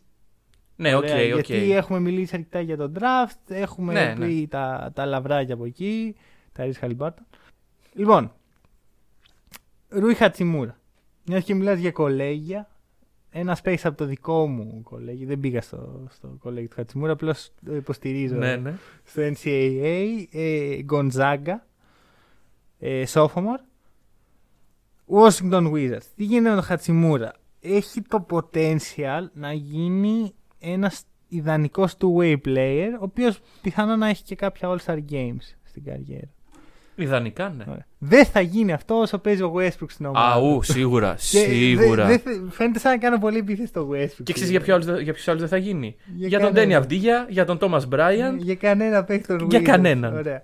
Ναι, 0.81 0.95
οκ, 0.95 1.03
Ωραία, 1.03 1.35
οκ. 1.37 1.47
Γιατί 1.47 1.73
έχουμε 1.73 2.01
μιλήσει 2.01 2.35
αρκετά 2.37 2.61
για 2.61 2.77
τον 2.77 2.93
draft, 2.99 3.39
έχουμε 3.55 3.93
Ναι, 3.93 4.27
πει 4.27 4.47
τα, 4.51 4.91
τα 4.95 5.07
λαβράκια 5.07 5.55
από 5.55 5.65
εκεί, 5.65 6.17
Tyrese 6.53 6.79
Haliburton. 6.79 7.27
Λοιπόν, 7.93 8.33
Rui 9.89 10.15
Hachimura. 10.15 10.79
Μιας 11.27 11.45
και 11.45 11.55
μιλάς 11.55 11.79
για 11.79 11.91
κολέγια, 11.91 12.69
ένα 13.31 13.59
παίχτη 13.63 13.87
από 13.87 13.97
το 13.97 14.05
δικό 14.05 14.47
μου 14.47 14.83
κολέγιο, 14.83 15.27
δεν 15.27 15.41
πήγα 15.41 15.61
στο, 15.61 16.07
στο 16.11 16.37
κολέγιο 16.41 16.69
του 16.69 16.75
Hachimura, 16.75 17.13
απλώς 17.13 17.51
το 17.65 17.75
υποστηρίζω 17.75 18.35
Ναι, 18.35 18.57
ναι. 18.57 18.75
στο 19.05 19.23
NCAA, 19.23 20.25
ε, 20.31 20.79
Gonzaga, 20.91 21.55
ε, 22.79 23.05
sophomore, 23.13 23.63
Washington 25.11 25.73
Wizards. 25.73 26.07
Τι 26.17 26.25
γίνεται 26.25 26.49
με 26.49 26.55
τον 26.55 26.65
Hachimura. 26.65 27.33
Έχει 27.61 28.03
το 28.03 28.27
potential 28.31 29.27
να 29.33 29.53
γίνει 29.53 30.33
ένας 30.61 31.03
ιδανικός 31.29 31.95
two-way 32.01 32.37
player, 32.47 32.89
ο 33.01 33.03
οποίος 33.05 33.41
πιθανόν 33.63 33.99
να 33.99 34.09
έχει 34.09 34.23
και 34.23 34.35
κάποια 34.35 34.69
all-star 34.69 34.99
games 35.11 35.55
στην 35.65 35.85
καριέρα. 35.85 36.29
Ιδανικά, 37.01 37.49
ναι. 37.57 37.65
Ωραία. 37.69 37.87
Δεν 37.99 38.25
θα 38.25 38.41
γίνει 38.41 38.73
αυτό 38.73 38.95
όσο 38.95 39.19
παίζει 39.19 39.43
ο 39.43 39.53
Westbrook 39.57 39.91
στην 39.91 40.07
ομάδα. 40.07 40.33
Αού, 40.33 40.63
σίγουρα. 40.63 41.13
Και 41.31 41.39
Σίγουρα. 41.39 42.07
δε- 42.07 42.17
δε- 42.17 42.51
φαίνεται 42.51 42.79
σαν 42.79 42.93
να 42.93 42.99
κάνω 42.99 43.19
πολύ 43.19 43.39
επίθεση 43.39 43.69
στο 43.69 43.89
Westbrook. 43.93 44.23
Και 44.23 44.33
ξέρεις 44.33 44.51
για, 44.51 44.61
ποιο 44.61 44.75
άλλος 44.75 44.87
δεν- 44.87 45.01
για 45.01 45.13
ποιους 45.13 45.29
άλλους 45.29 45.41
δεν 45.41 45.51
θα 45.51 45.57
γίνει; 45.57 45.97
Για 46.17 46.29
Για, 46.29 46.39
τον 46.39 46.47
κανέναν. 46.49 46.55
Ντένι 46.69 46.75
Αυντίγια, 46.75 47.27
για 47.31 47.45
τον 47.45 47.59
Τόμα 47.59 47.83
Μπράιαν. 47.89 48.39
Για 48.39 48.55
κανένα 48.55 49.05
παίχτη 49.05 49.27
των 49.27 49.47
Για 49.51 49.61
Wizards. 49.61 49.63
κανέναν. 49.63 50.17
Ωραία. 50.17 50.43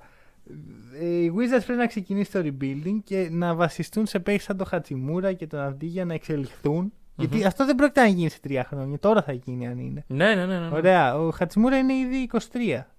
Ε, 1.01 1.07
Οι 1.07 1.33
Wizards 1.37 1.63
πρέπει 1.65 1.79
να 1.81 1.87
ξεκινήσει 1.87 2.31
το 2.33 2.39
rebuilding 2.45 2.99
και 3.05 3.29
να 3.31 3.55
βασιστούν 3.55 4.07
σε 4.07 4.19
παίχτες 4.19 4.45
σαν 4.45 4.57
τον 4.57 4.67
Χατσιμούρα 4.67 5.33
και 5.33 5.47
τον 5.47 5.61
Αυντίγια 5.61 6.05
να 6.05 6.15
εξελιχθούν. 6.15 6.93
Γιατί 7.17 7.45
αυτό 7.45 7.65
δεν 7.67 7.75
πρόκειται 7.75 8.01
να 8.01 8.07
γίνει 8.07 8.29
σε 8.29 8.41
τρία 8.41 8.65
χρόνια. 8.65 8.99
Τώρα 8.99 9.23
θα 9.23 9.33
γίνει 9.33 9.67
αν 9.67 9.79
είναι. 9.79 10.05
Ναι, 10.07 10.35
ναι, 10.35 10.47
ναι. 10.47 10.59
ναι. 10.59 10.69
Ωραία. 10.73 11.19
Ο 11.19 11.31
Χατσιμούρα 11.31 11.79
είναι 11.79 11.93
ήδη 11.95 12.29
23. 12.33 12.39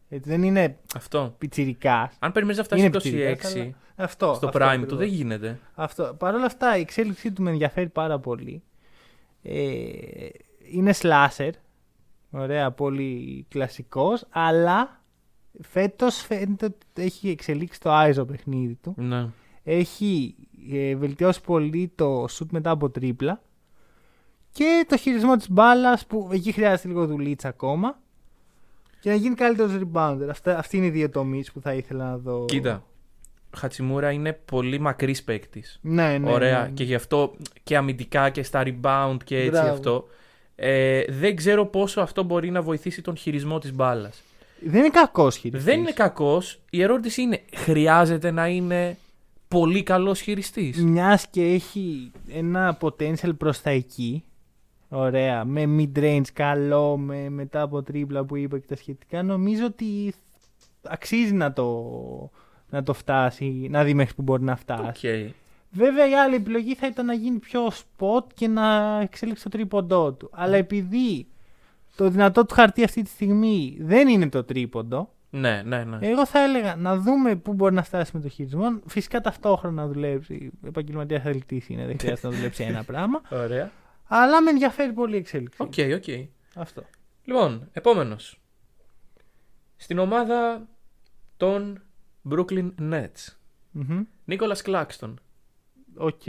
Έτσι, 0.10 0.30
δεν 0.30 0.44
είναι 0.44 0.78
Αυτό. 0.96 1.36
πιτσιρικάς. 1.38 2.16
Αν 2.20 2.32
περιμένεις 2.32 2.58
να 2.60 2.64
φτάσει 2.66 2.82
Είναι 2.82 2.90
26 2.90 3.02
πιτσιρικάς, 3.02 3.56
αλλά- 3.56 3.74
Αυτό. 3.96 4.34
στο 4.34 4.48
αυτό 4.48 4.60
prime 4.60 4.64
ακριβώς. 4.64 4.88
του, 4.88 4.96
δεν 4.96 5.08
γίνεται. 5.08 5.60
Αυτό. 5.76 6.16
Παρ' 6.20 6.34
όλα 6.36 6.46
αυτά 6.46 6.78
η 6.78 6.80
εξέλιξή 6.82 7.32
του 7.32 7.42
με 7.42 7.52
ενδιαφέρει 7.52 7.90
πάρα 7.90 8.20
πολύ. 8.20 8.64
Ε, 9.42 9.60
είναι 10.72 10.94
slasher. 11.02 11.50
Ωραία, 12.32 12.72
πολύ 12.72 13.46
κλασικός. 13.50 14.26
Αλλά 14.30 15.02
φέτος 15.62 16.16
φαίνεται 16.16 16.66
ότι 16.66 16.78
έχει 16.94 17.30
εξελίξει 17.30 17.80
το 17.80 17.92
άιζο 17.92 18.26
παιχνίδι 18.26 18.76
του. 18.82 18.94
Ναι. 18.98 19.28
Έχει 19.64 20.36
ε, 20.74 20.96
βελτιώσει 20.96 21.42
πολύ 21.42 21.92
το 21.96 22.24
shoot 22.24 22.48
μετά 22.52 22.70
από 22.70 22.90
τρίπλα. 22.90 23.42
Και 24.56 24.86
το 24.88 24.98
χειρισμό 24.98 25.36
της 25.36 25.50
μπάλας 25.50 26.06
που 26.06 26.30
εκεί 26.32 26.52
χρειάζεται 26.52 26.88
λίγο 26.88 27.06
δουλίτσα 27.06 27.48
ακόμα. 27.48 28.00
Και 29.00 29.10
να 29.10 29.16
γίνει 29.16 29.36
καλύτερος 29.36 29.72
rebounder. 29.82 30.28
Αυτά, 30.30 30.58
αυτοί 30.58 30.78
είναι 30.78 30.86
οι 30.86 30.90
δύο 30.90 31.10
τομείς 31.10 31.52
που 31.52 31.62
θα 31.62 31.74
ήθελα 31.74 32.10
να 32.10 32.18
δω. 32.18 32.46
Κοίτα. 32.46 32.84
Ο 33.54 33.58
Χατσιμούρα 33.58 34.12
είναι 34.12 34.34
πολύ 34.34 34.80
μακρύς 34.80 35.24
παίκτης. 35.24 35.80
Ναι, 35.82 36.18
ναι. 36.18 36.32
Ωραία. 36.32 36.60
ναι, 36.60 36.66
ναι. 36.66 36.72
Και 36.74 36.84
γι' 36.84 36.96
αυτό 36.96 37.36
και 37.64 37.78
αμυντικά 37.78 38.30
και 38.30 38.44
στα 38.44 38.64
rebound 38.66 39.18
και 39.24 39.38
έτσι 39.38 39.50
Μπράβο. 39.50 39.70
αυτό. 39.70 40.08
Ε, 40.56 41.04
δεν 41.08 41.36
ξέρω 41.36 41.66
πόσο 41.66 42.02
αυτό 42.02 42.24
μπορεί 42.24 42.50
να 42.52 42.62
βοηθήσει 42.62 43.02
τον 43.02 43.16
χειρισμό 43.16 43.60
της 43.60 43.74
μπάλας. 43.74 44.22
Δεν 44.60 44.80
είναι 44.80 44.90
κακός 44.90 45.36
χειριστής. 45.36 45.66
Δεν 45.66 45.80
είναι 45.80 45.92
κακός. 45.92 46.60
Η 46.70 46.82
ερώτηση 46.82 47.22
είναι, 47.22 47.42
χρειάζεται 47.56 48.32
να 48.32 48.48
είναι 48.48 48.98
πολύ 49.48 49.84
καλός 49.84 50.20
χειριστής; 50.20 50.84
Μιας 50.84 51.28
και 51.28 51.44
έχει 51.44 52.12
ένα 52.28 52.78
potential 52.82 53.38
προς 53.38 53.62
τα 53.62 53.70
εκεί. 53.70 54.24
Ωραία. 54.90 55.46
Με 55.46 55.64
mid-range 55.78 56.32
καλό, 56.34 56.98
με 56.98 57.30
μετά 57.30 57.62
από 57.62 57.84
τρίπλα 57.84 58.24
που 58.26 58.36
είπα 58.36 58.60
και 58.60 58.66
τα 58.68 58.76
σχετικά. 58.76 59.24
Νομίζω 59.24 59.66
ότι 59.66 60.14
αξίζει 60.84 61.34
να 61.34 61.54
το, 61.54 61.90
να 62.70 62.84
το 62.84 62.94
φτάσει, 62.94 63.68
να 63.70 63.84
δει 63.84 63.94
μέχρι 63.94 64.14
που 64.14 64.22
μπορεί 64.22 64.44
να 64.44 64.56
φτάσει. 64.56 65.08
Οκ. 65.08 65.34
Βέβαια 65.72 66.10
η 66.10 66.14
άλλη 66.14 66.36
επιλογή 66.36 66.76
θα 66.76 66.88
ήταν 66.88 67.06
να 67.06 67.14
γίνει 67.14 67.40
πιο 67.40 67.68
spot 67.68 68.24
και 68.34 68.48
να 68.48 69.00
εξελίξει 69.02 69.44
το 69.44 69.50
τρίποντό 69.50 70.14
του. 70.14 70.30
Αλλά 70.34 70.56
επειδή 70.56 71.28
το 71.96 72.10
δυνατό 72.10 72.46
του 72.46 72.54
χαρτί 72.54 72.84
αυτή 72.84 73.02
τη 73.02 73.10
στιγμή 73.10 73.78
δεν 73.80 74.08
είναι 74.08 74.30
το 74.30 74.44
τρίποντο, 74.44 75.10
Ναι, 75.30 75.62
ναι, 75.66 75.84
ναι. 75.84 75.98
εγώ 76.02 76.26
θα 76.26 76.40
έλεγα 76.44 76.76
να 76.76 76.98
δούμε 76.98 77.36
πού 77.36 77.54
μπορεί 77.54 77.74
να 77.74 77.84
φτάσει 77.84 78.12
με 78.14 78.22
το 78.22 78.28
χειρισμό. 78.30 78.80
Φυσικά 78.86 79.22
ταυτόχρονα 79.22 79.82
να 79.82 79.88
δουλέψει. 79.88 80.52
Επαγγελματίας 80.66 81.26
αθλητής 81.26 81.70
είναι, 81.70 81.86
δεν 81.86 82.00
χρειάζεται 82.00 82.28
να 82.28 82.34
δουλέψει 82.36 82.64
ένα 82.64 82.84
πράγμα. 82.92 83.22
Ωραία. 83.30 83.72
Αλλά 84.08 84.42
με 84.42 84.50
ενδιαφέρει 84.50 84.94
πολύ 84.94 85.16
η 85.16 85.18
εξέλιξη. 85.20 85.62
Οκ, 85.62 85.74
οκ. 85.96 86.28
Αυτό. 86.56 86.84
Λοιπόν, 87.24 87.70
επόμενος. 87.74 88.40
Στην 89.76 89.98
ομάδα 90.00 90.68
των 91.38 91.82
Brooklyn 92.30 92.72
Nets. 92.82 93.36
Μμμ. 93.72 94.04
Nicolas 94.26 94.62
Claxton. 94.62 95.20
Οκ. 95.98 96.22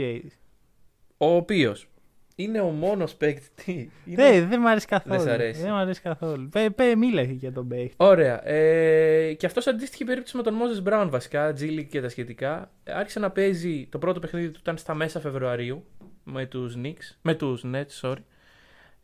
Ο 1.17 1.35
οποίος 1.35 1.89
είναι 2.35 2.59
ο 2.59 2.69
μόνος 2.69 3.15
παίκτης. 3.15 3.49
τι, 3.53 3.71
είναι- 3.71 4.15
Δεν, 4.15 4.49
δεν 4.49 4.59
μ' 4.59 4.67
αρέσει 4.67 4.85
καθόλου. 4.87 5.15
Δεν 5.19 5.27
σ' 5.27 5.31
αρέσει. 5.31 5.61
Δεν 5.61 5.71
μ' 5.71 5.75
αρέσει 5.75 6.01
καθόλου. 6.01 6.49
Πε, 6.49 6.69
πε, 6.69 6.95
μίλα 6.95 7.21
για 7.21 7.51
τον 7.51 7.67
παίχτη. 7.67 7.93
Ωραία. 7.97 8.47
Ε, 8.47 9.33
και 9.33 9.45
αυτός 9.45 9.67
αντίστοιχη 9.67 10.03
περίπτωση 10.03 10.37
με 10.37 10.43
τον 10.43 10.53
Moses 10.53 10.81
Brown 10.81 11.09
βασικά, 11.09 11.53
Τζίλι 11.53 11.85
και 11.85 12.01
τα 12.01 12.09
σχετικά. 12.09 12.71
Άρχισε 12.87 13.19
να 13.19 13.31
παίζει. 13.31 13.87
Το 13.91 13.97
πρώτο 13.97 14.19
παιχνίδι 14.19 14.49
του 14.51 14.59
ήταν 14.61 14.77
στα 14.77 14.93
μέσα 14.93 15.19
Φεβρουαρίου 15.19 15.85
με 16.27 16.45
τους 16.45 16.75
Knicks. 16.77 17.15
Με 17.21 17.35
τους 17.35 17.63
Nets, 17.65 18.01
sorry. 18.01 18.23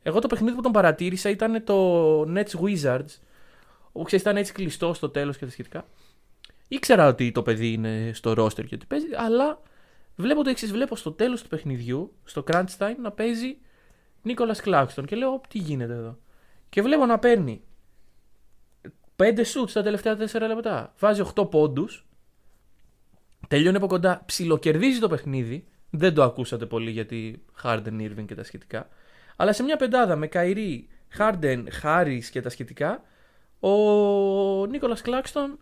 Εγώ 0.03 0.19
το 0.19 0.27
παιχνίδι 0.27 0.55
που 0.55 0.61
τον 0.61 0.71
παρατήρησα 0.71 1.29
ήταν 1.29 1.63
το 1.63 2.21
Nets 2.21 2.59
Wizards. 2.61 3.19
Όπου 3.91 4.05
ξέρεις, 4.05 4.25
ήταν 4.25 4.37
έτσι 4.37 4.53
κλειστό 4.53 4.93
στο 4.93 5.09
τέλος 5.09 5.37
και 5.37 5.45
τα 5.45 5.51
σχετικά. 5.51 5.85
Ήξερα 6.67 7.07
ότι 7.07 7.31
το 7.31 7.41
παιδί 7.41 7.73
είναι 7.73 8.11
στο 8.13 8.31
roster 8.31 8.65
και 8.65 8.75
ότι 8.75 8.85
παίζει, 8.85 9.07
αλλά 9.15 9.61
Βλέπω 10.15 10.43
το 10.43 10.49
εξής. 10.49 10.71
Βλέπω 10.71 10.95
στο 10.95 11.11
τέλος 11.11 11.41
του 11.41 11.47
παιχνιδιού, 11.47 12.13
στο 12.23 12.43
crunch 12.47 12.77
time, 12.77 12.95
να 13.01 13.11
παίζει 13.11 13.57
Νίκολα 14.21 14.55
Κλάξτον. 14.55 15.05
Και 15.05 15.15
λέω, 15.15 15.41
τι 15.49 15.57
γίνεται 15.57 15.93
εδώ; 15.93 16.17
Και 16.69 16.81
βλέπω 16.81 17.05
να 17.05 17.19
παίρνει 17.19 17.61
5 19.15 19.43
σουτ 19.43 19.69
στα 19.69 19.83
τελευταία 19.83 20.17
4 20.17 20.47
λεπτά. 20.47 20.93
Βάζει 20.99 21.21
8 21.35 21.49
πόντους. 21.49 22.05
Τελειώνει 23.47 23.77
από 23.77 23.87
κοντά. 23.87 24.23
Ψιλοκερδίζει 24.25 24.99
το 24.99 25.07
παιχνίδι. 25.07 25.67
Δεν 25.95 26.13
το 26.13 26.23
ακούσατε 26.23 26.65
πολύ 26.65 26.91
γιατί 26.91 27.43
Harden, 27.63 28.01
Irving 28.01 28.25
και 28.25 28.35
τα 28.35 28.43
σχετικά. 28.43 28.89
Αλλά 29.35 29.53
σε 29.53 29.63
μια 29.63 29.77
πεντάδα 29.77 30.15
με 30.15 30.27
Καϊρή, 30.27 30.87
Harden, 31.17 31.63
Harris 31.83 32.23
και 32.31 32.41
τα 32.41 32.49
σχετικά, 32.49 33.03
ο 33.59 33.69
Νίκολα 34.65 34.97
Κλάξτον 35.01 35.59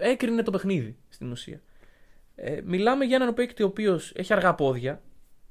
έκρινε 0.00 0.42
το 0.42 0.50
παιχνίδι 0.50 0.96
στην 1.08 1.30
ουσία. 1.30 1.60
Ε, 2.34 2.60
μιλάμε 2.64 3.04
για 3.04 3.16
έναν 3.16 3.34
παίκτη 3.34 3.62
ο 3.62 3.66
οποίος 3.66 4.12
έχει 4.14 4.32
αργά 4.32 4.54
πόδια. 4.54 5.02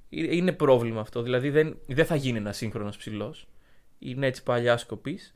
Ε, 0.09 0.35
Είναι 0.35 0.51
πρόβλημα 0.51 1.01
αυτό. 1.01 1.21
Δηλαδή 1.21 1.49
δεν, 1.49 1.77
δεν 1.87 2.05
θα 2.05 2.15
γίνει 2.15 2.37
ένας 2.37 2.57
σύγχρονος 2.57 2.97
ψηλός. 2.97 3.47
Είναι 3.99 4.25
έτσι 4.27 4.43
παλιά 4.43 4.77
σκοπής. 4.77 5.35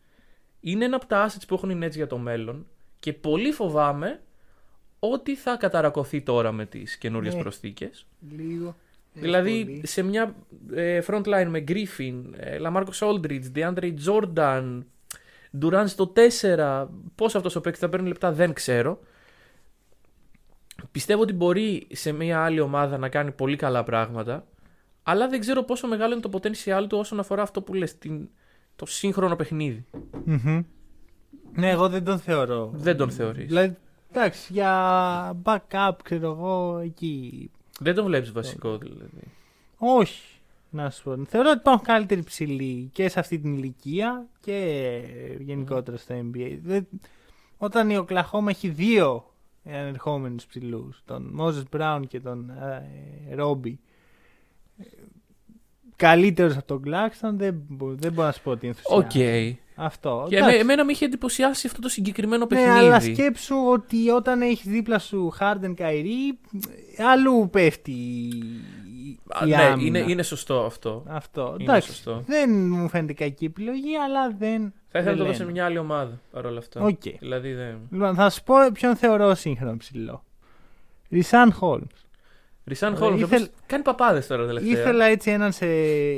Είναι 0.59 0.86
ένα 0.86 0.95
από 0.95 1.05
τα 1.05 1.30
assets 1.30 1.43
που 1.47 1.53
έχουν 1.53 1.69
οι 1.69 1.86
Nets 1.86 1.95
για 1.95 2.07
το 2.07 2.17
μέλλον. 2.17 2.67
Και 2.99 3.13
πολύ 3.13 3.51
φοβάμαι 3.51 4.22
ότι 5.04 5.36
θα 5.36 5.56
καταρακωθεί 5.58 6.22
τώρα 6.22 6.52
με 6.52 6.66
τις 6.66 6.97
καινούριες 6.97 7.34
Ναι. 7.36 7.41
προσθήκες. 7.41 8.06
Λίγο. 8.38 8.76
Δηλαδή 9.14 9.64
πολύ. 9.66 9.88
σε 9.88 10.02
μια 10.02 10.36
ε, 10.74 11.02
front 11.08 11.24
line 11.24 11.47
με 11.47 11.64
Griffin, 11.68 12.22
ε, 12.38 12.58
Lamarcus 12.62 12.99
Aldridge, 12.99 13.43
DeAndre 13.56 13.93
Jordan, 14.06 14.80
Durant 15.62 15.84
στο 15.88 16.14
4. 16.16 16.88
Πώς 17.16 17.36
αυτός 17.36 17.56
ο 17.56 17.62
παίκτης 17.62 17.82
θα 17.82 17.89
παίρνει 17.89 18.08
λεπτά 18.08 18.32
δεν 18.32 18.54
ξέρω. 18.54 18.99
Πιστεύω 20.91 21.22
ότι 21.22 21.34
μπορεί 21.34 21.88
σε 21.91 22.12
μια 22.12 22.43
άλλη 22.43 22.60
ομάδα 22.60 22.97
να 22.97 23.10
κάνει 23.10 23.32
πολύ 23.32 23.56
καλά 23.56 23.84
πράγματα. 23.84 24.45
Αλλά 25.04 25.28
δεν 25.28 25.39
ξέρω 25.39 25.64
πόσο 25.64 25.88
μεγάλο 25.88 26.14
είναι 26.14 26.22
το 26.22 26.30
potential 26.34 26.86
του 26.89 26.97
όσον 26.97 27.20
αφορά 27.20 27.41
αυτό 27.41 27.62
που 27.62 27.74
λες, 27.74 27.97
την, 27.97 28.30
το 28.76 28.86
σύγχρονο 28.86 29.36
παιχνίδι. 29.36 29.86
Μμμ. 30.26 30.62
Ναι, 31.56 31.70
εγώ 31.70 31.89
δεν 31.89 32.04
τον 32.04 32.20
θεωρώ. 32.20 32.72
Δεν 32.74 32.97
τον 32.97 33.12
θεωρείς. 33.12 33.47
Δηλαδή, 33.47 33.78
εντάξει, 34.12 34.53
για 34.53 35.41
backup, 35.43 35.91
ξέρω 36.03 36.32
εγώ, 36.32 36.78
εκεί. 36.78 37.49
Δεν 37.80 37.95
τον 37.95 38.05
βλέπεις 38.05 38.32
βασικό 38.32 38.78
δηλαδή. 38.78 39.22
Όχι. 39.78 40.22
Να 40.74 40.89
σου 40.89 41.03
πω. 41.03 41.26
Θεωρώ 41.26 41.49
ότι 41.49 41.59
υπάρχουν 41.59 41.86
καλύτεροι 41.86 42.24
ψηλοί 42.24 42.89
και 42.93 43.09
σε 43.09 43.20
αυτή 43.20 43.39
την 43.39 43.53
ηλικία 43.53 44.26
και 44.39 45.01
γενικότερα 45.39 45.97
στο 45.97 46.16
NBA. 46.16 46.57
Δεν- 46.64 46.88
Όταν 47.57 47.89
η 47.89 47.97
Οκλαχώμα 47.97 48.49
έχει 48.49 48.70
δύο 48.70 49.34
ανερχόμενους 49.66 50.45
ψηλούς, 50.45 51.01
τον 51.05 51.36
Moses 51.39 51.64
Brown 51.78 52.01
και 52.07 52.20
τον 52.20 52.49
ε, 52.49 53.36
Ρόμπι, 53.36 53.80
καλύτερος 56.02 56.56
από 56.58 56.66
τον 56.66 56.82
Claxton, 56.82 57.38
δεν, 57.38 57.56
μπο- 57.68 57.93
δεν 57.95 58.12
μπορώ 58.14 58.28
να 58.28 58.34
σου 58.34 58.41
πω 58.41 58.52
ότι 58.52 58.68
Οκ. 58.68 58.74
ενθουσιάζει. 59.04 59.60
Αυτό. 59.76 60.26
Και 60.30 60.36
εντάξει. 60.36 60.54
εμέ- 60.54 60.64
εμένα 60.64 60.86
με 60.86 60.91
είχε 60.91 61.06
εντυπωσιάσει 61.06 61.68
αυτό 61.68 61.82
το 61.82 61.89
συγκεκριμένο 61.89 62.41
Ναι, 62.43 62.47
παιχνίδι. 62.47 62.78
αλλά 62.86 62.99
σκέψου 62.99 63.56
ότι 63.72 64.10
όταν 64.10 64.41
έχεις 64.41 64.68
δίπλα 64.68 64.99
σου 64.99 65.32
Harden 65.39 65.74
Kyrie, 65.78 66.36
αλλού 67.12 67.49
πέφτει 67.52 67.91
η- 67.91 69.20
Α, 69.28 69.45
η 69.45 69.49
ναι, 69.49 69.56
άμυνα. 69.56 69.99
είναι, 69.99 70.12
είναι 70.12 70.24
σωστό 70.24 70.60
αυτό. 70.66 71.04
Αυτό. 71.08 71.56
Είναι 71.60 71.64
Εντάξει, 71.72 71.88
σωστό. 71.89 72.24
δεν 72.26 72.49
μου 72.70 72.89
φαίνεται 72.89 73.14
κακή 73.14 73.45
επιλογή, 73.45 73.95
αλλά 73.97 74.30
δεν. 74.39 74.74
Θα 74.88 74.99
ήθελα 74.99 75.12
να 75.16 75.18
το 75.18 75.24
δω 75.26 75.32
σε 75.32 75.36
τρελαίνει. 75.38 75.52
μια 75.58 75.66
άλλη 75.66 75.78
ομάδα 75.78 76.20
παρόλα 76.32 76.58
αυτά. 76.60 76.82
Οκ. 76.82 77.02
Δηλαδή 77.20 77.54
δεν. 77.54 77.78
Λοιπόν, 77.91 78.16
θα 78.16 78.30
σου 78.30 78.43
πω 78.43 78.56
ποιον 78.74 78.95
θεωρώ 78.95 79.36
σύγχρονο 79.36 79.78
ψηλό. 79.78 80.24
Ρισάν 81.10 81.52
Χόλμ. 81.54 81.84
Ρισάν 82.72 82.93
Ε, 82.93 82.97
Χόλμ. 82.97 83.19
ήθελ- 83.19 83.49
Κάνει 83.65 83.84
παπάδες 83.84 84.28
τώρα 84.28 84.45
τελευταία. 84.45 84.72
Ήθελα 84.72 85.05
έτσι 85.05 85.32
έναν 85.32 85.51
σε. 85.51 85.65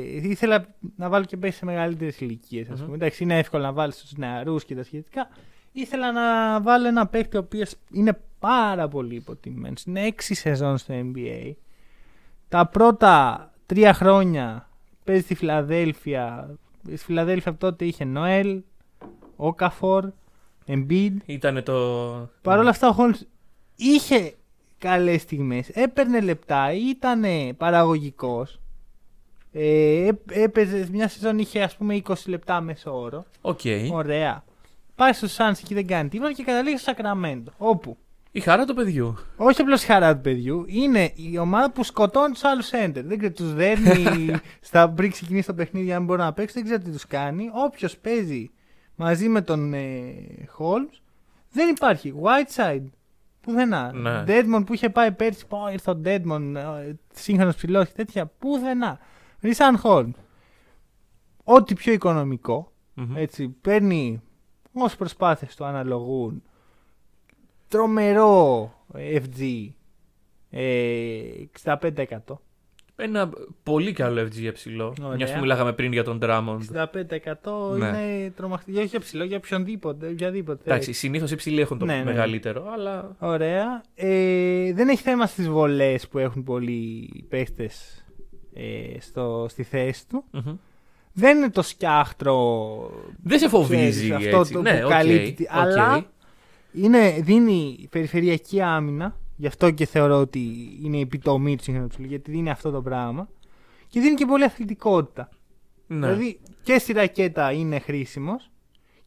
ήθελα 0.04 0.66
να 0.96 1.08
βάλω 1.08 1.24
και 1.24 1.36
παίξει 1.36 1.58
σε 1.58 1.64
μεγαλύτερες 1.64 2.20
ηλικίες. 2.20 2.66
Mm-hmm. 2.70 2.84
Μμμ. 2.86 2.94
Εντάξει, 2.94 3.22
είναι 3.22 3.38
εύκολο 3.38 3.62
να 3.62 3.72
βάλεις 3.72 3.96
στου 3.96 4.20
νεαρούς 4.20 4.64
και 4.64 4.74
τα 4.74 4.82
σχετικά. 4.82 5.28
Ήθελα 5.72 6.12
να 6.12 6.60
βάλω 6.60 6.86
ένα 6.86 7.06
παίκτη 7.06 7.36
ο 7.36 7.40
οποίος 7.40 7.74
είναι 7.90 8.18
πάρα 8.38 8.88
πολύ 8.88 9.14
υποτιμμένο. 9.14 9.74
Είναι 9.86 10.02
έξι 10.06 10.34
σεζόν 10.34 10.78
στο 10.78 10.94
NBA. 10.94 11.52
Τα 12.48 12.66
πρώτα 12.66 13.50
τρία 13.66 13.94
χρόνια 13.94 14.68
παίζει 15.04 15.22
στη 15.22 15.34
Φιλαδέλφια. 15.34 16.54
Στη 16.86 16.96
Φιλαδέλφια 16.96 17.50
από 17.50 17.60
τότε 17.60 17.84
είχε 17.84 18.04
Νοέλ, 18.04 18.62
Όκαφορ, 19.36 20.04
Embiid. 20.66 21.12
Ήταν 21.26 21.62
το. 21.62 21.74
Παρ' 22.42 22.58
όλα 22.58 22.70
αυτά 22.70 22.88
ο 22.88 22.94
Holmes 22.98 23.20
είχε 23.76 24.34
καλές 24.88 25.22
στιγμές, 25.22 25.68
έπαιρνε 25.68 26.20
λεπτά, 26.20 26.72
ήταν 26.72 27.24
παραγωγικός. 27.56 28.60
Ε, 29.52 30.06
έ- 30.06 30.30
έπαιζε, 30.30 30.88
μια 30.92 31.08
σεζόν 31.08 31.38
είχε 31.38 31.62
ας 31.62 31.76
πούμε 31.76 31.94
20 32.08 32.14
λεπτά 32.26 32.60
μέσω 32.60 33.00
όρο. 33.00 33.24
Οκ. 33.40 33.60
Ωραία. 33.92 34.44
Πάει 34.94 35.12
στο 35.12 35.26
Suns 35.36 35.58
εκεί 35.62 35.74
δεν 35.74 35.86
κάνει 35.86 36.08
τίποτα 36.08 36.32
και 36.32 36.42
καταλήγει 36.42 36.76
στο 36.76 36.92
Sacramento. 36.96 37.52
Όπου 37.56 37.96
Η 38.32 38.40
χαρά 38.40 38.64
του 38.64 38.74
παιδιού. 38.74 39.14
όχι 39.36 39.60
απλώς 39.60 39.84
χαρά 39.84 40.14
του 40.14 40.20
παιδιού, 40.20 40.64
είναι 40.68 41.12
η 41.14 41.38
ομάδα 41.38 41.70
που 41.70 41.84
σκοτώνει 41.84 42.32
τους 42.32 42.44
άλλους 42.44 42.70
center. 42.72 43.02
Δεν 43.04 43.18
ξέρω, 43.18 43.32
τους 43.32 43.54
δέρνει 43.54 44.30
στα 44.60 44.90
πριν 44.90 45.10
ξεκινήσει 45.10 45.46
το 45.46 45.54
παιχνίδι, 45.54 45.92
αν 45.92 46.04
μπορεί 46.04 46.20
να 46.20 46.32
παίξει, 46.32 46.54
δεν 46.54 46.64
ξέρω 46.64 46.82
τι 46.82 46.90
τους 46.90 47.06
κάνει. 47.06 47.50
Όποιος 47.52 47.96
παίζει 47.98 48.50
μαζί 48.94 49.28
με 49.28 49.40
τον 49.42 49.74
ε, 49.74 50.14
Holmes, 50.58 50.98
δεν 51.52 51.68
υπάρχει. 51.68 52.14
Whiteside, 52.22 52.84
πουθενά. 53.44 53.92
Ναι. 53.92 54.24
Deadmon 54.26 54.62
που 54.66 54.74
είχε 54.74 54.90
πάει 54.90 55.12
πέρσι, 55.12 55.46
πω 55.46 55.68
ήρθε 55.72 55.90
ο 55.90 56.00
Deadmon, 56.04 56.54
ε, 56.56 56.92
σύγχρονος 57.14 57.56
ψηλό 57.56 57.84
και 57.84 57.92
τέτοια, 57.94 58.26
πουθενά. 58.26 58.98
Ρισάν 59.40 59.80
Holmes. 59.82 60.12
Ό,τι 61.44 61.74
πιο 61.74 61.92
οικονομικό, 61.92 62.72
Μμμ. 62.94 63.16
έτσι, 63.16 63.48
παίρνει 63.48 64.22
όσες 64.72 64.96
προσπάθειες 64.96 65.54
του 65.56 65.64
αναλογούν 65.64 66.42
τρομερό 67.68 68.72
FG 68.94 69.68
ε, 70.50 71.20
65%. 71.64 72.18
Ένα 72.96 73.30
πολύ 73.62 73.92
καλό 73.92 74.22
FG 74.22 74.30
για 74.30 74.52
ψηλό. 74.52 74.94
Ωραία. 75.02 75.14
Μια 75.16 75.32
που 75.34 75.40
μιλάγαμε 75.40 75.72
πριν 75.72 75.92
για 75.92 76.04
τον 76.04 76.18
Drummond. 76.22 76.58
65% 76.72 77.76
Ναι. 77.76 77.86
είναι 77.86 78.32
τρομακτικό. 78.36 78.78
Όχι 78.78 78.86
για 78.86 79.00
ψηλό, 79.00 79.24
για 79.24 79.36
οποιονδήποτε. 79.36 80.06
οποιαδήποτε. 80.08 80.60
Εντάξει, 80.64 80.92
συνήθως 80.92 81.30
οι 81.30 81.34
ψηλοί 81.36 81.60
έχουν 81.60 81.78
το 81.78 81.84
Ναι, 81.84 81.96
ναι. 81.96 82.04
μεγαλύτερο, 82.04 82.66
αλλά. 82.72 83.16
Ωραία. 83.18 83.82
Ε, 83.94 84.72
δεν 84.72 84.88
έχει 84.88 85.02
θέμα 85.02 85.26
στις 85.26 85.48
βολές 85.48 86.08
που 86.08 86.18
έχουν 86.18 86.42
πολλοί 86.44 87.08
παίχτες 87.28 88.04
ε, 88.54 89.00
στο, 89.00 89.46
στη 89.48 89.62
θέση 89.62 90.08
του. 90.08 90.24
Μμμ. 90.30 90.56
Δεν 91.12 91.36
είναι 91.36 91.50
το 91.50 91.62
σκιάχτρο 91.62 92.36
Δεν 93.22 93.38
σε 93.38 93.48
φοβίζει 93.48 94.08
ξέρεις, 94.08 94.26
αυτό 94.26 94.38
έτσι. 94.40 94.52
το 94.52 94.60
ναι, 94.62 94.78
που 94.78 94.84
οκ, 94.84 94.90
καλύπτει. 94.90 95.42
οκ. 95.42 95.48
Αλλά 95.56 96.06
είναι, 96.72 97.10
δίνει 97.20 97.88
περιφερειακή 97.90 98.60
άμυνα. 98.60 99.16
Γι' 99.36 99.46
αυτό 99.46 99.70
και 99.70 99.86
θεωρώ 99.86 100.16
ότι 100.20 100.68
είναι 100.82 100.96
η 100.96 101.00
επιτομή 101.00 101.56
του 101.56 101.62
σύγχρονου 101.62 101.88
ψηλού, 101.88 102.06
γιατί 102.06 102.30
δίνει 102.30 102.50
αυτό 102.50 102.70
το 102.70 102.82
πράγμα. 102.82 103.28
Και 103.88 104.00
δίνει 104.00 104.14
και 104.14 104.26
πολύ 104.26 104.44
αθλητικότητα. 104.44 105.28
Ναι. 105.86 106.06
Δηλαδή 106.06 106.40
και 106.62 106.78
στη 106.78 106.92
ρακέτα 106.92 107.52
είναι 107.52 107.78
χρήσιμος 107.78 108.50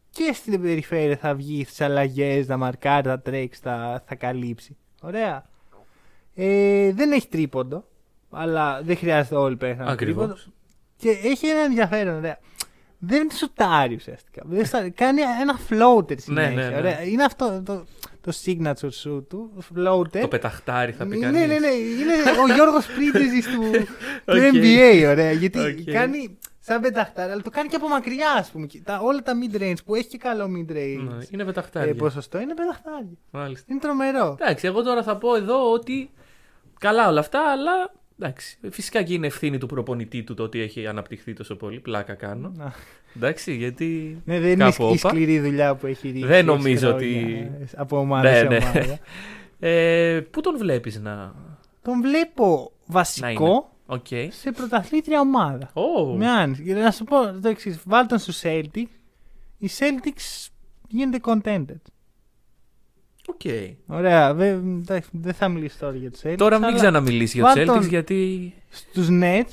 και 0.10 0.32
στην 0.34 0.62
περιφέρεια 0.62 1.18
θα 1.18 1.36
βγει 1.36 1.64
στις 1.64 1.82
αλλαγές, 1.82 2.46
θα 2.46 2.58
μαρκάρει, 2.58 3.08
θα 3.08 3.20
τρέξει, 3.20 3.60
θα, 3.64 4.04
θα 4.08 4.16
καλύψει. 4.16 4.78
Ωραία. 5.02 5.50
Ε, 6.36 6.92
δεν 6.94 7.12
έχει 7.12 7.28
τρίποντο, 7.28 7.84
αλλά 8.30 8.82
δεν 8.84 8.98
χρειάζεται 8.98 9.36
όλοι 9.36 9.56
πέρα 9.56 9.76
να 9.84 9.92
Ακριβώς. 9.92 10.26
τρίποντο. 10.26 10.42
Και 10.96 11.10
έχει 11.10 11.48
ένα 11.48 11.60
ενδιαφέρον, 11.60 12.16
ωραία. 12.16 12.40
Δεν 13.00 13.32
σουτάρει 13.32 13.96
ουσιαστικά. 13.96 14.42
Δεν 14.46 14.66
στα- 14.66 14.90
κάνει 14.90 15.22
ένα 15.22 15.60
floater 15.70 16.20
συνέχεια. 16.22 16.52
ναι, 16.56 16.70
ναι. 16.70 16.78
Ωραία. 16.78 17.02
Είναι 17.04 17.24
αυτό 17.24 17.62
το, 17.66 17.86
το 18.32 18.38
signature 18.46 18.90
shoot 19.04 19.24
του, 19.28 19.52
floater. 19.76 20.20
Το 20.22 20.28
πεταχτάρι 20.28 20.92
θα 20.92 21.06
πει 21.06 21.18
Ναι, 21.18 21.26
κανείς. 21.26 21.40
ναι, 21.48 21.58
ναι. 21.60 21.68
Είναι 21.68 22.14
ο 22.42 22.48
Γιώργος 22.56 22.86
Πρίντεζης 22.86 23.46
του, 23.48 23.62
του 24.26 24.34
OK. 24.38 24.54
NBA, 24.54 25.06
ωραία. 25.08 25.32
Γιατί 25.32 25.60
Οκ. 25.60 25.92
κάνει 25.94 26.38
σαν 26.60 26.82
πεταχτάρι, 26.82 27.32
αλλά 27.32 27.42
το 27.42 27.50
κάνει 27.50 27.68
και 27.70 27.76
από 27.76 27.88
μακριά, 27.88 28.32
ας 28.32 28.50
πούμε. 28.52 28.66
Και 28.66 28.80
Τα, 28.84 29.00
όλα 29.04 29.22
τα 29.22 29.34
mid-range 29.42 29.84
που 29.86 29.96
έχει 29.96 30.08
και 30.08 30.18
καλό 30.18 30.44
mid-range 30.46 31.08
Ναι, 31.10 31.18
είναι 31.30 31.42
ε, 31.42 31.46
πεταχτάρι. 31.46 31.96
ποσοστό 31.96 32.40
είναι 32.40 32.54
πεταχτάρι. 32.54 33.18
Μάλιστα. 33.32 33.66
Είναι 33.70 33.80
τρομερό. 33.80 34.38
Εντάξει, 34.42 34.68
εγώ 34.68 34.84
τώρα 34.84 35.04
θα 35.04 35.18
πω 35.18 35.36
εδώ 35.36 35.72
ότι 35.72 36.10
καλά 36.80 37.08
όλα 37.08 37.20
αυτά, 37.20 37.52
αλλά 37.52 37.94
εντάξει, 38.20 38.58
φυσικά 38.70 39.04
και 39.04 39.14
είναι 39.14 39.28
ευθύνη 39.28 39.58
του 39.58 39.66
προπονητή 39.66 40.24
του 40.24 40.34
το 40.34 40.44
ότι 40.44 40.60
έχει 40.60 40.88
αναπτυχθεί 40.88 41.34
τόσο 41.34 41.56
πολύ. 41.56 41.80
Πλάκα 41.80 42.14
κάνω. 42.14 42.52
Να. 42.56 42.74
Εντάξει, 43.16 43.56
γιατί. 43.56 44.22
Ναι, 44.26 44.40
δεν 44.40 44.52
είναι 44.52 44.64
κάπου 44.64 44.84
η 44.84 44.86
όπα. 44.86 45.10
σκληρή 45.10 45.40
δουλειά 45.40 45.76
που 45.76 45.88
έχει 45.88 46.08
ρίξει. 46.08 46.26
Δεν 46.26 46.32
έξι 46.32 46.46
νομίζω 46.46 46.88
χρόνια, 46.88 46.96
ότι- 46.96 47.52
Από 47.76 47.98
ομάδα 48.00 48.30
Ναι, 48.32 48.38
σε 48.38 48.44
ναι. 48.44 48.58
ομάδα. 48.58 49.00
Ε, 49.60 50.20
πού 50.32 50.42
τον 50.42 50.58
βλέπεις 50.58 51.00
να. 51.00 51.34
Τον 51.82 52.02
βλέπω 52.02 52.72
βασικό 52.86 53.70
Οκ. 53.86 54.06
σε 54.30 54.52
πρωταθλήτρια 54.52 55.20
ομάδα. 55.20 55.70
Ω, 55.74 56.06
Με 56.16 56.28
άνεση. 56.28 56.64
Και 56.64 56.74
να 56.74 56.92
σου 56.92 57.04
πω 57.04 57.40
το 57.42 57.48
εξής: 57.50 57.80
Βάλτε 57.86 58.08
τον 58.08 58.18
στους 58.20 58.34
Celtics. 58.48 58.92
Οι 59.58 59.70
Celtics 59.80 60.48
γίνονται 60.88 61.20
contender. 61.24 61.82
OK. 63.30 63.42
Ωραία, 63.88 64.34
δε- 64.34 64.50
εντάξει, 64.52 65.10
δεν 65.12 65.34
θα 65.34 65.48
μιλήσω 65.50 65.78
τώρα 65.80 65.96
για 65.96 66.12
τους 66.12 66.22
Celtics. 66.24 66.36
Τώρα 66.38 66.56
μην 66.58 66.68
αλλά 66.68 66.76
ξαναμιλήσει 66.78 67.38
για 67.38 67.46
τους 67.46 67.54
βάλ 67.56 67.66
τον- 67.66 67.80
Celtics 67.84 67.90
γιατί. 67.90 68.54
Στους 68.70 69.08
Nets, 69.12 69.52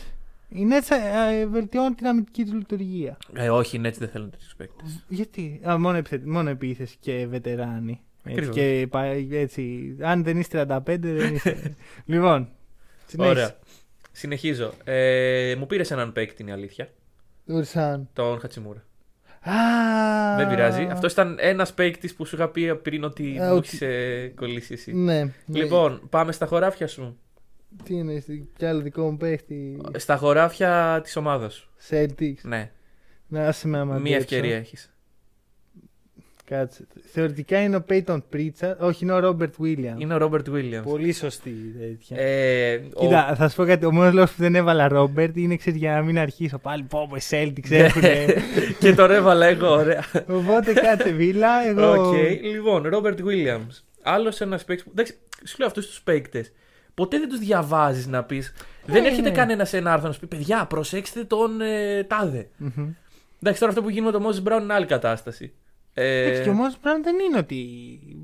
οι 0.49 0.67
Nets 0.71 0.97
ε, 1.41 1.47
βελτιώνουν 1.47 1.95
την 1.95 2.07
αμυντική 2.07 2.45
τους 2.45 2.53
λειτουργία. 2.53 3.17
Ε, 3.33 3.51
όχι, 3.51 3.79
ναι, 3.79 3.89
έτσι 3.89 4.01
δεν 4.01 4.09
θέλουν 4.09 4.31
τέτοιους 4.31 4.55
παίκτες. 4.57 5.05
Γιατί, 5.09 5.61
α, 5.69 5.79
μόνο, 5.79 5.97
επιθε- 5.97 6.25
μόνο 6.27 6.51
επίθεση 6.51 6.97
και 7.01 7.27
βετεράνοι. 7.27 8.01
Έτσι, 8.27 8.39
Ακριβώς. 8.39 8.55
και, 8.57 8.87
πα- 8.91 9.05
έτσι, 9.31 9.97
αν 10.01 10.25
δεν 10.25 10.39
είσαι 10.39 10.49
35, 10.51 10.99
δεν 10.99 11.35
είσαι. 11.35 11.77
λοιπόν, 12.07 12.49
συνέχισε. 13.07 13.35
Ωραία. 13.41 13.57
Συνεχίζω. 14.13 14.73
Ε, 14.85 15.55
μου 15.59 15.67
πήρες 15.67 15.91
έναν 15.91 16.13
παίκτη, 16.13 16.43
είναι 16.43 16.51
η 16.51 16.55
αλήθεια. 16.55 16.89
Ουρσάν. 17.47 18.09
Τον 18.13 18.41
Χατσιμούρα. 18.41 18.85
Α, 19.51 20.37
Δεν 20.37 20.49
πειράζει. 20.49 20.89
Αυτός 20.91 21.13
ήταν 21.13 21.37
ένας 21.41 21.75
παίκτης 21.75 22.15
που 22.15 22.25
σου 22.25 22.37
είχα 22.37 22.49
πει 22.49 22.77
πριν 22.77 23.05
ότι 23.05 23.39
Α, 23.41 23.49
μου 23.49 23.57
ότι- 23.57 23.69
έχει 23.73 23.85
ε, 23.85 24.27
κολλήσει 24.29 24.73
εσύ. 24.73 24.93
Ναι, 24.93 25.23
ναι. 25.25 25.31
Λοιπόν, 25.47 26.07
πάμε 26.11 26.33
στα 26.33 26.47
χωράφια 26.47 26.87
σου. 26.87 27.19
Τι 27.85 27.95
είναι, 27.95 28.21
στη- 28.21 28.49
κι 28.57 28.65
άλλο 28.67 28.81
δικό 28.81 29.11
μου 29.11 29.17
παίχτη; 29.17 29.81
Στα 29.97 30.17
χωράφια 30.17 31.01
της 31.03 31.17
ομάδας 31.17 31.55
σου. 31.55 31.71
Celtics. 31.91 32.41
Ναι. 32.43 32.71
Να 33.29 33.47
άσε 33.49 33.69
με 33.69 33.79
άμα 33.79 33.99
Μία 33.99 34.17
αντέξω. 34.17 34.35
ευκαιρία 34.37 34.57
έχεις. 34.57 34.94
Κάτσε. 36.49 36.87
Θεωρητικά 37.13 37.63
είναι 37.63 37.77
ο 37.77 37.85
Peyton 37.91 38.19
Pritchard. 38.33 38.77
Όχι, 38.79 39.05
είναι 39.05 39.13
ο 39.13 39.19
Robert 39.29 39.63
Williams. 39.65 39.99
Είναι 39.99 40.15
ο 40.15 40.17
Robert 40.17 40.51
Williams. 40.51 40.83
Πολύ 40.85 41.13
σωστή 41.13 41.55
τέτοια. 41.79 42.21
Ε, 42.21 42.77
Κοίτα, 42.99 43.35
θα 43.37 43.49
σου 43.49 43.57
πω 43.57 43.65
κάτι. 43.65 43.85
Ο 43.87 43.93
μόνος 43.93 44.13
λόγος 44.15 44.31
που 44.31 44.43
δεν 44.43 44.55
έβαλα 44.55 44.89
Robert 44.93 45.31
είναι 45.35 45.57
ξέρεις, 45.57 45.79
για 45.79 45.93
να 45.93 46.03
μην 46.03 46.19
αρχίσω 46.19 46.59
πάλι. 46.59 46.83
Πω, 46.83 47.07
πω, 47.11 47.17
οι 47.17 47.21
Celtics 47.31 47.71
έχουν. 47.71 48.03
και 48.81 48.95
τον 48.95 49.11
έβαλα 49.11 49.47
εγώ, 49.47 49.69
ωραία. 49.71 50.05
Οπότε 50.29 50.73
κάτσε 50.73 51.11
βίλα. 51.11 51.67
Εγώ. 51.69 52.09
Οκ. 52.09 52.15
Λοιπόν, 52.43 52.83
Robert 52.89 53.23
Williams. 53.23 53.63
Άλλος 54.03 54.41
ένας 54.41 54.65
παίκτης. 54.65 54.87
Εντάξει, 54.91 55.15
σου 55.45 55.55
λέω 55.59 55.67
αυτούς 55.67 55.87
τους 55.87 56.03
παίκτες. 56.03 56.53
Ποτέ 56.95 57.19
δεν 57.19 57.29
τους 57.29 57.39
διαβάζεις 57.39 58.07
να 58.07 58.23
πεις. 58.25 58.53
δεν 58.87 59.05
Ε, 59.05 59.07
έρχεται 59.07 59.29
ναι. 59.29 59.35
κανένας 59.35 59.69
σε 59.69 59.77
ένα 59.77 59.93
άρθρο 59.93 60.07
να 60.09 60.15
σου 60.15 60.21
πει: 60.21 60.27
Παιδιά, 60.27 60.65
προσέξτε 60.67 61.25
τον 61.25 61.61
ε, 61.61 62.05
τάδε. 62.05 62.49
Μμμ. 62.57 62.89
Εντάξει, 63.43 63.61
τώρα 63.61 63.73
αυτό 63.73 63.83
που 63.83 63.91
γίνει 63.91 64.07
με 64.07 64.13
τον 64.13 64.23
Μόζε 64.23 64.41
Μπράουν 64.41 64.63
είναι 64.63 64.73
άλλη 64.75 64.87
κατάσταση. 64.87 65.53
Ε, 65.97 66.23
Εντάξει, 66.23 66.43
και 66.43 66.49
ο 66.49 66.53
Μoses 66.53 66.87
Brown 66.87 67.01
δεν 67.03 67.15
είναι 67.29 67.39
ότι. 67.39 67.59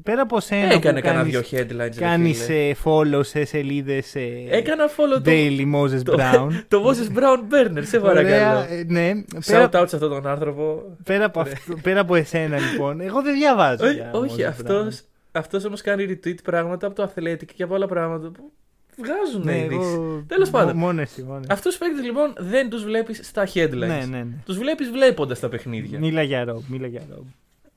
Πέρα 0.02 0.22
από 0.22 0.40
σένα. 0.40 0.72
έκανε 0.72 1.00
που 1.00 1.06
κανένα 1.06 1.22
κάνεις- 1.30 1.50
δύο 1.50 1.58
headlines. 1.60 1.76
ρε 1.76 2.00
Κάνεις 2.00 2.44
φίλε. 2.44 2.68
ε, 2.68 2.74
follow 2.84 3.20
σε 3.24 3.44
σελίδες. 3.44 4.14
Έκανα 4.50 4.86
follow 4.88 5.22
το, 5.22 5.30
Daily 5.30 5.74
Moses 5.74 6.02
το, 6.04 6.14
Brown. 6.18 6.48
το 6.68 6.84
Moses 6.88 7.18
Brown 7.18 7.38
Burner, 7.54 7.82
σε 7.82 7.98
παρακαλώ. 8.00 8.58
Ωραία, 8.58 8.70
ε, 8.70 8.84
ναι. 8.86 9.10
Πέρα, 9.46 9.68
Shout 9.72 9.80
out 9.82 9.88
σε 9.88 9.96
αυτόν 9.96 10.08
τον 10.10 10.26
άνθρωπο. 10.26 10.82
πέρα, 11.04 11.24
από 11.24 11.40
αυτό, 11.40 11.76
πέρα 11.82 12.00
από 12.00 12.14
εσένα 12.14 12.58
λοιπόν. 12.58 13.00
Εγώ 13.00 13.22
δεν 13.22 13.34
διαβάζω. 13.34 13.84
Όχι, 13.86 13.94
για 13.94 14.10
όχι 14.12 14.36
Moses 14.40 14.48
αυτός, 14.48 15.00
Brown. 15.00 15.04
αυτός 15.32 15.64
όμως 15.64 15.80
κάνει 15.80 16.06
retweet 16.24 16.42
πράγματα 16.44 16.86
από 16.86 16.94
το 16.96 17.12
Athletic 17.14 17.44
και 17.54 17.62
από 17.62 17.74
άλλα 17.74 17.86
πράγματα 17.86 18.30
που 18.30 18.50
βγάζουν 18.96 19.42
Ναι, 19.44 19.58
ειδήσεις. 19.64 19.92
εγώ. 19.94 20.24
Τέλος 20.26 20.50
πάντων. 20.50 20.76
μο- 20.76 20.86
Μόνος 20.86 21.02
εσύ. 21.02 21.22
Μόνος. 21.22 21.38
εσύ. 21.40 21.52
Αυτούς 21.52 21.76
τους 21.76 21.86
παίκτες 21.86 22.04
λοιπόν 22.04 22.32
δεν 22.38 22.70
τους 22.70 22.84
βλέπεις 22.84 23.20
στα 23.22 23.48
headlines. 23.54 23.70
Ναι, 23.76 23.86
ναι, 23.86 24.04
ναι. 24.16 24.26
Τους 24.44 24.58
βλέπεις 24.58 24.90
βλέποντας 24.90 25.40
τα 25.40 25.48
παιχνίδια. 25.48 25.98
Μίλα 25.98 26.22
για 26.22 26.44
Rob. 26.48 26.60
Μίλα 26.68 26.86
για 26.86 27.00
Rob. 27.14 27.24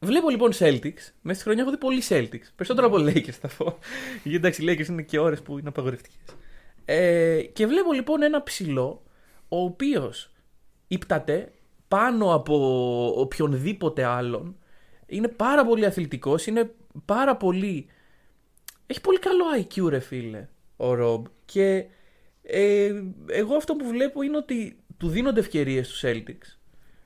Βλέπω 0.04 0.30
λοιπόν 0.30 0.52
Celtics. 0.54 1.12
Μέσα 1.22 1.40
στη 1.40 1.44
χρονιά 1.44 1.62
έχω 1.62 1.72
δει 1.72 1.78
πολύ 1.78 2.04
Celtics. 2.10 2.48
Περισσότερο 2.56 2.88
από 2.88 2.98
Lakers 3.00 3.38
θα 3.42 3.50
πω. 3.58 3.78
Γιατί 4.24 4.38
εντάξει, 4.38 4.64
οι 4.64 4.66
Lakers 4.70 4.88
είναι 4.88 5.02
και 5.02 5.20
ώρες 5.20 5.42
που 5.42 5.58
είναι 5.58 5.68
απαγορευτικές. 5.70 6.36
Ε, 6.86 7.42
και 7.42 7.68
βλέπω 7.68 7.94
λοιπόν 7.94 8.22
ένα 8.22 8.44
ψηλό, 8.44 9.04
ο 9.48 9.64
οποίος 9.64 10.32
ύπταται 10.88 11.52
πάνω 11.88 12.34
από 12.34 13.14
οποιονδήποτε 13.22 14.04
άλλον. 14.04 14.58
Είναι 15.06 15.28
πάρα 15.28 15.66
πολύ 15.66 15.86
αθλητικός, 15.86 16.46
είναι 16.46 16.72
πάρα 17.06 17.36
πολύ... 17.36 17.88
Έχει 18.88 19.02
πολύ 19.02 19.20
καλό 19.20 19.44
IQ 19.58 19.90
ρε 19.90 20.00
φίλε, 20.00 20.48
ο 20.78 20.94
Ρομπ. 20.94 21.26
Και 21.46 21.86
ε, 22.42 23.04
εγώ 23.28 23.56
αυτό 23.56 23.76
που 23.76 23.88
βλέπω 23.88 24.22
είναι 24.22 24.38
ότι 24.38 24.78
του 24.98 25.08
δίνονται 25.10 25.40
ευκαιρίες 25.40 25.88
στους 25.88 26.04
Celtics. 26.06 26.58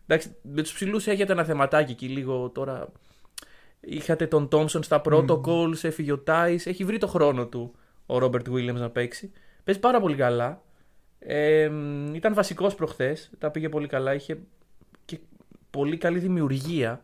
Εντάξει, 0.08 0.36
με 0.42 0.62
τους 0.62 0.74
ψηλούς 0.74 1.08
έχετε 1.08 1.32
ένα 1.32 1.44
θεματάκι 1.44 1.92
εκεί 1.92 2.08
λίγο 2.08 2.50
τώρα. 2.50 2.92
Είχατε 3.80 4.28
τον 4.28 4.48
Τόμσον 4.48 4.84
στα 4.84 5.02
protocols, 5.06 5.84
έφυγε 5.84 6.12
ο 6.12 6.20
Τάις, 6.20 6.66
έχει 6.66 6.84
βρει 6.84 6.98
το 6.98 7.08
χρόνο 7.08 7.48
του 7.48 7.76
ο 8.06 8.18
Ρόμπερτ 8.18 8.48
Williams 8.50 8.74
να 8.74 8.90
παίξει. 8.90 9.32
Παίζει 9.64 9.80
πάρα 9.80 10.00
πολύ 10.00 10.16
καλά. 10.16 10.62
Ε, 11.20 11.70
μ, 11.70 12.16
ήταν 12.16 12.34
βασικός 12.34 12.76
προχθές, 12.76 13.32
τα 13.38 13.52
πήγε 13.52 13.70
πολύ 13.70 13.88
καλά, 13.88 14.14
είχε 14.14 14.38
και 15.06 15.20
πολύ 15.70 15.98
καλή 15.98 16.20
δημιουργία 16.20 17.04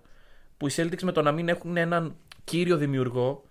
που 0.58 0.68
οι 0.68 0.72
Celtics 0.76 1.01
με 1.01 1.12
το 1.12 1.22
να 1.22 1.32
μην 1.32 1.49
έχουν 1.49 1.78
έναν 1.78 2.16
κύριο 2.43 2.78
δημιουργό 2.78 3.43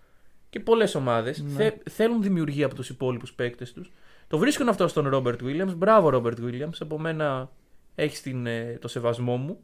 και 0.51 0.61
πολλές 0.61 0.95
ομάδες 0.95 1.45
θε, 1.57 1.71
θέλουν 1.91 2.23
δημιουργία 2.23 2.67
από 2.67 2.75
τους 2.75 2.89
υπόλοιπους 2.89 3.33
παίκτες 3.33 3.73
τους. 3.73 3.93
Το 4.29 4.39
βρίσκουν 4.39 4.69
αυτό 4.69 4.89
στον 4.89 5.09
Robert 5.09 5.41
Williams. 5.45 5.75
Μπράβο 5.77 6.09
Robert 6.09 6.39
Williams, 6.43 6.77
από 6.81 6.99
μένα 6.99 7.51
έχει 7.95 8.33
το 8.81 8.89
σεβασμό 8.89 9.37
μου. 9.37 9.59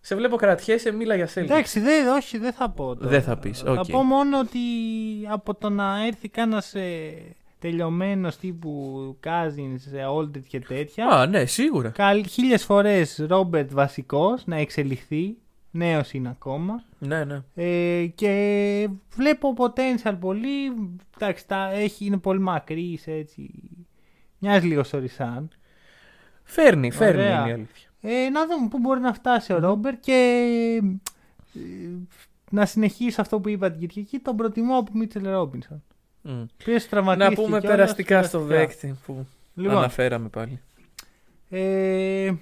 Σε 0.00 0.14
βλέπω 0.14 0.36
κρατιέσαι, 0.36 0.90
μίλα 0.92 1.14
για 1.14 1.28
Celtics. 1.28 1.36
Εντάξει, 1.36 1.80
δεν, 1.80 2.08
όχι, 2.08 2.38
δεν 2.38 2.52
θα 2.52 2.70
πω. 2.70 2.96
τώρα. 2.96 3.10
Δεν 3.10 3.22
θα 3.22 3.38
πεις, 3.38 3.58
Θα 3.58 3.72
οκ. 3.72 3.90
πω 3.90 4.02
μόνο 4.02 4.38
ότι 4.38 4.58
από 5.28 5.54
το 5.54 5.70
να 5.70 6.06
έρθει 6.06 6.28
κάνα 6.28 6.62
ε, 6.72 7.12
τελειωμένος 7.58 8.36
τύπου 8.36 9.16
Cousins, 9.24 9.92
ε, 9.94 10.04
Aldridge 10.16 10.46
και 10.48 10.60
τέτοια. 10.60 11.06
Α, 11.06 11.26
ναι, 11.26 11.44
σίγουρα. 11.44 11.88
Καλ, 11.88 12.26
χίλιες 12.26 12.64
φορές 12.64 13.24
Robert 13.28 13.72
βασικός 13.72 14.42
να 14.46 14.56
εξελιχθεί. 14.56 15.36
Νέος 15.70 16.12
είναι 16.12 16.28
ακόμα. 16.28 16.82
Ναι, 16.98 17.24
ναι. 17.24 17.42
Ε, 17.54 18.06
και 18.06 18.88
βλέπω 19.14 19.54
potential 19.56 20.16
πολύ. 20.20 20.72
Εντάξει, 21.14 21.46
τα 21.46 21.70
έχει, 21.72 22.04
είναι 22.06 22.18
πολύ 22.18 22.40
μακρύς 22.40 23.06
έτσι. 23.06 23.50
Μοιάζει 24.38 24.66
λίγο 24.66 24.82
στο 24.82 24.98
Ρισάν. 24.98 25.48
Φέρνει, 26.48 26.90
φέρνει 26.90 27.20
Ωραία. 27.22 27.40
είναι 27.40 27.48
η 27.48 27.52
αλήθεια. 27.52 27.88
Ε, 28.00 28.28
να 28.28 28.46
δούμε 28.46 28.68
πού 28.68 28.78
μπορεί 28.78 29.00
να 29.00 29.12
φτάσει 29.12 29.52
ο 29.52 29.58
Ρόμπερτ 29.58 30.00
και 30.00 30.48
ε, 31.54 31.60
να 32.50 32.66
συνεχίσει 32.66 33.20
αυτό 33.20 33.40
που 33.40 33.48
είπα 33.48 33.70
την 33.70 33.88
Κυριακή. 33.88 34.18
Τον 34.18 34.36
προτιμώ 34.36 34.76
από 34.78 34.90
Μίτσελ 34.94 35.24
Ρόμπινσον. 35.30 35.82
Μμ. 36.22 36.42
Ποιος 36.56 36.82
Να 36.82 36.88
τραυματίστηκε 36.90 37.34
πούμε 37.42 37.60
κιόλας, 37.60 37.76
περαστικά 37.76 38.22
στο 38.22 38.38
περαστικά. 38.38 38.86
δέκτη 38.88 39.00
που 39.06 39.26
Λοιπόν, 39.54 39.76
αναφέραμε 39.76 40.28
πάλι. 40.28 40.60
ε, 41.48 42.32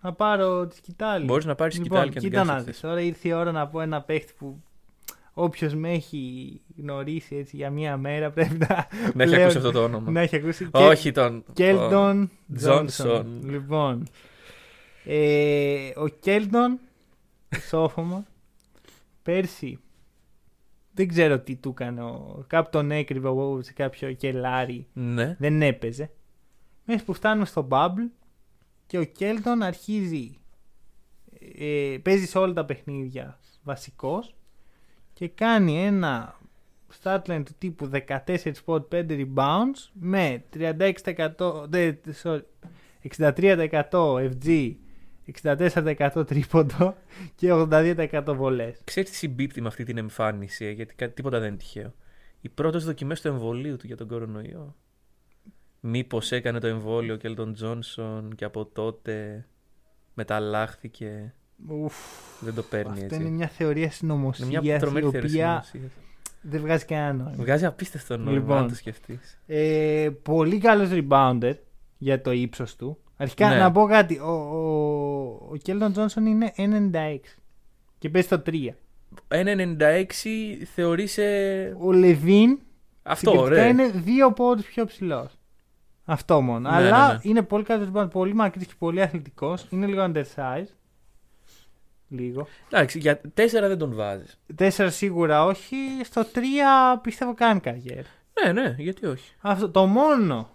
να 0.00 0.12
πάρω 0.12 0.66
τη 0.66 0.76
σκητάλη. 0.76 1.24
Μπορείς 1.24 1.44
να 1.44 1.54
πάρεις 1.54 1.74
σκητάλη 1.74 2.08
και 2.08 2.14
να 2.14 2.20
την 2.20 2.30
κοίτα 2.30 2.36
κάνεις 2.36 2.50
να 2.52 2.56
αυτή. 2.58 2.70
δεις. 2.70 2.80
Τώρα 2.80 3.00
ήρθε 3.00 3.28
η 3.28 3.32
ώρα 3.32 3.52
να 3.52 3.66
πω 3.68 3.80
ένα 3.80 4.00
παίχτη 4.02 4.32
που 4.38 4.62
όποιος 5.34 5.74
με 5.74 5.90
έχει 5.92 6.60
γνωρίσει 6.76 7.36
έτσι 7.36 7.56
για 7.56 7.70
μία 7.70 7.96
μέρα 7.96 8.30
πρέπει 8.30 8.58
να. 8.58 8.86
Να 9.14 9.22
έχει 9.22 9.32
λέω- 9.32 9.42
ακούσει 9.42 9.56
αυτό 9.56 9.70
το 9.70 9.82
όνομα. 9.82 10.10
Να 10.10 10.20
έχει 10.20 10.36
ακούσει. 10.36 10.68
Όχι 10.72 11.12
τον. 11.12 11.44
Κέλτον 11.52 11.90
τον- 11.90 12.30
Τζόνσον. 12.56 12.86
Τζόνσον. 12.86 13.50
Λοιπόν. 13.50 14.06
Ε, 15.04 15.90
ο 15.96 16.08
Κέλτον, 16.08 16.78
σόφωμα, 17.68 18.24
πέρσι 19.22 19.78
δεν 20.94 21.08
ξέρω 21.08 21.38
τι 21.38 21.56
του 21.56 21.68
έκανε. 21.68 22.02
ο- 22.02 22.44
Κάπου 22.46 22.70
τον 22.70 22.90
έκρυβε 22.90 23.28
εγώ 23.28 23.62
σε 23.62 23.72
κάποιο 23.72 24.12
κελάρι. 24.12 24.86
Ναι. 24.92 25.36
Δεν 25.38 25.62
έπαιζε. 25.62 26.10
Μέχρι 26.84 27.04
που 27.04 27.12
φτάνουμε 27.12 27.46
στο 27.46 27.68
Bubble 27.70 28.10
και 28.86 28.98
ο 28.98 29.04
Κέλτον 29.04 29.62
αρχίζει. 29.62 30.36
Ε, 31.58 31.96
παίζει 32.02 32.26
σε 32.26 32.38
όλα 32.38 32.52
τα 32.52 32.64
παιχνίδια 32.64 33.38
βασικός 33.62 34.34
και 35.12 35.28
κάνει 35.28 35.84
ένα 35.84 36.40
statline 37.02 37.42
του 37.44 37.52
τύπου 37.58 37.90
14 38.08 38.36
spot 38.64 38.88
5 38.88 39.26
rebounds 39.26 39.90
με 39.92 40.44
36% 40.54 41.68
δε, 41.68 41.92
sorry, 42.22 42.40
63% 43.18 43.90
FG 43.90 44.74
64% 45.42 46.26
τρίποντο 46.26 46.96
και 47.34 47.48
82% 47.52 48.34
βολές. 48.36 48.80
Ξέρεις 48.84 49.10
τι 49.10 49.16
συμπίπτει 49.16 49.60
με 49.60 49.68
αυτή 49.68 49.84
την 49.84 49.98
εμφάνιση, 49.98 50.64
ε, 50.64 50.70
γιατί 50.70 50.94
κάτι, 50.94 51.14
τίποτα 51.14 51.38
δεν 51.38 51.48
είναι 51.48 51.56
τυχαίο. 51.56 51.94
Οι 52.40 52.48
πρώτες 52.48 52.84
δοκιμές 52.84 53.20
του 53.20 53.28
εμβολίου 53.28 53.76
του 53.76 53.86
για 53.86 53.96
τον 53.96 54.08
κορονοϊό. 54.08 54.76
Μήπως 55.80 56.32
έκανε 56.32 56.58
το 56.58 56.66
εμβόλιο 56.66 57.16
και 57.16 57.28
τον 57.30 57.52
Τζόνσον 57.52 58.34
και 58.34 58.44
από 58.44 58.66
τότε 58.66 59.46
μεταλλάχθηκε. 60.14 61.34
Ουφ, 61.68 61.94
Δεν 62.40 62.54
το 62.54 62.62
παίρνει 62.62 62.92
αυτό 62.92 63.04
έτσι. 63.04 63.20
είναι 63.20 63.28
μια 63.30 63.46
θεωρία 63.48 63.82
Είναι 63.82 63.90
συνωμοσίας 63.92 64.48
μια 64.62 64.74
η 64.74 64.78
τρομερή 64.78 65.06
οποία 65.06 65.20
θεωρία 65.20 65.62
συνωμοσίας. 65.64 65.92
δεν 66.40 66.60
βγάζει 66.60 66.84
κανένα 66.84 67.12
νόημα. 67.12 67.42
Βγάζει 67.42 67.64
απίστευτο 67.66 68.16
νόημα 68.16 68.32
Λοιπόν. 68.38 68.56
αν 68.56 68.68
το 68.68 68.74
σκεφτείς. 68.74 69.40
Ε, 69.46 70.10
πολύ 70.22 70.58
καλός 70.58 70.88
rebounder 70.92 71.54
για 71.98 72.20
το 72.20 72.32
ύψος 72.32 72.76
του. 72.76 72.98
Αρχικά 73.16 73.48
Ναι. 73.48 73.56
να 73.56 73.72
πω 73.72 73.86
κάτι. 73.86 74.18
Ο, 74.18 74.30
ο, 74.30 75.48
ο 75.52 75.56
Κέλτον 75.62 75.92
Τζόνσον 75.92 76.26
είναι 76.26 76.52
1,96 76.56 77.18
και 77.98 78.08
παίζει 78.08 78.28
το 78.28 78.42
3. 78.46 78.52
1,96 79.28 80.64
θεωρείσαι. 80.74 81.76
Ο 81.80 81.92
Λεβίν 81.92 82.58
Αυτό, 83.02 83.30
συγκριτικά 83.30 83.62
ρε. 83.62 83.68
είναι 83.68 83.88
δύο 83.90 84.32
πόντους 84.32 84.66
πιο 84.66 84.84
ψηλός. 84.86 85.38
Αυτό 86.04 86.40
μόνο. 86.40 86.70
Ναι, 86.70 86.76
Αλλά 86.76 87.06
ναι, 87.06 87.12
ναι. 87.12 87.18
είναι 87.22 87.42
πολύ 87.42 87.64
καλός 87.64 87.88
rebounder, 87.92 88.10
πολύ 88.10 88.34
μακρύς 88.34 88.66
και 88.66 88.74
πολύ 88.78 89.02
αθλητικός. 89.02 89.66
Είναι 89.70 89.86
λίγο 89.86 90.10
undersized. 90.14 90.66
Λίγο. 92.12 92.46
Εντάξει, 92.70 92.98
για 92.98 93.20
τέσσερα 93.34 93.68
δεν 93.68 93.78
τον 93.78 93.94
βάζεις. 93.94 94.38
Τέσσερα 94.54 94.90
σίγουρα 94.90 95.44
όχι. 95.44 95.76
Στο 96.04 96.24
τρία 96.24 97.00
πιστεύω 97.02 97.34
κάνει 97.34 97.60
καριέρα. 97.60 98.06
Ναι, 98.44 98.52
ναι, 98.52 98.74
γιατί 98.78 99.06
όχι. 99.06 99.32
Αυτό, 99.40 99.70
το 99.70 99.86
μόνο 99.86 100.48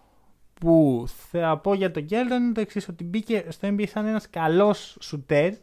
που 0.60 1.06
θα 1.32 1.58
πω 1.58 1.74
για 1.74 1.92
τον 1.92 2.04
Γκέλτον 2.04 2.44
είναι 2.44 2.54
το 2.54 2.62
εξής: 2.62 2.88
Ότι 2.88 3.04
μπήκε 3.04 3.46
στο 3.50 3.68
NBA 3.68 3.88
σαν 3.88 4.06
ένας 4.06 4.30
καλός 4.30 4.98
σουτέρ 5.02 5.54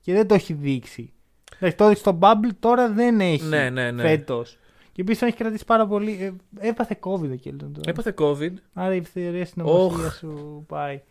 και 0.00 0.12
δεν 0.12 0.26
το 0.26 0.34
έχει 0.34 0.52
δείξει. 0.52 1.12
Δηλαδή 1.58 1.76
το 1.76 1.84
έδειξε 1.84 2.02
στο 2.02 2.18
Bubble, 2.22 2.50
τώρα 2.60 2.88
δεν 2.90 3.20
έχει 3.20 3.44
Ναι, 3.44 3.70
ναι, 3.70 3.90
ναι. 3.90 4.02
φέτος. 4.02 4.58
Και 4.92 5.00
επίσης 5.00 5.18
τον 5.20 5.28
έχει 5.28 5.36
κρατήσει 5.36 5.64
πάρα 5.64 5.86
πολύ. 5.86 6.34
Ε, 6.58 6.68
έπαθε 6.68 6.98
COVID 7.00 7.30
ο 7.30 7.34
Γκέλτον 7.34 7.72
τώρα. 7.72 7.90
Έπαθε 7.90 8.14
COVID. 8.18 8.52
Άρα 8.72 8.94
η 8.94 9.02
θεωρία 9.02 9.44
συνωμοσία 9.44 10.06
Οχ. 10.06 10.14
σου 10.14 10.64
πάει. 10.68 11.02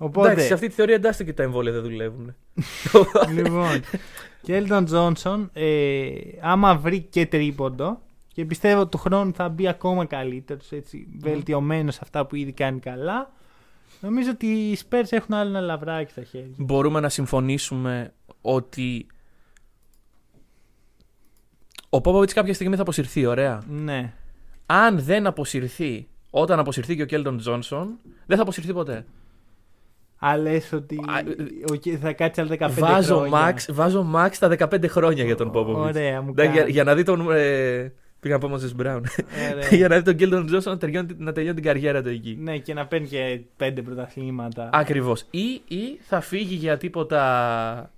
Οπότε, 0.00 0.28
Εντάξει, 0.28 0.46
σε 0.46 0.54
αυτή 0.54 0.68
τη 0.68 0.74
θεωρία 0.74 0.94
εντάσσεται 0.94 1.24
και 1.24 1.32
τα 1.32 1.42
εμβόλια 1.42 1.72
δεν 1.72 1.82
δουλεύουν. 1.82 2.34
λοιπόν, 3.36 3.82
Κέλτον 4.42 4.84
Τζόνσον, 4.84 5.50
ε, 5.52 6.10
άμα 6.40 6.76
βρει 6.76 7.00
και 7.00 7.26
τρίποντο 7.26 8.00
και 8.32 8.44
πιστεύω 8.44 8.86
του 8.86 8.98
χρόνου 8.98 9.32
θα 9.34 9.48
μπει 9.48 9.68
ακόμα 9.68 10.04
καλύτερος, 10.04 10.72
έτσι, 10.72 11.06
βελτιωμένος 11.18 11.94
σε 11.94 12.00
αυτά 12.02 12.26
που 12.26 12.36
ήδη 12.36 12.52
κάνει 12.52 12.80
καλά. 12.80 13.32
Νομίζω 14.00 14.30
ότι 14.30 14.46
οι 14.46 14.78
Spurs 14.84 15.06
έχουν 15.10 15.34
άλλο 15.34 15.48
ένα 15.48 15.60
λαβράκι 15.60 16.10
στα 16.10 16.22
χέρια. 16.22 16.54
Μπορούμε 16.56 17.00
να 17.00 17.08
συμφωνήσουμε 17.08 18.12
ότι 18.40 19.06
ο 21.88 22.00
Πόποβιτς 22.00 22.32
κάποια 22.32 22.54
στιγμή 22.54 22.76
θα 22.76 22.82
αποσυρθεί, 22.82 23.26
ωραία. 23.26 23.62
Ναι. 23.68 24.12
Αν 24.66 25.00
δεν 25.00 25.26
αποσυρθεί 25.26 26.08
όταν 26.30 26.58
αποσυρθεί 26.58 26.96
και 26.96 27.02
ο 27.02 27.06
Κέλτον 27.06 27.38
Τζόνσον, 27.38 27.98
δεν 28.26 28.36
θα 28.36 28.42
αποσυρθεί 28.42 28.72
ποτέ. 28.72 29.04
Α, 30.18 30.36
λες 30.36 30.72
ότι 30.72 30.96
Α, 30.96 31.22
ο 31.72 31.74
Κέ- 31.74 31.98
θα 32.00 32.12
κάτσει 32.12 32.40
άλλα 32.40 32.50
15 32.58 32.70
Βάζω 32.80 33.16
χρόνια. 33.16 33.54
max, 33.54 33.72
βάζω 33.74 34.06
max 34.16 34.30
τα 34.38 34.48
15 34.48 34.88
χρόνια 34.88 35.24
για 35.24 35.36
τον 35.36 35.50
Πόποβιτς. 35.50 35.96
Ωραία, 35.96 36.22
μου 36.22 36.28
Εντάξει, 36.30 36.50
για, 36.52 36.60
κάνει. 36.60 36.72
για 36.72 36.84
να 36.84 36.94
δει 36.94 37.02
τον. 37.02 37.30
Ε, 37.32 37.92
πήγα 38.20 38.38
να 38.38 38.48
πω 38.48 38.50
Μoses 38.56 38.82
Brown. 38.82 39.00
Ωραία. 39.52 39.68
για 39.78 39.88
να 39.88 39.96
δει 39.96 40.02
τον 40.02 40.16
Κέλτον 40.16 40.46
Τζόνσον 40.46 40.72
να 40.72 40.78
τελειώνει, 40.78 41.14
να 41.18 41.32
τελειώνει 41.32 41.54
την 41.54 41.64
καριέρα 41.64 42.02
του 42.02 42.08
εκεί. 42.08 42.38
Ναι, 42.40 42.58
και 42.58 42.74
να 42.74 42.86
παίρνει 42.86 43.06
και 43.06 43.40
πέντε 43.56 43.82
πρωταθλήματα. 43.82 44.70
Ακριβώς. 44.72 45.24
Ή, 45.30 45.46
ή 45.68 45.98
θα 46.08 46.20
φύγει 46.20 46.54
για 46.54 46.76
τίποτα 46.76 47.90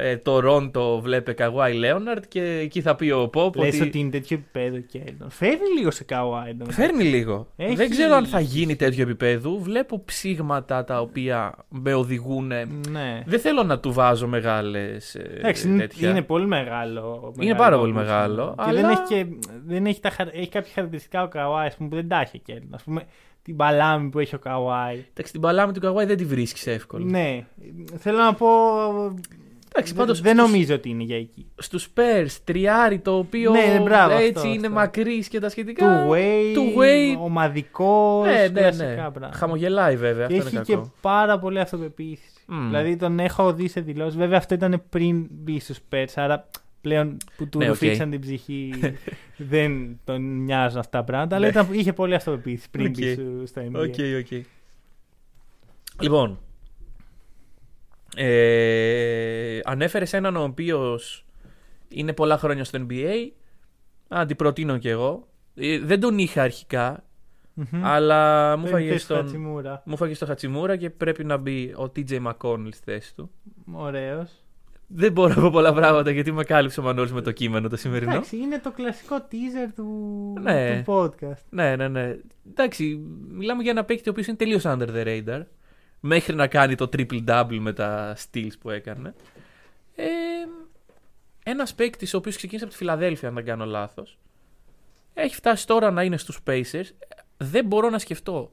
ε, 0.00 0.16
το 0.16 0.38
Ρόντο, 0.40 1.00
βλέπε 1.00 1.32
Καγουάι 1.32 1.74
Λέοναρτ 1.74 2.24
και 2.28 2.42
εκεί 2.42 2.80
θα 2.80 2.94
πει 2.94 3.10
ο 3.10 3.28
Πόπ. 3.28 3.56
Λες 3.56 3.74
ότι... 3.74 3.88
ότι 3.88 3.98
είναι 3.98 4.10
τέτοιο 4.10 4.36
επίπεδο 4.36 4.78
Κέλτον. 4.78 5.30
Φέρνει 5.30 5.68
λίγο 5.78 5.90
σε 5.90 6.04
Καουάι. 6.04 6.52
νομίζω. 6.54 6.70
Φέρνει 6.80 7.04
λίγο. 7.04 7.46
Έχει- 7.56 7.74
Δεν 7.74 7.90
ξέρω 7.90 8.14
αν 8.14 8.26
θα 8.26 8.40
γίνει 8.40 8.76
τέτοιο 8.76 9.02
επίπεδο. 9.02 9.56
Βλέπω 9.58 10.02
ψήγματα 10.04 10.84
τα 10.84 11.00
οποία 11.00 11.54
με 11.68 11.94
οδηγούν. 11.94 12.46
Ναι. 12.90 13.22
Δεν 13.26 13.40
θέλω 13.40 13.62
να 13.62 13.78
του 13.78 13.92
βάζω 13.92 14.26
μεγάλες 14.26 15.14
Εντάξει, 15.14 15.68
είναι, 15.68 15.78
τέτοια. 15.78 16.10
είναι 16.10 16.22
πολύ 16.22 16.46
μεγάλο. 16.46 17.32
Είναι 17.40 17.54
πάρα 17.54 17.78
πολύ 17.78 17.92
μεγάλο, 17.92 18.54
Και 18.56 18.62
αλλά- 18.68 18.80
δεν 18.80 18.90
έχει, 18.90 19.02
και, 19.08 19.26
δεν 19.66 19.86
έχει, 19.86 20.00
τα, 20.00 20.10
χαρ- 20.10 20.34
έχει 20.34 20.48
κάποια 20.48 20.72
χαρακτηριστικά 20.74 21.22
ο 21.22 21.28
Καουάι 21.28 21.66
ας 21.66 21.76
πούμε, 21.76 21.88
που 21.88 21.94
δεν 21.94 22.08
τα 22.08 22.20
έχει 22.20 22.38
και 22.38 22.52
Α 22.70 22.76
πούμε 22.84 23.02
την 23.42 23.56
παλάμη 23.56 24.08
που 24.08 24.18
έχει 24.18 24.34
ο 24.34 24.38
Καουάι. 24.38 25.04
Εντάξει, 25.10 25.32
την 25.32 25.40
παλάμη 25.40 25.72
του 25.72 25.80
Καγουάι 25.80 26.04
δεν 26.06 26.16
τη 26.16 26.24
βρίσκεις 26.24 26.66
εύκολα. 26.66 27.04
Ναι. 27.04 27.46
Θέλω 27.98 28.18
να 28.18 28.34
πω. 28.34 28.46
Εντάξει, 29.72 29.92
δεν- 29.92 30.02
πάντως 30.02 30.20
δεν 30.20 30.34
στους- 30.36 30.46
νομίζω 30.48 30.74
ότι 30.74 30.88
είναι 30.88 31.02
για 31.02 31.16
εκεί. 31.16 31.46
Στους 31.58 31.88
Spurs, 31.94 32.30
τριάρι 32.44 32.98
το 32.98 33.16
οποίο 33.18 33.50
Ναι, 33.50 33.80
μπράβο, 33.84 34.14
έτσι 34.16 34.32
αυτό, 34.36 34.48
είναι 34.48 34.56
αυτό. 34.66 34.70
μακρύς 34.70 35.28
και 35.28 35.38
τα 35.40 35.46
Two 35.46 35.50
σχετικά. 35.50 36.06
way, 36.10 36.54
Two 36.56 36.78
way. 36.78 37.18
ομαδικός. 37.22 38.26
Ναι, 38.26 38.32
ναι, 38.52 38.60
κλασικά 38.60 38.86
ναι. 38.86 38.94
πράγματα. 38.94 39.30
Χαμογελάει 39.36 39.96
βέβαια. 39.96 40.26
Και 40.26 40.34
αυτό 40.36 40.46
έχει 40.46 40.56
είναι 40.56 40.64
και 40.64 40.72
κακό. 40.74 40.92
πάρα 41.00 41.38
πολύ 41.38 41.60
αυτοπεποίθηση. 41.60 42.30
Μμ. 42.46 42.66
Δηλαδή 42.66 42.96
τον 42.96 43.18
έχω 43.18 43.52
δει 43.52 43.68
σε 43.68 43.80
δηλώσεις. 43.80 44.16
Βέβαια 44.16 44.38
αυτό 44.38 44.54
ήταν 44.54 44.82
πριν 44.88 45.26
μπει 45.30 45.60
στους 45.60 45.78
Pets, 45.92 46.12
άρα 46.14 46.48
πλέον 46.80 47.16
που 47.36 47.48
του 47.48 47.58
Ναι, 47.58 47.64
οκ. 47.64 47.70
ρουφήξαν 47.70 48.10
την 48.10 48.20
ψυχή 48.20 48.74
δεν 49.52 49.98
τον 50.04 50.44
νοιάζουν 50.44 50.78
αυτά 50.78 50.98
τα 50.98 51.04
πράγματα. 51.04 51.36
Αλλά 51.36 51.46
ήταν, 51.48 51.68
είχε 51.72 51.92
πολύ 51.92 52.14
αυτοπεποίθηση 52.14 52.70
πριν 52.70 52.90
μπει 52.90 53.08
Οκ. 53.10 53.12
στο- 53.12 53.46
στο 53.46 53.60
NBA. 53.62 53.80
Οκ, 53.80 53.94
οκ. 54.20 54.42
Λοιπόν. 56.00 56.38
Ε, 58.16 59.60
Ανέφερες 59.64 60.12
έναν 60.12 60.36
ο 60.36 60.42
οποίος 60.42 61.24
είναι 61.88 62.12
πολλά 62.12 62.38
χρόνια 62.38 62.64
στο 62.64 62.86
NBA. 62.88 63.30
Αντιπροτείνω 64.08 64.78
κι 64.78 64.88
εγώ. 64.88 65.26
Ε, 65.54 65.78
δεν 65.78 66.00
τον 66.00 66.18
είχα 66.18 66.42
αρχικά, 66.42 67.04
Μμμ. 67.54 67.84
αλλά 67.84 68.56
μου 68.56 68.62
Δεν 68.62 68.72
φάγε 68.72 68.90
θες 68.90 69.02
στον. 69.02 69.16
Χατσιμούρα. 69.16 69.82
Μου 69.84 69.96
φάγε 69.96 70.14
στον 70.14 70.26
Χατσιμούρα 70.26 70.76
και 70.76 70.90
πρέπει 70.90 71.24
να 71.24 71.36
μπει 71.36 71.74
ο 71.76 71.92
TJ 71.96 72.26
McConnell 72.26 72.68
στη 72.72 72.82
θέση 72.92 73.14
του. 73.14 73.30
Ωραίος. 73.72 74.30
Δεν 74.90 75.12
μπορώ 75.12 75.34
να 75.34 75.40
πω 75.42 75.50
πολλά 75.50 75.72
πράγματα 75.72 76.10
γιατί 76.10 76.32
με 76.32 76.44
κάλυψε 76.44 76.80
ο 76.80 76.82
Μανώλης 76.82 77.12
με 77.12 77.20
το 77.20 77.32
κείμενο 77.32 77.68
το 77.68 77.76
σημερινό. 77.76 78.10
Εντάξει, 78.12 78.36
είναι 78.36 78.58
το 78.58 78.70
κλασικό 78.72 79.16
teaser 79.30 79.70
του, 79.76 79.86
Ναι. 80.42 80.82
του 80.86 80.92
podcast. 80.92 81.42
Ναι, 81.50 81.76
ναι, 81.76 81.88
ναι. 81.88 82.16
Εντάξει, 82.50 83.00
μιλάμε 83.30 83.62
για 83.62 83.70
ένα 83.70 83.84
παίκτη 83.84 84.08
ο 84.08 84.12
οποίος 84.12 84.26
είναι 84.26 84.36
τελείως 84.36 84.62
under 84.66 84.88
the 84.94 85.04
radar. 85.06 85.42
Μέχρι 86.00 86.34
να 86.34 86.46
κάνει 86.46 86.74
το 86.74 86.88
triple 86.92 87.24
double 87.26 87.58
με 87.60 87.72
τα 87.72 88.16
steals 88.16 88.52
που 88.60 88.70
έκανε. 88.70 89.14
Ε, 89.96 90.04
ένας 91.42 91.74
παίκτης 91.74 92.14
ο 92.14 92.16
οποίος 92.16 92.36
ξεκίνησε 92.36 92.64
από 92.64 92.72
τη 92.72 92.78
Φιλαδέλφια, 92.78 93.28
αν 93.28 93.34
δεν 93.34 93.44
κάνω 93.44 93.64
λάθος. 93.64 94.18
Έχει 95.14 95.34
φτάσει 95.34 95.66
τώρα 95.66 95.90
να 95.90 96.02
είναι 96.02 96.16
στους 96.16 96.40
Pacers. 96.46 96.90
Δεν 97.36 97.64
μπορώ 97.66 97.90
να 97.90 97.98
σκεφτώ 97.98 98.50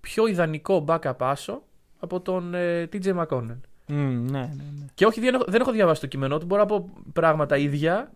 πιο 0.00 0.26
ιδανικό 0.26 0.84
backup 0.88 1.14
άσο 1.18 1.62
από 1.98 2.20
τον 2.20 2.54
ε, 2.54 2.88
TJ 2.92 3.16
McConnell. 3.16 3.60
Μμ, 3.86 3.96
ναι, 3.96 4.38
ναι, 4.38 4.38
ναι. 4.38 4.86
Και 4.94 5.06
όχι, 5.06 5.20
δεν 5.20 5.34
έχω, 5.34 5.44
δεν 5.46 5.60
έχω 5.60 5.72
διαβάσει 5.72 6.00
το 6.00 6.06
κείμενό 6.06 6.38
του. 6.38 6.46
Μπορώ 6.46 6.60
να 6.60 6.66
πω 6.66 6.90
πράγματα 7.12 7.56
ίδια. 7.56 8.12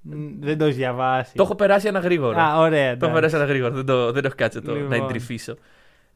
Μ, 0.00 0.40
Δεν 0.40 0.58
το 0.58 0.64
έχεις 0.64 0.76
διαβάσει. 0.76 1.34
Το 1.34 1.42
έχω 1.42 1.54
περάσει 1.54 1.86
ένα 1.86 1.98
γρήγορο. 1.98 2.38
Α, 2.38 2.58
ωραία. 2.58 2.96
Το 2.96 3.06
έχω 3.06 3.16
εντάξει. 3.18 3.20
περάσει 3.20 3.36
ένα 3.36 3.44
γρήγορο. 3.44 3.74
Δεν, 3.74 3.86
το, 3.86 4.12
δεν 4.12 4.24
έχω 4.24 4.34
κάτσει 4.36 4.60
το, 4.60 4.72
να 4.72 4.78
Λοιπόν. 4.78 4.92
εντρυφήσω. 5.04 5.54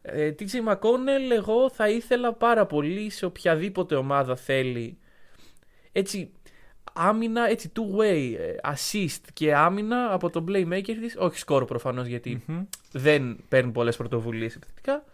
Ε, 0.02 0.34
TJ 0.38 0.72
McConnell, 0.72 1.30
εγώ 1.36 1.70
θα 1.70 1.88
ήθελα 1.88 2.32
πάρα 2.32 2.66
πολύ 2.66 3.10
σε 3.10 3.24
οποιαδήποτε 3.24 3.94
ομάδα 3.94 4.36
θέλει. 4.36 4.98
Έτσι, 5.92 6.30
άμυνα, 6.92 7.48
έτσι 7.50 7.72
two-way, 7.76 8.34
ε, 8.38 8.54
assist 8.72 9.20
και 9.32 9.54
άμυνα 9.54 10.12
από 10.12 10.30
τον 10.30 10.46
playmaker 10.48 10.94
της. 11.00 11.16
Όχι 11.18 11.38
σκόρο 11.38 11.64
προφανώς 11.64 12.06
γιατί 12.06 12.42
Μμμ. 12.46 12.62
δεν 12.92 13.36
παίρνει 13.48 13.72
πολλές 13.72 13.96
πρωτοβουλίες 13.96 14.54
επιθετικά. 14.54 15.04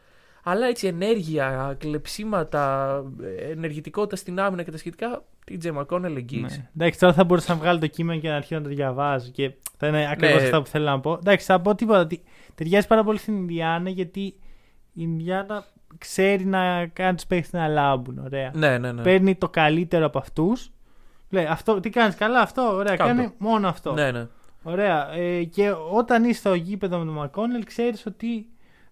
Αλλά 0.43 0.66
έτσι 0.66 0.86
ενέργεια, 0.86 1.76
κλεψίματα, 1.78 3.03
ε, 3.22 3.51
ενεργητικότητα 3.51 4.16
στην 4.16 4.41
άμυνα 4.41 4.62
και 4.62 4.70
τα 4.70 4.76
σχετικά. 4.78 5.24
TJ 5.51 5.78
McConnell 5.78 6.16
εγγύηση. 6.16 6.59
Ναι. 6.59 6.68
Εντάξει, 6.76 6.99
τώρα 6.99 7.12
θα 7.12 7.24
μπορούσα 7.24 7.53
να 7.53 7.59
βγάλω 7.59 7.78
το 7.78 7.86
κείμενο 7.86 8.20
και 8.20 8.28
να 8.28 8.36
αρχίσω 8.36 8.55
να 8.55 8.62
το 8.62 8.68
διαβάζω. 8.68 9.30
Και 9.30 9.53
θα 9.76 9.86
είναι 9.86 10.11
ακριβώς 10.11 10.41
Ναι. 10.41 10.45
αυτό 10.45 10.62
που 10.62 10.66
θέλω 10.68 10.84
να 10.84 11.01
πω. 11.01 11.12
Εντάξει, 11.12 11.47
θα 11.47 11.61
πω 11.61 11.74
τίποτα. 11.74 12.01
ότι 12.01 12.22
Ταιριάζει 12.55 12.86
πάρα 12.86 13.05
πολύ 13.05 13.18
στην 13.18 13.34
Ινδιάνα 13.36 13.91
γιατί 13.91 14.34
η 14.99 15.03
Ινδιάνα 15.03 15.64
ξέρει 15.99 16.44
να 16.44 16.86
κάνει 16.86 17.14
τους 17.14 17.26
παίχτε 17.26 17.59
να 17.59 17.68
λάμπουν. 17.68 18.18
Ωραία. 18.18 18.51
Ναι, 18.55 18.78
ναι, 18.78 18.92
ναι. 18.92 19.03
Παίρνει 19.03 19.34
το 19.34 19.49
καλύτερο 19.49 20.07
από 20.07 20.18
αυτούς. 20.18 20.70
Λέει, 21.30 21.44
αυτό, 21.44 21.80
τι 21.80 21.90
κάνεις 21.90 22.14
καλά, 22.14 22.40
αυτό. 22.40 22.74
Ωραία, 22.74 22.96
Κάντο. 22.96 23.14
κάνει 23.14 23.32
μόνο 23.38 23.68
αυτό. 23.68 23.92
ναι, 23.92 24.11
ναι. 24.11 24.26
Ωραία. 24.62 25.12
Ε, 25.12 25.44
και 25.44 25.74
όταν 25.92 26.24
είσαι 26.24 26.38
στο 26.38 26.55
γήπεδο 26.55 26.99
με 26.99 27.05
τον 27.05 27.14
Μακόνελ, 27.14 27.64
ξέρεις 27.64 28.07
ότι 28.07 28.46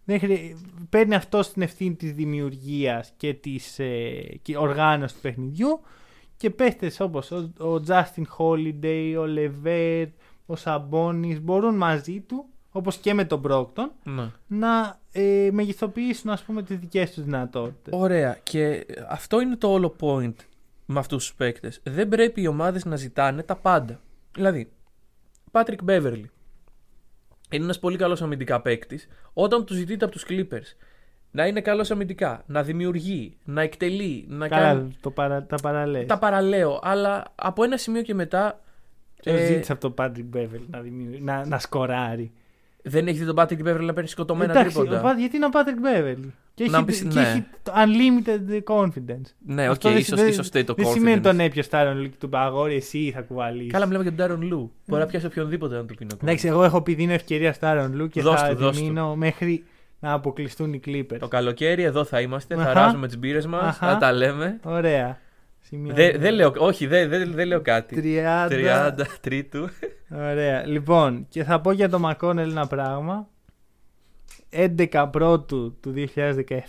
δεν 0.04 0.18
χρει... 0.18 0.57
παίρνει 0.88 1.14
αυτό 1.14 1.40
την 1.52 1.62
ευθύνη 1.62 1.94
της 1.94 2.12
δημιουργίας 2.12 3.12
και 3.16 3.34
της 3.34 3.78
ε, 3.78 4.38
και 4.42 4.57
οργάνωσης 4.57 5.16
του 5.16 5.22
παιχνιδιού. 5.22 5.80
Και 6.36 6.50
παίχτες 6.50 7.00
όπως 7.00 7.30
ο, 7.30 7.36
ο 7.59 7.82
Justin 7.86 8.22
Holiday, 8.38 9.14
ο 9.18 9.26
Λεβέρ, 9.26 10.07
ο 10.46 10.57
Σαμπόνι 10.57 11.40
μπορούν 11.40 11.76
μαζί 11.76 12.20
του, 12.20 12.44
όπως 12.77 12.97
και 12.97 13.14
με 13.14 13.24
τον 13.24 13.39
Μπρόκτον, 13.39 13.91
ναι. 14.05 14.31
να 14.47 14.99
ε, 15.12 15.49
μεγιστοποιήσουν 15.53 16.31
ας 16.31 16.43
πούμε 16.43 16.62
τις 16.62 16.79
δικές 16.79 17.12
τους 17.12 17.24
δυνατότητες. 17.24 17.99
Ωραία. 18.01 18.39
Και 18.43 18.87
αυτό 19.09 19.41
είναι 19.41 19.57
το 19.57 19.68
όλο 19.68 19.97
point 20.01 20.35
με 20.87 20.99
αυτούς 20.99 21.24
τους 21.27 21.35
παίκτες. 21.35 21.81
Δεν 21.85 22.09
πρέπει 22.09 22.41
οι 22.41 22.47
ομάδες 22.47 22.85
να 22.85 22.97
ζητάνε 22.97 23.43
τα 23.43 23.57
πάντα. 23.57 24.01
Δηλαδή, 24.35 24.70
Patrick 25.53 25.85
Beverly 25.89 26.22
είναι 27.51 27.64
ένας 27.64 27.79
πολύ 27.79 27.97
καλός 27.97 28.22
αμυντικά 28.22 28.61
παίκτης. 28.61 29.09
Όταν 29.33 29.64
του 29.64 29.74
ζητείτε 29.74 30.05
από 30.05 30.14
τους 30.14 30.24
Clippers 30.29 30.77
να 31.31 31.47
είναι 31.47 31.61
καλός 31.61 31.91
αμυντικά, 31.91 32.43
να 32.47 32.62
δημιουργεί, 32.62 33.37
να 33.45 33.62
εκτελεί, 33.62 34.24
να 34.29 34.49
Καλά, 34.49 34.62
κάνει. 34.62 34.97
το 35.01 35.11
παρα, 35.11 35.45
τα 35.45 35.57
παραλές. 35.57 36.07
Τα 36.07 36.18
παραλέω, 36.18 36.81
αλλά 36.83 37.24
από 37.35 37.64
ένα 37.64 37.77
σημείο 37.77 38.03
και 38.03 38.14
μετά. 38.14 38.61
Το 39.22 39.33
ε, 39.33 39.47
ζήτησε 39.47 39.72
από 39.72 39.81
τον 39.91 39.95
Patrick 39.99 40.37
Beverly 40.37 40.66
να, 40.70 40.81
δημιουργεί- 40.81 41.22
να, 41.22 41.47
να 41.47 41.59
σκοράρει. 41.59 42.33
Δεν 42.89 43.07
έχει 43.09 43.18
δει 43.18 43.24
τον 43.24 43.34
Patrick 43.39 43.66
Beverly 43.68 43.80
να 43.84 43.93
παίρνει 43.93 44.09
σκοτωμένα 44.09 44.53
Εντάξει, 44.53 44.76
τρίποντα. 44.76 44.99
ο 45.01 45.03
Πα- 45.03 45.12
γιατί 45.18 45.37
είναι 45.37 45.47
ο 45.47 45.49
Patrick 45.53 45.87
Beverly. 45.87 46.28
Και 46.55 46.62
έχει, 46.62 46.72
Να 46.72 46.84
πεις, 46.84 47.01
και 47.03 47.09
ναι. 47.12 47.20
έχει 47.20 47.45
το 47.62 47.72
unlimited 47.74 48.74
confidence. 48.74 49.30
Ναι, 49.47 49.64
οκ, 49.64 49.70
Αυτό 49.70 49.89
δεν- 49.89 49.99
ίσως, 49.99 50.18
δεν- 50.20 50.28
ίσως 50.28 50.47
φταίει 50.47 50.64
το 50.64 50.74
Δεν 50.74 50.87
σημαίνει 50.87 51.16
confidence. 51.18 51.22
τον 51.22 51.41
έπιο 51.41 51.62
Στάρον 51.62 52.01
Λουκ 52.01 52.12
του 52.18 52.28
Παγόρη, 52.28 52.74
εσύ 52.74 53.11
θα 53.14 53.20
κουβαλήσει. 53.20 53.68
Καλά, 53.70 53.87
μιλάμε 53.87 54.05
για 54.11 54.26
τον 54.26 54.26
Darren 54.39 54.43
Lou. 54.55 54.68
Μπορεί 54.87 55.01
να 55.03 55.07
πιάσει 55.09 55.26
οποιονδήποτε 55.26 55.74
να 55.74 55.80
του 55.84 55.95
πει 55.95 56.05
να 56.05 56.14
κουβαλήσει. 56.14 56.24
Εντάξει, 56.47 56.47
εγώ 56.49 56.64
έχω 56.64 56.82
πει 56.82 56.95
δίνω 56.95 57.12
ευκαιρία 57.12 57.53
Στάρον 57.53 57.95
Λουκ 57.95 58.11
και 58.11 58.22
Δώσ' 58.22 58.41
θα 58.41 58.49
του, 58.49 58.57
δώσ' 58.57 58.78
του. 58.78 58.84
μείνω 58.84 59.16
μέχρι 59.16 59.64
να 60.01 60.12
αποκλειστούν 60.12 60.72
οι 60.72 60.80
Clippers. 60.87 61.16
Το 61.18 61.28
καλοκαίρι 61.28 61.82
εδώ 61.82 62.05
θα 62.05 62.20
είμαστε, 62.20 62.55
θα 62.55 62.62
Αχα. 62.62 62.72
ράζουμε 62.72 63.07
τις 63.07 63.18
μπύρες 63.18 63.47
μας, 63.47 63.62
Αχα. 63.62 63.89
θα 63.93 63.97
τα 63.97 64.12
λέμε. 64.12 64.59
Ωραία. 64.64 65.18
Σημεία 65.67 65.95
Δεν 65.95 66.21
δεν 66.21 66.35
λέω, 66.35 66.53
όχι, 66.59 66.87
δεν 66.87 67.09
δεν- 67.09 67.33
δεν 67.33 67.47
λέω 67.47 67.61
κάτι. 67.61 67.95
30. 68.01 68.49
30 68.51 69.05
τρίτου. 69.21 69.69
Ωραία. 70.11 70.67
Λοιπόν, 70.67 71.27
και 71.29 71.45
θα 71.45 71.61
πω 71.61 71.71
για 71.71 71.89
το 71.89 71.99
Μακόνελ 71.99 72.51
ένα 72.51 72.67
πράγμα. 72.67 73.29
11 74.51 75.09
πρώτου 75.12 75.77
του 75.81 75.91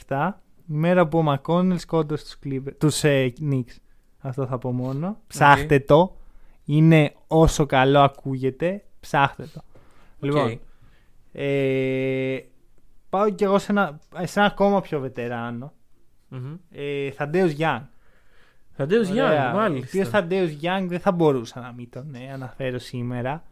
2017, 0.07 0.41
η 0.69 0.73
μέρα 0.73 1.07
που 1.07 1.17
ο 1.17 1.21
Μακόνελ 1.21 1.77
σκότωσε 1.79 2.23
τους, 2.23 2.37
Cleaver, 2.45 2.71
τους 2.77 3.03
ε, 3.03 3.33
Knicks. 3.41 3.75
Αυτό 4.19 4.45
θα 4.45 4.57
πω 4.57 4.71
μόνο. 4.71 5.17
Ψάχτε 5.27 5.79
το. 5.79 6.17
Είναι 6.65 7.13
όσο 7.27 7.65
καλό 7.65 7.99
ακούγεται. 7.99 8.83
Ψάχτε 8.99 9.47
το. 9.53 9.61
Λοιπόν, 10.19 10.59
ε, 11.31 12.37
πάω 13.09 13.29
κι 13.29 13.43
εγώ 13.43 13.59
σε 13.59 13.71
ένα, 13.71 13.99
σε 14.23 14.39
ένα 14.39 14.47
ακόμα 14.47 14.81
πιο 14.81 14.99
βετεράνο. 14.99 15.73
Μμμ. 16.27 16.55
Ε, 16.71 17.11
Θαντέος 17.11 17.51
Γιάνγκ. 17.51 17.83
Θαντέος 18.77 19.09
Ωραία. 19.09 19.23
Γιάνγκ, 19.23 19.43
Ο 19.45 19.47
οποίο 19.49 19.59
μάλιστα. 19.59 20.05
Θαντέος 20.05 20.49
Γιάνγκ 20.49 20.89
δεν 20.89 20.99
θα 20.99 21.11
μπορούσα 21.11 21.59
να 21.59 21.71
μην 21.71 21.89
τον 21.89 22.15
ε, 22.15 22.31
αναφέρω 22.33 22.79
σήμερα. 22.79 23.43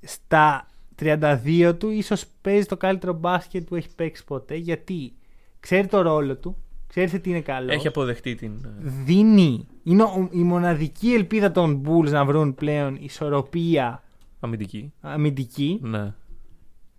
Στα 0.00 0.66
32 1.02 1.74
του 1.78 1.90
ίσως 1.90 2.24
παίζει 2.40 2.66
το 2.66 2.76
καλύτερο 2.76 3.12
μπάσκετ 3.12 3.66
που 3.68 3.74
έχει 3.74 3.88
παίξει 3.94 4.24
ποτέ 4.24 4.54
γιατί 4.54 5.12
ξέρει 5.60 5.86
το 5.86 6.00
ρόλο 6.02 6.36
του, 6.36 6.56
ξέρει 6.86 7.08
σε 7.08 7.18
τι 7.18 7.30
είναι 7.30 7.40
καλός. 7.40 7.74
Έχει 7.74 7.86
αποδεχτεί 7.86 8.34
την. 8.34 8.52
ε, 8.64 8.68
Δίνει. 9.04 9.66
Είναι 9.82 10.02
ο- 10.02 10.28
η 10.32 10.38
μοναδική 10.42 11.12
ελπίδα 11.12 11.50
των 11.52 11.82
Bulls 11.86 12.10
να 12.10 12.24
βρουν 12.24 12.54
πλέον 12.54 12.96
ισορροπία 13.00 14.02
αμυντική. 14.40 14.92
αμυντική 15.00 15.78
Ναι. 15.82 16.12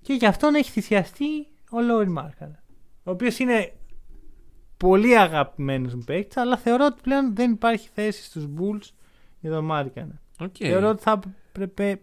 και 0.01 0.13
γι' 0.13 0.25
αυτόν 0.25 0.55
έχει 0.55 0.71
θυσιαστεί 0.71 1.47
ο 1.71 1.81
Λόρι 1.81 2.09
Μάρκανα. 2.09 2.63
Ο 3.03 3.11
οποίος 3.11 3.39
είναι 3.39 3.71
πολύ 4.77 5.17
αγαπημένος 5.17 5.93
μου 5.93 6.03
παίκτης, 6.05 6.37
αλλά 6.37 6.57
θεωρώ 6.57 6.85
ότι 6.85 6.99
πλέον 7.01 7.35
δεν 7.35 7.51
υπάρχει 7.51 7.89
θέση 7.93 8.23
στους 8.23 8.45
Bulls 8.57 8.89
για 9.39 9.51
τον 9.51 9.65
Μάρκανα. 9.65 10.21
Οκ. 10.39 10.55
Θεωρώ 10.59 10.89
ότι 10.89 11.01
θα 11.01 11.19
έπρεπε 11.49 11.99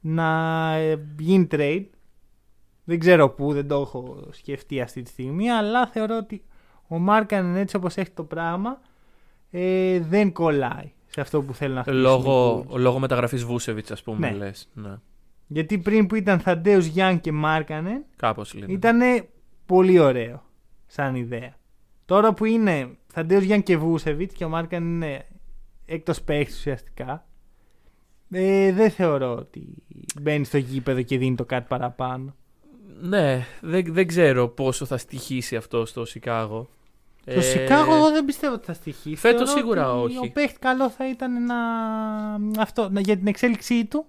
να 0.00 0.70
ε, 0.74 1.06
γίνει 1.18 1.46
trade. 1.50 1.84
Δεν 2.84 2.98
ξέρω 2.98 3.28
πού, 3.28 3.52
δεν 3.52 3.68
το 3.68 3.74
έχω 3.80 4.28
σκεφτεί 4.30 4.80
αυτή 4.80 5.02
τη 5.02 5.10
στιγμή, 5.10 5.50
αλλά 5.50 5.86
θεωρώ 5.86 6.16
ότι 6.16 6.42
ο 6.88 6.98
Μάρκανεν 6.98 7.56
έτσι 7.56 7.76
όπως 7.76 7.96
έχει 7.96 8.10
το 8.10 8.24
πράγμα 8.24 8.80
ε, 9.50 10.00
δεν 10.00 10.32
κολλάει 10.32 10.92
σε 11.06 11.20
αυτό 11.20 11.42
που 11.42 11.54
θέλει 11.54 11.74
να 11.74 11.82
χτίσει. 11.82 11.96
Λόγω, 11.96 12.64
λόγω 12.76 12.98
μεταγραφής 12.98 13.44
Βούτσεβιτς, 13.44 13.92
ας 13.92 14.02
πούμε, 14.02 14.30
Ναι. 14.30 14.36
λες. 14.36 14.68
Ναι. 14.74 14.94
Γιατί 15.46 15.78
πριν 15.78 16.06
που 16.06 16.14
ήταν 16.14 16.40
Θαντέους 16.40 16.86
Γιάν 16.86 17.20
και 17.20 17.32
Μάρκανεν 17.32 18.04
Κάπως 18.16 18.54
λένε. 18.54 18.72
ήταν 18.72 18.98
πολύ 19.66 19.98
ωραίο 19.98 20.42
σαν 20.86 21.14
ιδέα. 21.14 21.56
Τώρα 22.12 22.34
που 22.34 22.44
είναι 22.44 22.96
Θαντέος 23.06 23.42
Γιάν 23.42 23.62
και 23.62 23.76
Βούσεβιτ 23.76 24.32
και 24.32 24.44
ο 24.44 24.48
Μάρκανεν 24.48 24.88
είναι 24.88 25.26
έκτος 25.86 26.22
παίχτης 26.22 26.56
ουσιαστικά 26.56 27.26
ε, 28.30 28.72
δεν 28.72 28.90
θεωρώ 28.90 29.34
ότι 29.34 29.74
μπαίνει 30.20 30.44
στο 30.44 30.58
γήπεδο 30.58 31.02
και 31.02 31.18
δίνει 31.18 31.34
το 31.34 31.44
κάτι 31.44 31.66
παραπάνω. 31.68 32.34
Ναι, 33.00 33.46
δεν, 33.60 33.84
δεν 33.88 34.06
ξέρω 34.06 34.48
πόσο 34.48 34.84
θα 34.84 34.96
στοιχήσει 34.96 35.56
αυτό 35.56 35.86
στο 35.86 36.04
Σικάγο. 36.04 36.68
Το 37.24 37.40
Σικάγο 37.40 37.94
εγώ 37.94 38.10
δεν 38.10 38.24
πιστεύω 38.24 38.54
ότι 38.54 38.64
θα 38.64 38.72
στοιχήσει. 38.72 39.12
Ε, 39.12 39.16
φέτος 39.16 39.52
Θεωρώ 39.52 39.60
σίγουρα 39.60 39.94
ότι 39.94 40.16
όχι. 40.16 40.26
Ο 40.26 40.32
παίχτη 40.32 40.58
καλό 40.58 40.90
θα 40.90 41.08
ήταν 41.08 41.44
να... 41.44 41.56
Αυτό, 42.62 42.88
να... 42.90 43.00
για 43.00 43.16
την 43.16 43.26
εξέλιξή 43.26 43.84
του 43.84 44.04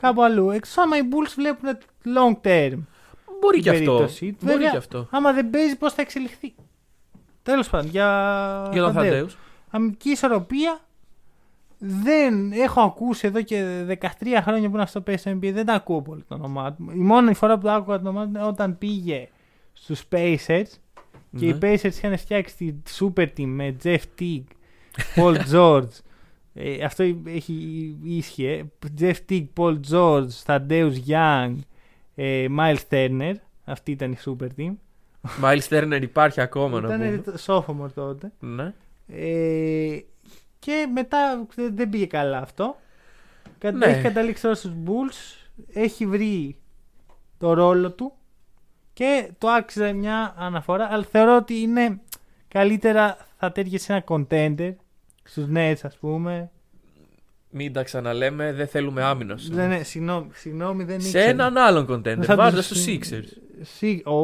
κάπου 0.00 0.22
αλλού. 0.22 0.50
Εκτός 0.50 0.78
άμα 0.78 0.96
οι 0.96 1.02
Bulls 1.10 1.32
βλέπουν 1.36 1.68
long 2.04 2.46
term. 2.46 2.78
Μπορεί 3.40 3.60
και 3.60 3.70
την 3.70 3.78
αυτό. 3.78 3.92
περίπτωση 3.92 4.32
τους. 4.32 4.44
Μπορεί 4.44 4.56
Βέβαια, 4.56 4.70
και 4.70 4.76
αυτό. 4.76 5.08
Άμα 5.10 5.32
δεν 5.32 5.50
παίζει, 5.50 5.76
πώς 5.76 5.92
θα 5.92 6.02
εξελιχθεί; 6.02 6.54
Τέλος 7.46 7.68
πάντων, 7.68 7.90
για, 7.90 8.68
Για 8.72 8.82
τον 8.82 8.92
Θαντέου. 8.92 9.10
Θαντέους. 9.10 9.38
Αμυντική 9.70 10.10
ισορροπία 10.10 10.80
δεν 11.78 12.52
έχω 12.52 12.80
ακούσει 12.80 13.26
εδώ 13.26 13.42
και 13.42 13.84
13 14.00 14.06
χρόνια 14.42 14.68
που 14.68 14.74
είναι 14.74 14.82
αυτό 14.82 15.00
παίζει 15.00 15.20
στο 15.20 15.30
NBA. 15.30 15.50
Δεν 15.52 15.66
τα 15.66 15.72
ακούω 15.72 16.02
πολύ 16.02 16.22
το 16.28 16.34
όνομά 16.34 16.72
του. 16.72 16.90
Η 16.94 16.98
μόνη 16.98 17.34
φορά 17.34 17.58
που 17.58 17.64
το 17.64 17.70
άκουγα 17.70 18.00
το 18.00 18.08
όνομά 18.08 18.24
του 18.24 18.28
είναι 18.28 18.42
όταν 18.42 18.78
πήγε 18.78 19.28
στους 19.72 20.02
Pacers 20.12 20.70
και 21.36 21.46
οι 21.46 21.52
Ναι. 21.52 21.58
Pacers 21.62 21.84
είχαν 21.94 22.18
φτιάξει 22.18 22.56
τη 22.56 22.72
super 23.00 23.26
team 23.38 23.44
με 23.46 23.76
Jeff 23.84 24.00
Teague, 24.20 24.44
Paul 25.16 25.36
George. 25.52 25.88
Ε, 26.54 26.84
αυτό 26.84 27.02
έχει 27.24 27.96
ίσχυε. 28.02 28.66
Jeff 29.00 29.14
Teague, 29.28 29.46
Paul 29.56 29.80
George, 29.90 30.28
Thaddeus 30.46 30.92
Young, 31.08 31.54
ε, 32.14 32.46
Miles 32.58 32.78
Turner. 32.90 33.32
Αυτή 33.64 33.90
ήταν 33.90 34.12
η 34.12 34.16
super 34.24 34.48
team. 34.58 34.72
Miles 35.42 35.68
Turner 35.68 35.98
υπάρχει 36.02 36.40
ακόμα 36.40 36.80
να 36.80 36.94
Ήταν 36.94 36.98
πούμε. 37.00 37.18
το 37.18 37.34
sophomore 37.46 37.92
τότε. 37.94 38.32
Ναι. 38.40 38.72
Ε, 39.08 39.98
και 40.58 40.88
μετά 40.92 41.46
δεν- 41.54 41.76
δεν 41.76 41.88
πήγε 41.88 42.06
καλά 42.06 42.38
αυτό. 42.38 42.76
Κα- 43.58 43.72
Ναι. 43.72 43.86
Έχει 43.86 44.02
καταλήξει 44.02 44.42
τώρα 44.42 44.54
στους 44.54 44.72
Bulls. 44.86 45.46
Έχει 45.72 46.06
βρει 46.06 46.56
το 47.38 47.52
ρόλο 47.52 47.90
του. 47.92 48.12
Και 48.92 49.30
το 49.38 49.48
άξιζε 49.48 49.92
μια 49.92 50.34
αναφορά. 50.36 50.88
Αλλά 50.90 51.04
θεωρώ 51.04 51.36
ότι 51.36 51.54
είναι 51.60 52.00
καλύτερα 52.48 53.16
θα 53.38 53.52
τέριε 53.52 53.78
σε 53.78 53.92
ένα 53.92 54.04
contender. 54.08 54.74
Στους 55.24 55.46
Nets 55.54 55.78
ας 55.82 55.96
πούμε. 55.96 56.50
Μην 57.58 57.72
τα 57.72 57.82
ξαναλέμε, 57.82 58.52
δεν 58.52 58.66
θέλουμε 58.66 59.02
άμυνο. 59.02 59.34
Δεν, 59.50 59.64
είναι- 59.70 59.82
συγγνώμη, 59.82 60.28
συγγνώμη, 60.32 60.84
δεν 60.84 61.00
Σε 61.00 61.06
ήξερα. 61.06 61.24
έναν 61.30 61.56
άλλον 61.56 61.86
contender. 61.90 62.22
Θα 62.24 62.36
Βάζω 62.36 62.56
τους- 62.56 62.66
στο 62.66 62.92
Sixers. 62.92 63.24
Σι- 63.62 64.06
Ω, 64.06 64.14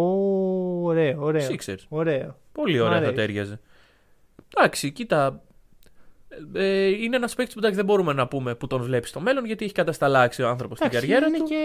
ωραίο, 0.84 1.22
ωραίο. 1.22 1.48
Sixers. 1.50 1.76
Ωραίο. 1.88 2.38
Πολύ 2.52 2.78
Μ' 2.78 2.82
ωραία 2.82 2.90
θα 2.92 2.96
αρέσει. 2.96 3.14
τέριαζε. 3.14 3.60
Εντάξει, 4.56 4.90
κοίτα. 4.90 5.42
Ε, 6.52 6.86
είναι 6.86 7.16
ένας 7.16 7.34
παίκτης 7.34 7.54
που 7.54 7.58
εντάξει, 7.60 7.76
δεν 7.76 7.84
μπορούμε 7.86 8.12
να 8.12 8.28
πούμε 8.28 8.54
που 8.54 8.66
τον 8.66 8.82
βλέπεις 8.82 9.08
στο 9.08 9.20
μέλλον 9.20 9.44
γιατί 9.44 9.64
έχει 9.64 9.74
κατασταλάξει 9.74 10.42
ο 10.42 10.48
άνθρωπος 10.48 10.78
στην 10.78 10.88
Εντάξει, 10.90 11.06
καριέρα 11.08 11.28
είναι 11.28 11.38
του. 11.38 11.44
και 11.44 11.58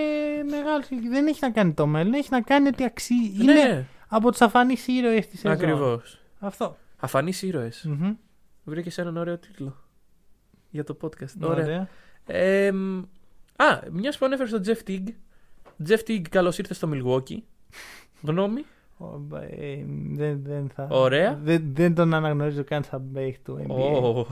μεγάλο. 0.49 1.09
Δεν 1.11 1.28
έχει 1.28 1.39
να 1.41 1.51
κάνει 1.51 1.74
το 1.74 1.86
μέλλον. 1.88 2.13
Έχει 2.13 2.28
να 2.32 2.41
κάνει 2.41 2.68
ότι 2.68 2.84
αξίζει. 2.84 3.43
Ναι, 3.43 3.51
είναι 3.51 3.63
ναι, 3.63 3.86
από 4.07 4.32
τους 4.32 4.41
αφανείς 4.41 4.88
ήρωες 4.88 5.28
της 5.28 5.39
σεζόν. 5.39 5.57
ακριβώς. 5.57 6.20
Αυτό. 6.39 6.78
Αφανείς 6.97 7.41
ήρωες. 7.41 7.86
Μμμ. 7.88 8.13
Βρήκες 8.63 8.97
έναν 8.97 9.18
ωραίο 9.18 9.38
τίτλο 9.38 9.76
για 10.70 10.84
το 10.84 10.97
podcast. 11.01 11.39
Ωραία. 11.41 11.63
Ωραία. 11.65 11.88
Ε, 12.26 12.72
μ, 12.72 12.97
α, 13.55 13.80
μιας 13.91 14.18
που 14.18 14.26
ανέφερες 14.26 14.51
τον 14.51 14.61
Jeff 14.65 14.89
Teague. 14.89 15.13
Jeff 15.88 15.99
Teague, 16.07 16.28
καλώς 16.30 16.57
ήρθες 16.57 16.78
στο 16.78 16.89
Milwaukee. 16.93 17.38
Γνώμη; 18.22 18.65
Ο, 18.97 19.05
ε, 19.39 19.84
δεν, 20.13 20.39
δεν 20.43 20.70
θα... 20.76 20.88
Ωραία. 20.91 21.39
Δεν, 21.43 21.63
δεν 21.74 21.95
τον 21.95 22.13
αναγνωρίζω 22.13 22.63
καν 22.63 22.84
σαν 22.84 23.09
παίχτη 23.13 23.41
του 23.43 23.65
NBA. 23.68 24.03
Ω, 24.03 24.26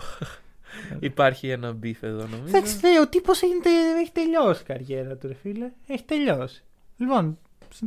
Υπάρχει 1.00 1.50
ένα 1.50 1.78
beef 1.84 1.94
εδώ 2.02 2.18
νομίζω. 2.28 2.44
Εντάξει, 2.58 2.86
λέει, 2.86 2.98
ο 2.98 3.08
τύπος 3.08 3.42
έχει, 3.42 3.54
τε- 3.54 4.00
έχει 4.02 4.12
τελειώσει 4.12 4.62
η 4.62 4.66
καριέρα 4.66 5.16
του, 5.16 5.28
ρε 5.28 5.34
φίλε. 5.34 5.72
Έχει 5.88 6.04
τελειώσει. 6.04 6.64
Λοιπόν, 6.98 7.38
ψ- 7.70 7.84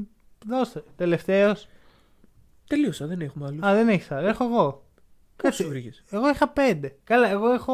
δώστε. 0.47 0.83
Τελευταίος. 0.97 1.69
Τελείωσα, 2.67 3.07
δεν 3.07 3.21
έχουμε 3.21 3.47
άλλους. 3.47 3.63
Α, 3.67 3.75
δεν 3.75 3.89
έχεις 3.89 4.11
άλλο. 4.11 4.29
Έχω 4.29 4.45
εγώ. 4.45 4.85
Πόσο 5.43 5.69
βρήκες; 5.69 6.05
Εγώ 6.11 6.29
είχα 6.29 6.49
πέντε. 6.49 6.97
Καλά, 7.05 7.31
εγώ 7.31 7.53
έχω. 7.53 7.73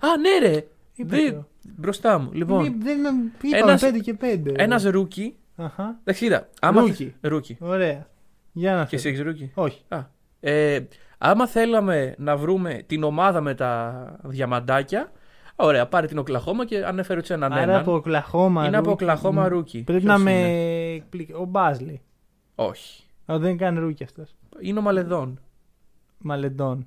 Α, 0.00 0.16
ναι, 0.20 0.48
ρε! 0.48 0.64
Είπα 0.94 1.16
Δεν- 1.16 1.32
το. 1.34 1.46
Μπροστά 1.76 2.18
μου. 2.18 2.30
Λοιπόν, 2.32 2.62
Μη- 2.62 2.76
δεν 2.82 2.98
είπαμε 2.98 3.30
ένας- 3.62 3.80
πέντε 3.80 3.98
και 3.98 4.14
πέντε. 4.14 4.52
ένας 4.56 4.84
rookie. 4.84 5.36
Αχα. 5.56 5.96
Εντάξει, 6.00 6.24
κοίτα. 6.24 6.48
Άμα... 6.60 6.82
Rookie. 6.84 7.10
Rookie. 7.20 7.56
Ωραία. 7.60 8.06
Για 8.52 8.74
να 8.74 8.84
Και 8.84 8.96
εσύ 8.96 9.08
θες. 9.08 9.12
έχεις 9.12 9.24
rookie; 9.26 9.50
Όχι. 9.54 9.82
Α. 9.88 9.98
Ε, 10.40 10.80
άμα 11.18 11.46
θέλαμε 11.46 12.14
να 12.18 12.36
βρούμε 12.36 12.82
την 12.86 13.02
ομάδα 13.02 13.40
με 13.40 13.54
τα 13.54 14.02
διαμαντάκια, 14.22 15.12
ωραία, 15.56 15.86
πάρε 15.86 16.06
την 16.06 16.18
Οκλαχόμα 16.18 16.64
και 16.64 16.84
ανέφερε 16.84 17.20
του 17.20 17.32
έναν 17.32 17.52
Άρα 17.52 17.62
έναν. 17.62 17.76
από 17.76 17.94
Οκλαχόμα. 17.94 18.66
Είναι 18.66 18.76
από 18.76 18.90
rookie. 18.90 19.02
Οκλαχόμα 19.02 19.42
Μ, 19.42 19.46
rookie. 19.46 19.82
Πρέπει 19.82 20.00
Ποιος 20.04 20.12
να 20.12 20.18
με 20.18 20.30
είναι; 20.32 20.94
εκπλήξει. 20.94 21.32
Ο 21.32 21.44
Μπάζλι. 21.44 22.00
Όχι. 22.54 23.04
Α, 23.32 23.38
δεν 23.38 23.56
κάνει 23.56 23.78
ρούκι 23.78 24.04
αυτός. 24.04 24.34
Είναι 24.60 24.78
ο 24.78 24.82
Μαλεντόν. 24.82 25.40
Μαλεντόν. 26.22 26.86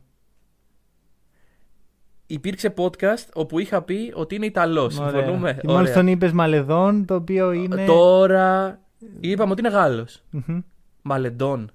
Υπήρξε 2.28 2.74
podcast 2.78 3.26
όπου 3.34 3.60
είχα 3.60 3.82
πει 3.82 4.12
ότι 4.16 4.36
είναι 4.36 4.46
Ιταλός. 4.46 4.94
Συμφωνούμε. 4.94 5.54
Και 5.54 5.68
μόλις 5.68 5.80
Ωραία. 5.80 5.94
τον 5.94 6.08
είπες 6.08 6.32
Μαλεντόν, 6.32 7.06
το 7.06 7.16
οποίο 7.16 7.52
είναι. 7.52 7.86
Τώρα 7.86 8.80
είπαμε 9.20 9.52
ότι 9.52 9.62
είναι 9.62 9.70
Γάλλος. 9.70 10.24
Μμμ. 10.30 10.60
Μαλεντόν. 11.02 11.72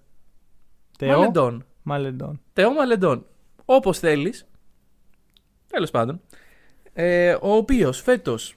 Τεό. 0.98 1.18
Μαλεντόν. 1.18 2.72
Μαλεντόν. 2.72 2.95
Τεό 2.95 3.03
Μαλεντόν. 3.03 3.26
Όπως 3.64 3.98
θέλεις. 3.98 4.46
Τέλος 5.66 5.90
πάντων. 5.90 6.20
Ε, 6.92 7.32
ο 7.40 7.52
οποίος 7.52 8.00
φέτος. 8.00 8.54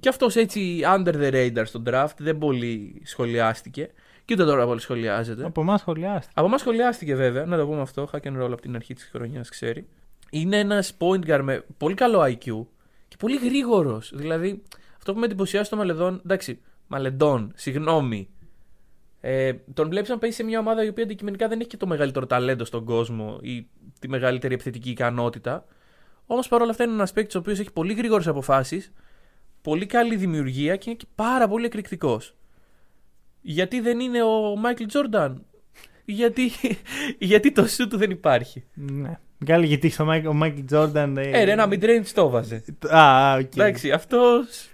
Και 0.00 0.08
αυτός 0.08 0.36
έτσι 0.36 0.80
under 0.84 1.14
the 1.14 1.32
radar 1.32 1.62
στο 1.64 1.82
draft 1.86 2.14
δεν 2.18 2.38
πολύ 2.38 3.02
σχολιάστηκε. 3.04 3.90
Και 4.28 4.34
ούτε 4.34 4.44
τώρα 4.44 4.66
πολύ 4.66 4.80
σχολιάζεται. 4.80 5.44
Από 5.44 5.60
εμάς 5.60 5.80
σχολιάστε. 5.80 6.32
Από 6.34 6.46
εμάς 6.46 6.60
σχολιάστηκε 6.60 7.14
βέβαια, 7.14 7.44
να 7.44 7.56
το 7.56 7.66
πούμε 7.66 7.80
αυτό. 7.80 8.08
Hack 8.12 8.20
and 8.20 8.42
roll 8.42 8.50
από 8.52 8.60
την 8.60 8.74
αρχή 8.74 8.94
της 8.94 9.08
χρονιάς, 9.12 9.48
ξέρει. 9.48 9.88
Είναι 10.30 10.58
ένας 10.58 10.96
point 10.98 11.26
guard 11.26 11.40
με 11.42 11.64
πολύ 11.76 11.94
καλό 11.94 12.20
IQ 12.20 12.66
και 13.08 13.16
πολύ 13.18 13.36
γρήγορος. 13.36 14.12
Δηλαδή, 14.14 14.62
αυτό 14.96 15.12
που 15.12 15.18
με 15.18 15.24
εντυπωσιάζει 15.24 15.66
στο 15.66 15.76
Μαλεντόν, 15.76 16.20
εντάξει, 16.24 16.60
Μαλεντόν, 16.86 17.52
συγγνώμη. 17.54 18.28
Ε, 19.20 19.52
τον 19.74 19.88
βλέπεις 19.88 20.08
να 20.08 20.18
παίζει 20.18 20.36
σε 20.36 20.42
μια 20.42 20.58
ομάδα 20.58 20.84
η 20.84 20.88
οποία 20.88 21.04
αντικειμενικά 21.04 21.48
δεν 21.48 21.60
έχει 21.60 21.68
και 21.68 21.76
το 21.76 21.86
μεγαλύτερο 21.86 22.26
ταλέντο 22.26 22.64
στον 22.64 22.84
κόσμο 22.84 23.38
ή 23.42 23.66
τη 23.98 24.08
μεγαλύτερη 24.08 24.54
επιθετική 24.54 24.90
ικανότητα. 24.90 25.64
Όμως 26.26 26.48
παρόλα 26.48 26.70
αυτά 26.70 26.84
είναι 26.84 26.92
ένας 26.92 27.12
παίκτης 27.12 27.34
ο 27.34 27.38
οποίος 27.38 27.58
έχει 27.58 27.72
πολύ 27.72 27.92
γρήγορες 27.92 28.26
αποφάσεις, 28.26 28.92
πολύ 29.62 29.86
καλή 29.86 30.16
δημιουργία 30.16 30.76
και 30.76 30.90
είναι 30.90 30.98
και 30.98 31.06
πάρα 31.14 31.48
πολύ 31.48 31.66
εκρηκτικός. 31.66 32.37
Γιατί 33.50 33.80
δεν 33.80 34.00
είναι 34.00 34.22
ο 34.22 34.56
Μάικλ 34.56 34.84
Τζόρνταν. 34.84 35.44
Γιατί, 36.04 36.50
γιατί 37.18 37.52
το 37.52 37.66
σουτ 37.66 37.88
του 37.88 37.96
δεν 37.96 38.10
υπάρχει; 38.10 38.64
Ναι. 38.74 39.18
Γκάλι 39.44 39.66
γιατί 39.66 39.88
στο 39.88 40.04
Μάικ- 40.04 40.28
ο 40.28 40.32
Μάικλ 40.32 40.64
Τζόρνταν. 40.64 41.16
Ε, 41.16 41.44
ρε, 41.44 41.52
ένα 41.52 41.68
mid-range 41.70 42.06
το 42.14 42.28
βάζε. 42.28 42.64
Α, 42.90 43.34
οκ. 43.34 43.52
Εντάξει, 43.56 43.90
αυτός 43.90 44.68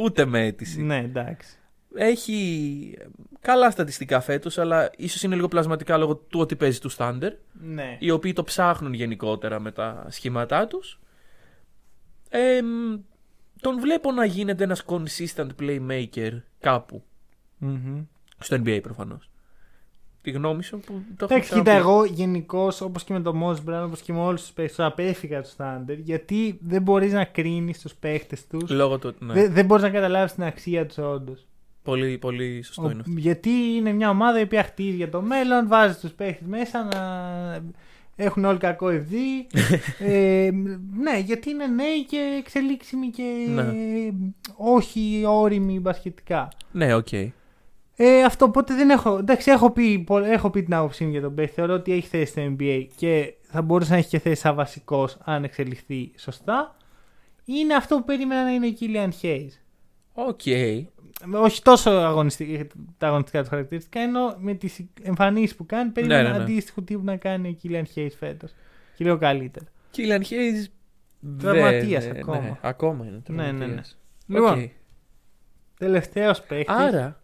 ούτε 0.00 0.24
με 0.24 0.46
αίτηση. 0.46 0.82
Ναι, 0.82 0.98
εντάξει. 0.98 1.56
Έχει 1.94 2.98
καλά 3.40 3.70
στατιστικά 3.70 4.20
φέτος, 4.20 4.58
αλλά 4.58 4.90
ίσως 4.96 5.22
είναι 5.22 5.34
λίγο 5.34 5.48
πλασματικά 5.48 5.96
λόγω 5.96 6.16
του 6.16 6.40
ότι 6.40 6.56
παίζει 6.56 6.78
τους 6.78 6.96
Thunder. 6.98 7.30
Ναι. 7.52 7.96
οι 8.00 8.10
οποίοι 8.10 8.32
το 8.32 8.42
ψάχνουν 8.44 8.92
γενικότερα 8.92 9.60
με 9.60 9.72
τα 9.72 10.06
σχήματά 10.08 10.66
τους. 10.66 11.00
Ε, 12.28 12.62
μ, 12.62 13.00
τον 13.60 13.80
βλέπω 13.80 14.12
να 14.12 14.24
γίνεται 14.24 14.64
ένας 14.64 14.84
consistent 14.86 15.48
playmaker 15.60 16.30
κάπου. 16.60 17.02
Μμμ. 17.66 18.02
Στο 18.38 18.56
NBA 18.56 18.78
προφανώς. 18.82 19.28
Τη 20.22 20.30
γνώμη 20.30 20.62
σου 20.62 20.78
που 20.78 20.92
το 21.16 21.24
έχω 21.24 21.34
Εντάξει, 21.34 21.48
κοίτα, 21.52 21.62
ξαναπεί. 21.62 21.80
εγώ 21.80 22.04
γενικώς 22.04 22.80
όπως 22.80 23.04
και 23.04 23.12
με 23.12 23.20
τον 23.20 23.36
Μος 23.36 23.62
Μπράουν, 23.64 23.84
όπως 23.84 24.00
και 24.00 24.12
με 24.12 24.18
όλους 24.18 24.40
τους 24.42 24.50
παίχτες, 24.52 24.86
απέφυγα 24.86 25.42
τους 25.42 25.54
Thunder 25.58 25.96
γιατί 25.98 26.58
δεν 26.62 26.82
μπορείς 26.82 27.12
να 27.12 27.24
κρίνεις 27.24 27.80
τους 27.80 27.94
παίχτες 27.94 28.46
τους. 28.46 28.70
Λόγω 28.70 28.98
του 28.98 29.08
ότι- 29.14 29.24
ναι. 29.24 29.32
Δεν, 29.32 29.52
δεν 29.52 29.64
μπορείς 29.64 29.82
να 29.82 29.90
καταλάβεις 29.90 30.34
την 30.34 30.42
αξία 30.42 30.86
τους 30.86 30.98
όντως. 30.98 31.46
Πολύ, 31.82 32.18
πολύ 32.18 32.62
σωστό 32.62 32.90
είναι 32.90 33.00
αυτό. 33.00 33.12
Γιατί 33.16 33.50
είναι 33.50 33.92
μια 33.92 34.10
ομάδα 34.10 34.38
η 34.38 34.42
οποία 34.42 34.62
χτίζει 34.62 34.96
για 34.96 35.08
το 35.10 35.22
μέλλον, 35.22 35.68
βάζει 35.68 35.98
τους 35.98 36.10
παίχτες 36.10 36.46
μέσα 36.48 36.84
να 36.84 37.02
έχουν 38.16 38.44
όλοι 38.44 38.58
κακό 38.58 38.86
FD. 38.90 39.14
ε, 39.98 40.50
ναι, 41.00 41.18
γιατί 41.18 41.50
είναι 41.50 41.66
νέοι 41.66 42.04
και 42.04 42.36
εξελίξιμοι 42.38 43.08
και 43.10 43.46
Ναι. 43.54 43.64
όχι 44.56 45.22
όριμοι 45.26 45.80
μπασκετικά. 45.80 46.48
Ναι, 46.72 46.94
οκ. 46.94 47.08
Ε, 47.96 48.22
αυτό 48.22 48.44
οπότε 48.44 48.74
δεν 48.74 48.90
έχω. 48.90 49.18
Εντάξει, 49.18 49.50
έχω 49.50 49.70
πει, 49.70 49.98
πο- 49.98 50.18
έχω 50.18 50.50
πει 50.50 50.62
την 50.62 50.74
άποψή 50.74 51.04
μου 51.04 51.10
για 51.10 51.20
τον 51.20 51.34
παίχτη. 51.34 51.54
Θεωρώ 51.54 51.74
ότι 51.74 51.92
έχει 51.92 52.06
θέση 52.08 52.30
στο 52.32 52.42
NBA 52.58 52.86
και 52.96 53.34
θα 53.42 53.62
μπορούσε 53.62 53.90
να 53.92 53.96
έχει 53.98 54.08
και 54.08 54.18
θέση 54.18 54.40
σαν 54.40 54.54
βασικός 54.54 55.16
αν 55.24 55.44
εξελιχθεί 55.44 56.12
σωστά. 56.16 56.76
Είναι 57.44 57.74
αυτό 57.74 57.96
που 57.96 58.04
περίμενα 58.04 58.42
να 58.42 58.50
είναι 58.50 58.66
ο 58.66 58.70
Killian 58.80 59.10
Hayes. 59.22 59.48
OK. 60.12 60.40
Όχι 61.42 61.62
τόσο 61.62 61.90
αγωνιστικά, 61.90 62.66
τα 62.98 63.06
αγωνιστικά 63.06 63.42
του 63.42 63.48
χαρακτηριστικά, 63.48 64.00
ενώ 64.00 64.34
με 64.38 64.54
τις 64.54 64.84
εμφανίσεις 65.02 65.56
που 65.56 65.66
κάνει, 65.66 65.90
περίμενα 65.90 66.22
Ναι, 66.22 66.28
ναι, 66.28 66.36
ναι. 66.36 66.42
αντίστοιχο 66.42 66.82
τύπου 66.82 67.04
να 67.04 67.16
κάνει 67.16 67.48
ο 67.48 67.56
Killian 67.62 67.84
Hayes 67.94 68.10
φέτος. 68.18 68.50
Και 68.96 69.04
λίγο 69.04 69.18
καλύτερα. 69.18 69.66
Killian 69.90 70.22
Hayes 70.22 70.66
Τραυματίας 71.38 72.04
δεν- 72.06 72.16
ακόμα. 72.16 72.40
Ναι, 72.40 72.52
ακόμα 72.60 73.04
είναι 73.06 73.22
Ναι, 73.28 73.42
ναι, 73.42 73.50
ναι. 73.50 73.56
τραυματίας. 73.58 73.98
Λοιπόν, 74.26 74.58
Οκ. 74.62 74.70
τελευταίος 75.78 76.42
παίχτη. 76.42 76.72
Άρα, 76.72 77.20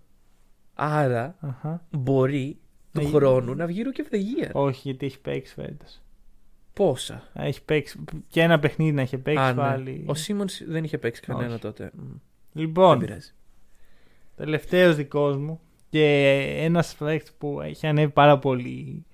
άρα 0.83 1.37
Αχα. 1.41 1.85
μπορεί 1.91 2.59
του 2.93 3.01
Ναι. 3.03 3.09
χρόνου 3.09 3.55
να 3.55 3.66
βγει 3.66 3.83
Rookie 3.87 4.01
of 4.01 4.14
the 4.14 4.18
Year. 4.18 4.51
Όχι, 4.53 4.81
γιατί 4.85 5.07
έχει 5.07 5.20
παίξει 5.20 5.55
φέτος. 5.55 6.01
Πόσα; 6.72 7.28
Έχει 7.35 7.62
παίξει 7.64 7.99
και 8.28 8.41
ένα 8.43 8.59
παιχνίδι 8.59 8.93
να 8.93 9.01
έχει 9.01 9.18
παίξει 9.18 9.43
Α, 9.43 9.49
ναι. 9.53 9.61
πάλι. 9.61 10.05
Ο 10.07 10.14
Σίμονς 10.14 10.62
δεν 10.66 10.85
είχε 10.85 10.99
παίξει 10.99 11.20
κανένα 11.20 11.51
Όχι. 11.53 11.61
τότε. 11.61 11.91
Μ, 11.97 12.01
Δεν 12.53 12.62
Λοιπόν, 12.62 12.99
πειράζει. 12.99 13.33
τελευταίος 14.37 14.97
δικός 14.97 15.37
μου 15.37 15.61
και 15.91 16.37
ένας 16.59 16.95
παίχτης 16.95 17.30
που 17.39 17.61
έχει 17.61 17.87
ανέβει 17.87 18.12
πάρα 18.12 18.39
πολύ 18.39 19.05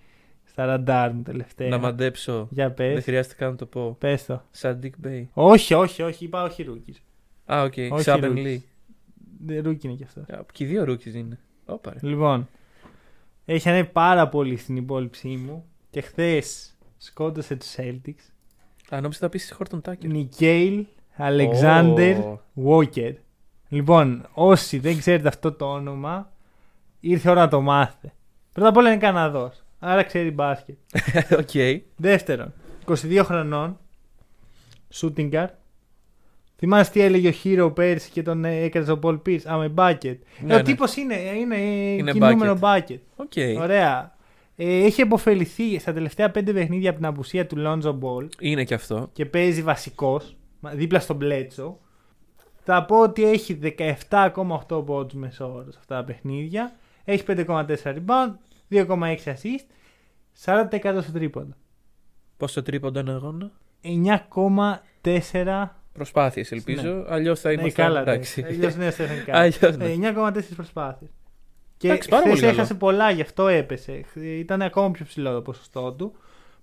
στα 0.44 0.64
ραντάρ 0.64 1.12
μου 1.14 1.22
τελευταία. 1.22 1.68
Να 1.68 1.78
μαντέψω. 1.78 2.48
Για 2.50 2.66
Δεν 2.70 2.74
πες. 2.94 3.04
χρειάζεται 3.04 3.34
καν 3.34 3.50
να 3.50 3.56
το 3.56 3.66
πω. 3.66 3.96
Πες 3.98 4.24
το. 4.26 4.42
Saddiq 4.50 4.94
Bey. 4.98 5.30
Όχι, 5.32 5.74
όχι, 5.74 6.02
όχι, 6.02 6.24
είπα 6.24 6.42
όχι 6.42 6.62
rookies. 6.62 7.02
Α, 7.52 7.62
οκ. 7.62 7.72
Όχι 7.92 8.02
Saben 8.02 8.32
rookies. 8.32 8.60
Lee. 9.46 9.60
Rookie 9.62 9.86
είναι 9.86 9.96
κι 9.96 10.04
αυτός. 10.04 10.24
Και 10.52 10.64
οι 10.64 10.66
δύο 10.66 10.82
rookies 10.88 11.14
είναι. 11.14 11.38
Όπα 11.66 11.92
ρε. 11.92 11.98
Λοιπόν, 12.02 12.48
έχει 13.44 13.68
ανέβει 13.68 13.88
πάρα 13.88 14.28
πολύ 14.28 14.56
στην 14.56 14.76
υπόληψή 14.76 15.28
μου 15.28 15.64
και 15.90 16.00
χθες 16.00 16.76
σκότωσε 16.98 17.56
τους 17.56 17.74
Celtics. 17.76 18.32
Α, 18.90 19.00
νόμιζα 19.00 19.18
θα 19.18 19.28
πεις 19.28 19.52
Horton-Tucker. 19.56 20.10
Nickeil 20.10 20.86
Alexander 21.16 22.18
Ω. 22.18 22.40
Walker. 22.66 23.14
Λοιπόν, 23.68 24.28
όσοι 24.32 24.78
δεν 24.78 24.98
ξέρετε 24.98 25.28
αυτό 25.28 25.52
το 25.52 25.64
όνομα, 25.72 26.32
ήρθε 27.00 27.28
η 27.28 27.30
ώρα 27.30 27.40
να 27.40 27.48
το 27.48 27.60
μάθετε. 27.60 28.12
Πρώτα 28.52 28.68
απ' 28.68 28.76
όλα 28.76 28.88
είναι 28.88 29.00
Καναδός, 29.00 29.64
άρα 29.78 30.02
ξέρει 30.02 30.30
μπάσκετ. 30.30 30.76
Οκ. 31.40 31.82
Δεύτερον, 31.96 32.52
22 32.86 33.20
χρονών, 33.24 33.78
shooting 34.94 35.30
guard. 35.32 35.48
Θυμάσαι 36.56 36.90
τι 36.90 37.00
έλεγε 37.00 37.28
ο 37.28 37.32
Herro 37.44 37.74
πέρσι 37.74 38.10
και 38.10 38.22
τον 38.22 38.44
ε, 38.44 38.56
έκανε 38.56 38.92
ο 38.92 38.98
Paul 39.02 39.18
Pierce; 39.26 39.42
I'm 39.44 39.65
a 39.65 39.72
bucket. 39.76 40.18
Ναι, 40.40 40.52
ε, 40.52 40.54
ο 40.54 40.56
ναι. 40.56 40.62
τύπος 40.62 40.96
είναι, 40.96 41.14
είναι, 41.14 41.56
Είναι 41.56 42.12
κινούμενο 42.12 42.58
bucket. 42.60 42.98
Οκ. 43.16 43.32
Ωραία. 43.58 44.14
Ε, 44.56 44.84
έχει 44.84 45.00
επωφεληθεί 45.00 45.78
στα 45.78 45.92
τελευταία 45.92 46.30
πέντε 46.30 46.52
παιχνίδια 46.52 46.90
από 46.90 46.98
την 46.98 47.08
απουσία 47.08 47.46
του 47.46 47.56
Lonzo 47.58 47.98
Ball 47.98 48.28
Είναι 48.40 48.64
και 48.64 48.74
αυτό. 48.74 49.10
και 49.12 49.26
παίζει 49.26 49.62
βασικός 49.62 50.36
δίπλα 50.60 51.00
στον 51.00 51.16
Bledsoe. 51.16 51.78
Θα 52.62 52.84
πω 52.84 53.00
ότι 53.00 53.24
έχει 53.24 53.58
17,8 53.62 54.84
πόντους 54.86 55.14
μεσόωρο 55.14 55.72
σε 55.72 55.78
αυτά 55.78 55.96
τα 55.96 56.04
παιχνίδια. 56.04 56.72
Έχει 57.04 57.24
5,4 57.26 57.66
rebound, 57.84 58.32
2,6 58.70 59.16
assist, 59.24 59.66
40% 60.44 60.98
στο 61.02 61.12
τρίποντο. 61.12 61.54
Πόσο 62.36 62.62
τρίποντα 62.62 63.00
είναι 63.00 63.12
αγώνα. 63.12 63.50
9,4 65.02 65.66
Προσπάθειες 65.96 66.52
ελπίζω. 66.52 67.04
Αλλιώς 67.08 67.40
θα 67.40 67.48
Ναι, 67.48 67.54
είμαστε. 67.60 67.82
καλά, 67.82 68.00
εντάξει. 68.00 68.40
εντάξει. 68.40 68.58
Αλλιώς 68.58 68.76
ναι, 68.76 68.88
Stephen 68.90 69.28
Curry. 69.28 69.32
Αλλιώς, 69.32 69.76
ναι. 69.76 69.84
Ε, 69.84 69.94
9,4 69.96 70.54
προσπάθειες. 70.56 71.10
Και 71.76 71.88
Εντάξει, 71.88 72.08
πάρα 72.08 72.22
χθες 72.22 72.32
πολύ 72.34 72.46
καλό. 72.46 72.58
έχασε 72.58 72.74
πολλά, 72.74 73.10
γι' 73.10 73.20
αυτό 73.22 73.46
έπεσε. 73.48 74.00
Ήταν 74.14 74.62
ακόμα 74.62 74.90
πιο 74.90 75.04
ψηλό 75.04 75.32
το 75.32 75.42
ποσοστό 75.42 75.92
του. 75.92 76.12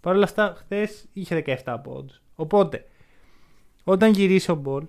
Παρ' 0.01 0.15
όλα 0.15 0.23
αυτά, 0.23 0.53
χθες 0.57 1.05
είχε 1.13 1.35
17 1.63 1.77
πόντους. 1.83 2.21
Οπότε, 2.35 2.85
όταν 3.83 4.11
γυρίσει 4.11 4.51
ο 4.51 4.55
Ball, 4.55 4.83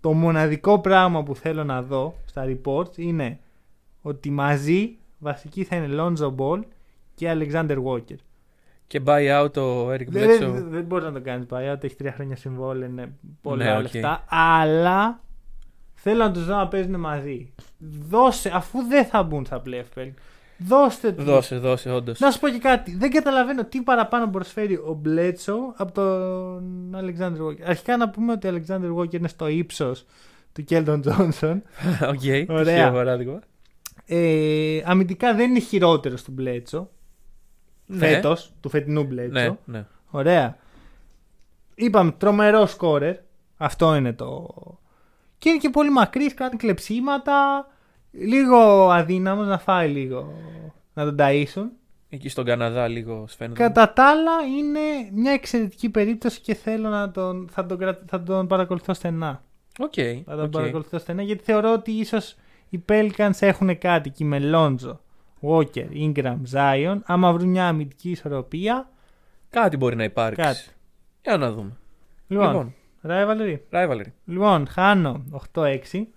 το 0.00 0.12
μοναδικό 0.12 0.80
πράγμα 0.80 1.22
που 1.22 1.34
θέλω 1.36 1.64
να 1.64 1.82
δω 1.82 2.16
στα 2.24 2.44
reports 2.48 2.96
είναι 2.96 3.38
ότι 4.02 4.30
μαζί 4.30 4.96
βασικοί 5.18 5.64
θα 5.64 5.76
είναι 5.76 5.88
Lonzo 5.98 6.34
Ball 6.36 6.60
και 7.14 7.32
Alexander 7.38 7.82
Walker. 7.84 8.16
Και 8.86 9.00
buy 9.06 9.42
out 9.42 9.56
ο 9.56 9.90
Eric 9.92 10.06
Δεν, 10.06 10.28
Bledsoe. 10.30 10.52
δεν, 10.52 10.68
δεν 10.70 10.84
μπορεί 10.84 11.04
να 11.04 11.12
το 11.12 11.20
κάνεις 11.20 11.46
buyout, 11.50 11.84
έχει 11.84 11.94
τρία 11.96 12.12
χρόνια 12.12 12.36
συμβόλαια, 12.36 12.88
είναι 12.88 13.12
πολλά 13.42 13.64
Ναι, 13.64 13.72
οκ. 13.76 13.80
λεφτά. 13.82 14.24
Αλλά 14.28 15.20
θέλω 15.94 16.24
να 16.24 16.30
τους 16.32 16.44
δω 16.46 16.56
να 16.56 16.68
παίζουν 16.68 17.00
μαζί. 17.00 17.52
Δώσε, 18.08 18.50
αφού 18.54 18.82
δεν 18.88 19.04
θα 19.04 19.22
μπουν 19.22 19.44
στα 19.44 19.62
playoff, 19.66 20.10
δώστε 20.58 21.12
τους. 21.12 21.24
Δώσε, 21.24 21.56
δώσε, 21.56 21.90
όντως. 21.90 22.20
Να 22.20 22.30
σου 22.30 22.38
πω 22.40 22.48
και 22.48 22.58
κάτι. 22.58 22.96
Δεν 22.96 23.10
καταλαβαίνω 23.10 23.64
τι 23.64 23.80
παραπάνω 23.80 24.28
προσφέρει 24.30 24.74
ο 24.74 24.98
Bledsoe 25.00 25.56
από 25.76 25.92
τον 25.92 26.96
Alexander 26.96 27.46
Walker. 27.46 27.60
Αρχικά 27.66 27.96
να 27.96 28.08
πούμε 28.10 28.32
ότι 28.32 28.48
ο 28.48 28.50
Alexander 28.54 28.96
Walker 28.98 29.14
είναι 29.14 29.28
στο 29.28 29.48
ύψος 29.48 30.04
του 30.52 30.64
Keldon 30.64 31.00
Johnson. 31.00 31.62
Οκ. 32.12 32.50
Ωραία. 32.50 32.64
Τυχαίο 32.64 32.92
παράδειγμα. 32.92 33.38
Ε, 34.06 34.82
αμυντικά 34.84 35.34
δεν 35.34 35.50
είναι 35.50 35.58
χειρότερος 35.60 36.22
του 36.22 36.30
Bledsoe. 36.32 36.90
Ναι. 37.86 37.98
Φέτος, 38.06 38.52
του 38.60 38.68
φετινού 38.68 39.04
Bledsoe. 39.04 39.40
Ναι, 39.40 39.56
ναι. 39.64 39.86
Ωραία. 40.10 40.56
Είπαμε 41.74 42.10
τρομερό 42.18 42.66
σκόρερ. 42.66 43.16
Αυτό 43.56 43.94
είναι 43.94 44.12
το. 44.12 44.48
Και 45.38 45.48
είναι 45.48 45.58
και 45.58 45.70
πολύ 45.70 45.90
μακρύς, 45.90 46.34
κάνει 46.34 46.56
κλεψίματα. 46.56 47.66
Λίγο 48.10 48.90
αδύναμος 48.90 49.46
να 49.46 49.58
φάει 49.58 49.88
λίγο. 49.88 50.32
Να 50.94 51.04
τον 51.04 51.16
ταΐσουν. 51.18 51.64
Εκεί 52.08 52.28
στον 52.28 52.44
Καναδά 52.44 52.88
λίγο 52.88 53.24
φαίνεται. 53.28 53.62
Κατά 53.62 53.92
τα 53.92 54.10
άλλα 54.10 54.32
είναι 54.58 54.80
μια 55.12 55.32
εξαιρετική 55.32 55.88
περίπτωση 55.88 56.40
και 56.40 56.54
θέλω 56.54 56.88
να 56.88 57.10
τον. 57.10 57.48
Θα 57.50 57.66
τον, 57.66 57.78
κρα- 57.78 58.02
θα 58.06 58.22
τον 58.22 58.46
παρακολουθώ 58.46 58.94
στενά. 58.94 59.42
Οκ. 59.78 59.92
Θα 60.26 60.34
τον 60.36 60.44
οκ. 60.44 60.50
παρακολουθώ 60.50 60.98
στενά 60.98 61.22
γιατί 61.22 61.44
θεωρώ 61.44 61.72
ότι 61.72 61.90
ίσως 61.90 62.36
οι 62.68 62.84
Pelicans 62.88 63.30
έχουν 63.40 63.78
κάτι 63.78 64.08
εκεί 64.08 64.24
με 64.24 64.50
Lonzo, 64.54 64.96
Walker, 65.40 65.86
Ingram, 65.94 66.36
Zion. 66.52 66.96
Άμα 67.04 67.32
βρουν 67.32 67.48
μια 67.48 67.68
αμυντική 67.68 68.10
ισορροπία. 68.10 68.90
Κάτι 69.50 69.76
μπορεί 69.76 69.96
να 69.96 70.04
υπάρξει. 70.04 70.40
Κάτι. 70.42 70.64
Για 71.22 71.36
να 71.36 71.52
δούμε. 71.52 71.76
Λοιπόν, 72.28 72.46
Λοιπόν, 72.46 72.74
Rivalry. 73.08 73.56
rivalry. 73.70 74.12
Λοιπόν, 74.24 74.66
χάνω 74.68 75.24
8-6. 75.30 76.08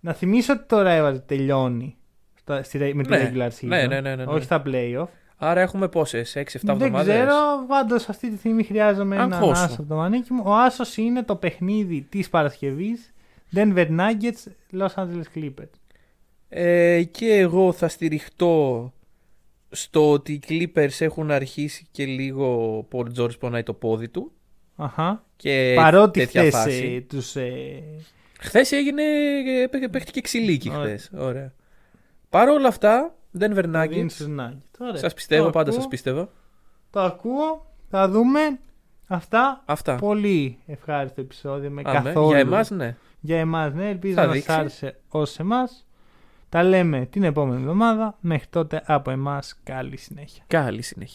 Να 0.00 0.12
θυμίσω 0.12 0.52
ότι 0.52 0.64
το 0.66 0.76
Rivalry 0.86 1.20
τελειώνει 1.26 1.96
στα- 2.34 2.62
στη- 2.62 2.94
με 2.94 3.02
τη 3.02 3.08
Ναι. 3.08 3.30
regular 3.34 3.48
season. 3.48 3.66
Ναι, 3.68 3.86
ναι, 3.86 4.00
ναι, 4.00 4.14
ναι, 4.14 4.24
ναι. 4.24 4.32
Όχι 4.32 4.44
στα 4.44 4.62
playoff. 4.66 5.06
Άρα 5.36 5.60
έχουμε 5.60 5.88
πόσες, 5.88 6.36
6-7 6.36 6.74
Δεν 6.74 6.86
εβδομάδες; 6.86 7.14
ξέρω, 7.14 7.34
πάντως 7.68 8.08
αυτή 8.08 8.30
τη 8.30 8.36
στιγμή 8.38 8.64
χρειάζομαι 8.64 9.14
έναν 9.16 9.32
Αγχώσου. 9.32 9.62
άσο 9.62 9.74
από 9.80 9.88
το 9.88 9.94
μανίκι 9.94 10.32
μου. 10.32 10.42
Ο 10.46 10.54
άσος 10.54 10.96
είναι 10.96 11.22
το 11.22 11.36
παιχνίδι 11.36 12.06
της 12.08 12.30
Παρασκευής. 12.30 13.12
Denver 13.54 13.86
Nuggets, 13.88 14.50
Los 14.80 14.94
Angeles 14.94 15.24
Clippers. 15.34 15.70
Ε, 16.56 17.02
και 17.02 17.34
εγώ 17.34 17.72
θα 17.72 17.88
στηριχτώ 17.88 18.92
στο 19.70 20.10
ότι 20.10 20.32
οι 20.32 20.42
Clippers 20.48 20.96
έχουν 20.98 21.30
αρχίσει 21.30 21.86
και 21.90 22.04
λίγο 22.04 22.76
ο 22.78 22.88
Paul 22.92 23.06
George 23.18 23.38
πονάει 23.38 23.62
το 23.62 23.72
πόδι 23.72 24.08
του. 24.08 24.32
Αχα. 24.76 25.24
Και 25.36 25.72
Παρότι 25.76 26.20
τέτοια 26.20 26.40
χθες 26.40 26.54
φάση. 26.54 27.06
τους. 27.08 27.36
Ε, 27.36 27.82
Χθες 28.40 28.72
έγινε. 28.72 29.02
ε, 29.62 29.66
παί- 29.66 29.88
Παίχτηκε 29.90 30.20
ξυλίκι 30.20 30.70
Ωραία. 30.70 30.80
χθες. 30.82 31.10
Ωραία. 31.16 31.52
Παρ' 32.28 32.48
όλα 32.48 32.68
αυτά, 32.68 33.14
Denver 33.38 33.64
Nuggets. 33.74 33.88
δίνεις 33.88 34.12
στους 34.14 34.26
Nuggets. 34.26 34.78
Ωραία. 34.78 34.96
Σας 34.96 35.14
πιστεύω, 35.14 35.44
Το 35.44 35.50
πάντα 35.50 35.68
ακούω, 35.68 35.80
σας 35.80 35.88
πιστεύω. 35.88 36.28
Το 36.90 37.00
ακούω. 37.00 37.74
Θα 37.90 38.08
δούμε. 38.08 38.40
Αυτά. 39.06 39.62
Αυτά. 39.66 39.94
Πολύ 39.96 40.58
ευχάριστο 40.66 41.20
επεισόδιο 41.20 41.70
με 41.70 41.82
Αμέ. 41.84 41.98
καθόλου. 42.10 42.28
Για 42.28 42.38
εμάς, 42.38 42.70
ναι. 42.70 42.96
Για 43.20 43.38
εμάς, 43.38 43.72
ναι. 43.74 43.88
Ελπίζω 43.88 44.14
Θα 44.14 44.20
να 44.20 44.26
σας 44.26 44.34
δείξει. 44.36 44.52
άρεσε 44.52 45.00
ως 45.08 45.38
εμάς. 45.38 45.86
Τα 46.54 46.62
λέμε 46.62 47.06
την 47.06 47.22
επόμενη 47.22 47.60
εβδομάδα. 47.60 48.16
Μέχρι 48.20 48.46
τότε 48.50 48.82
από 48.86 49.10
εμάς 49.10 49.60
καλή 49.62 49.96
συνέχεια. 49.96 50.44
Καλή 50.46 50.82
συνέχεια. 50.82 51.12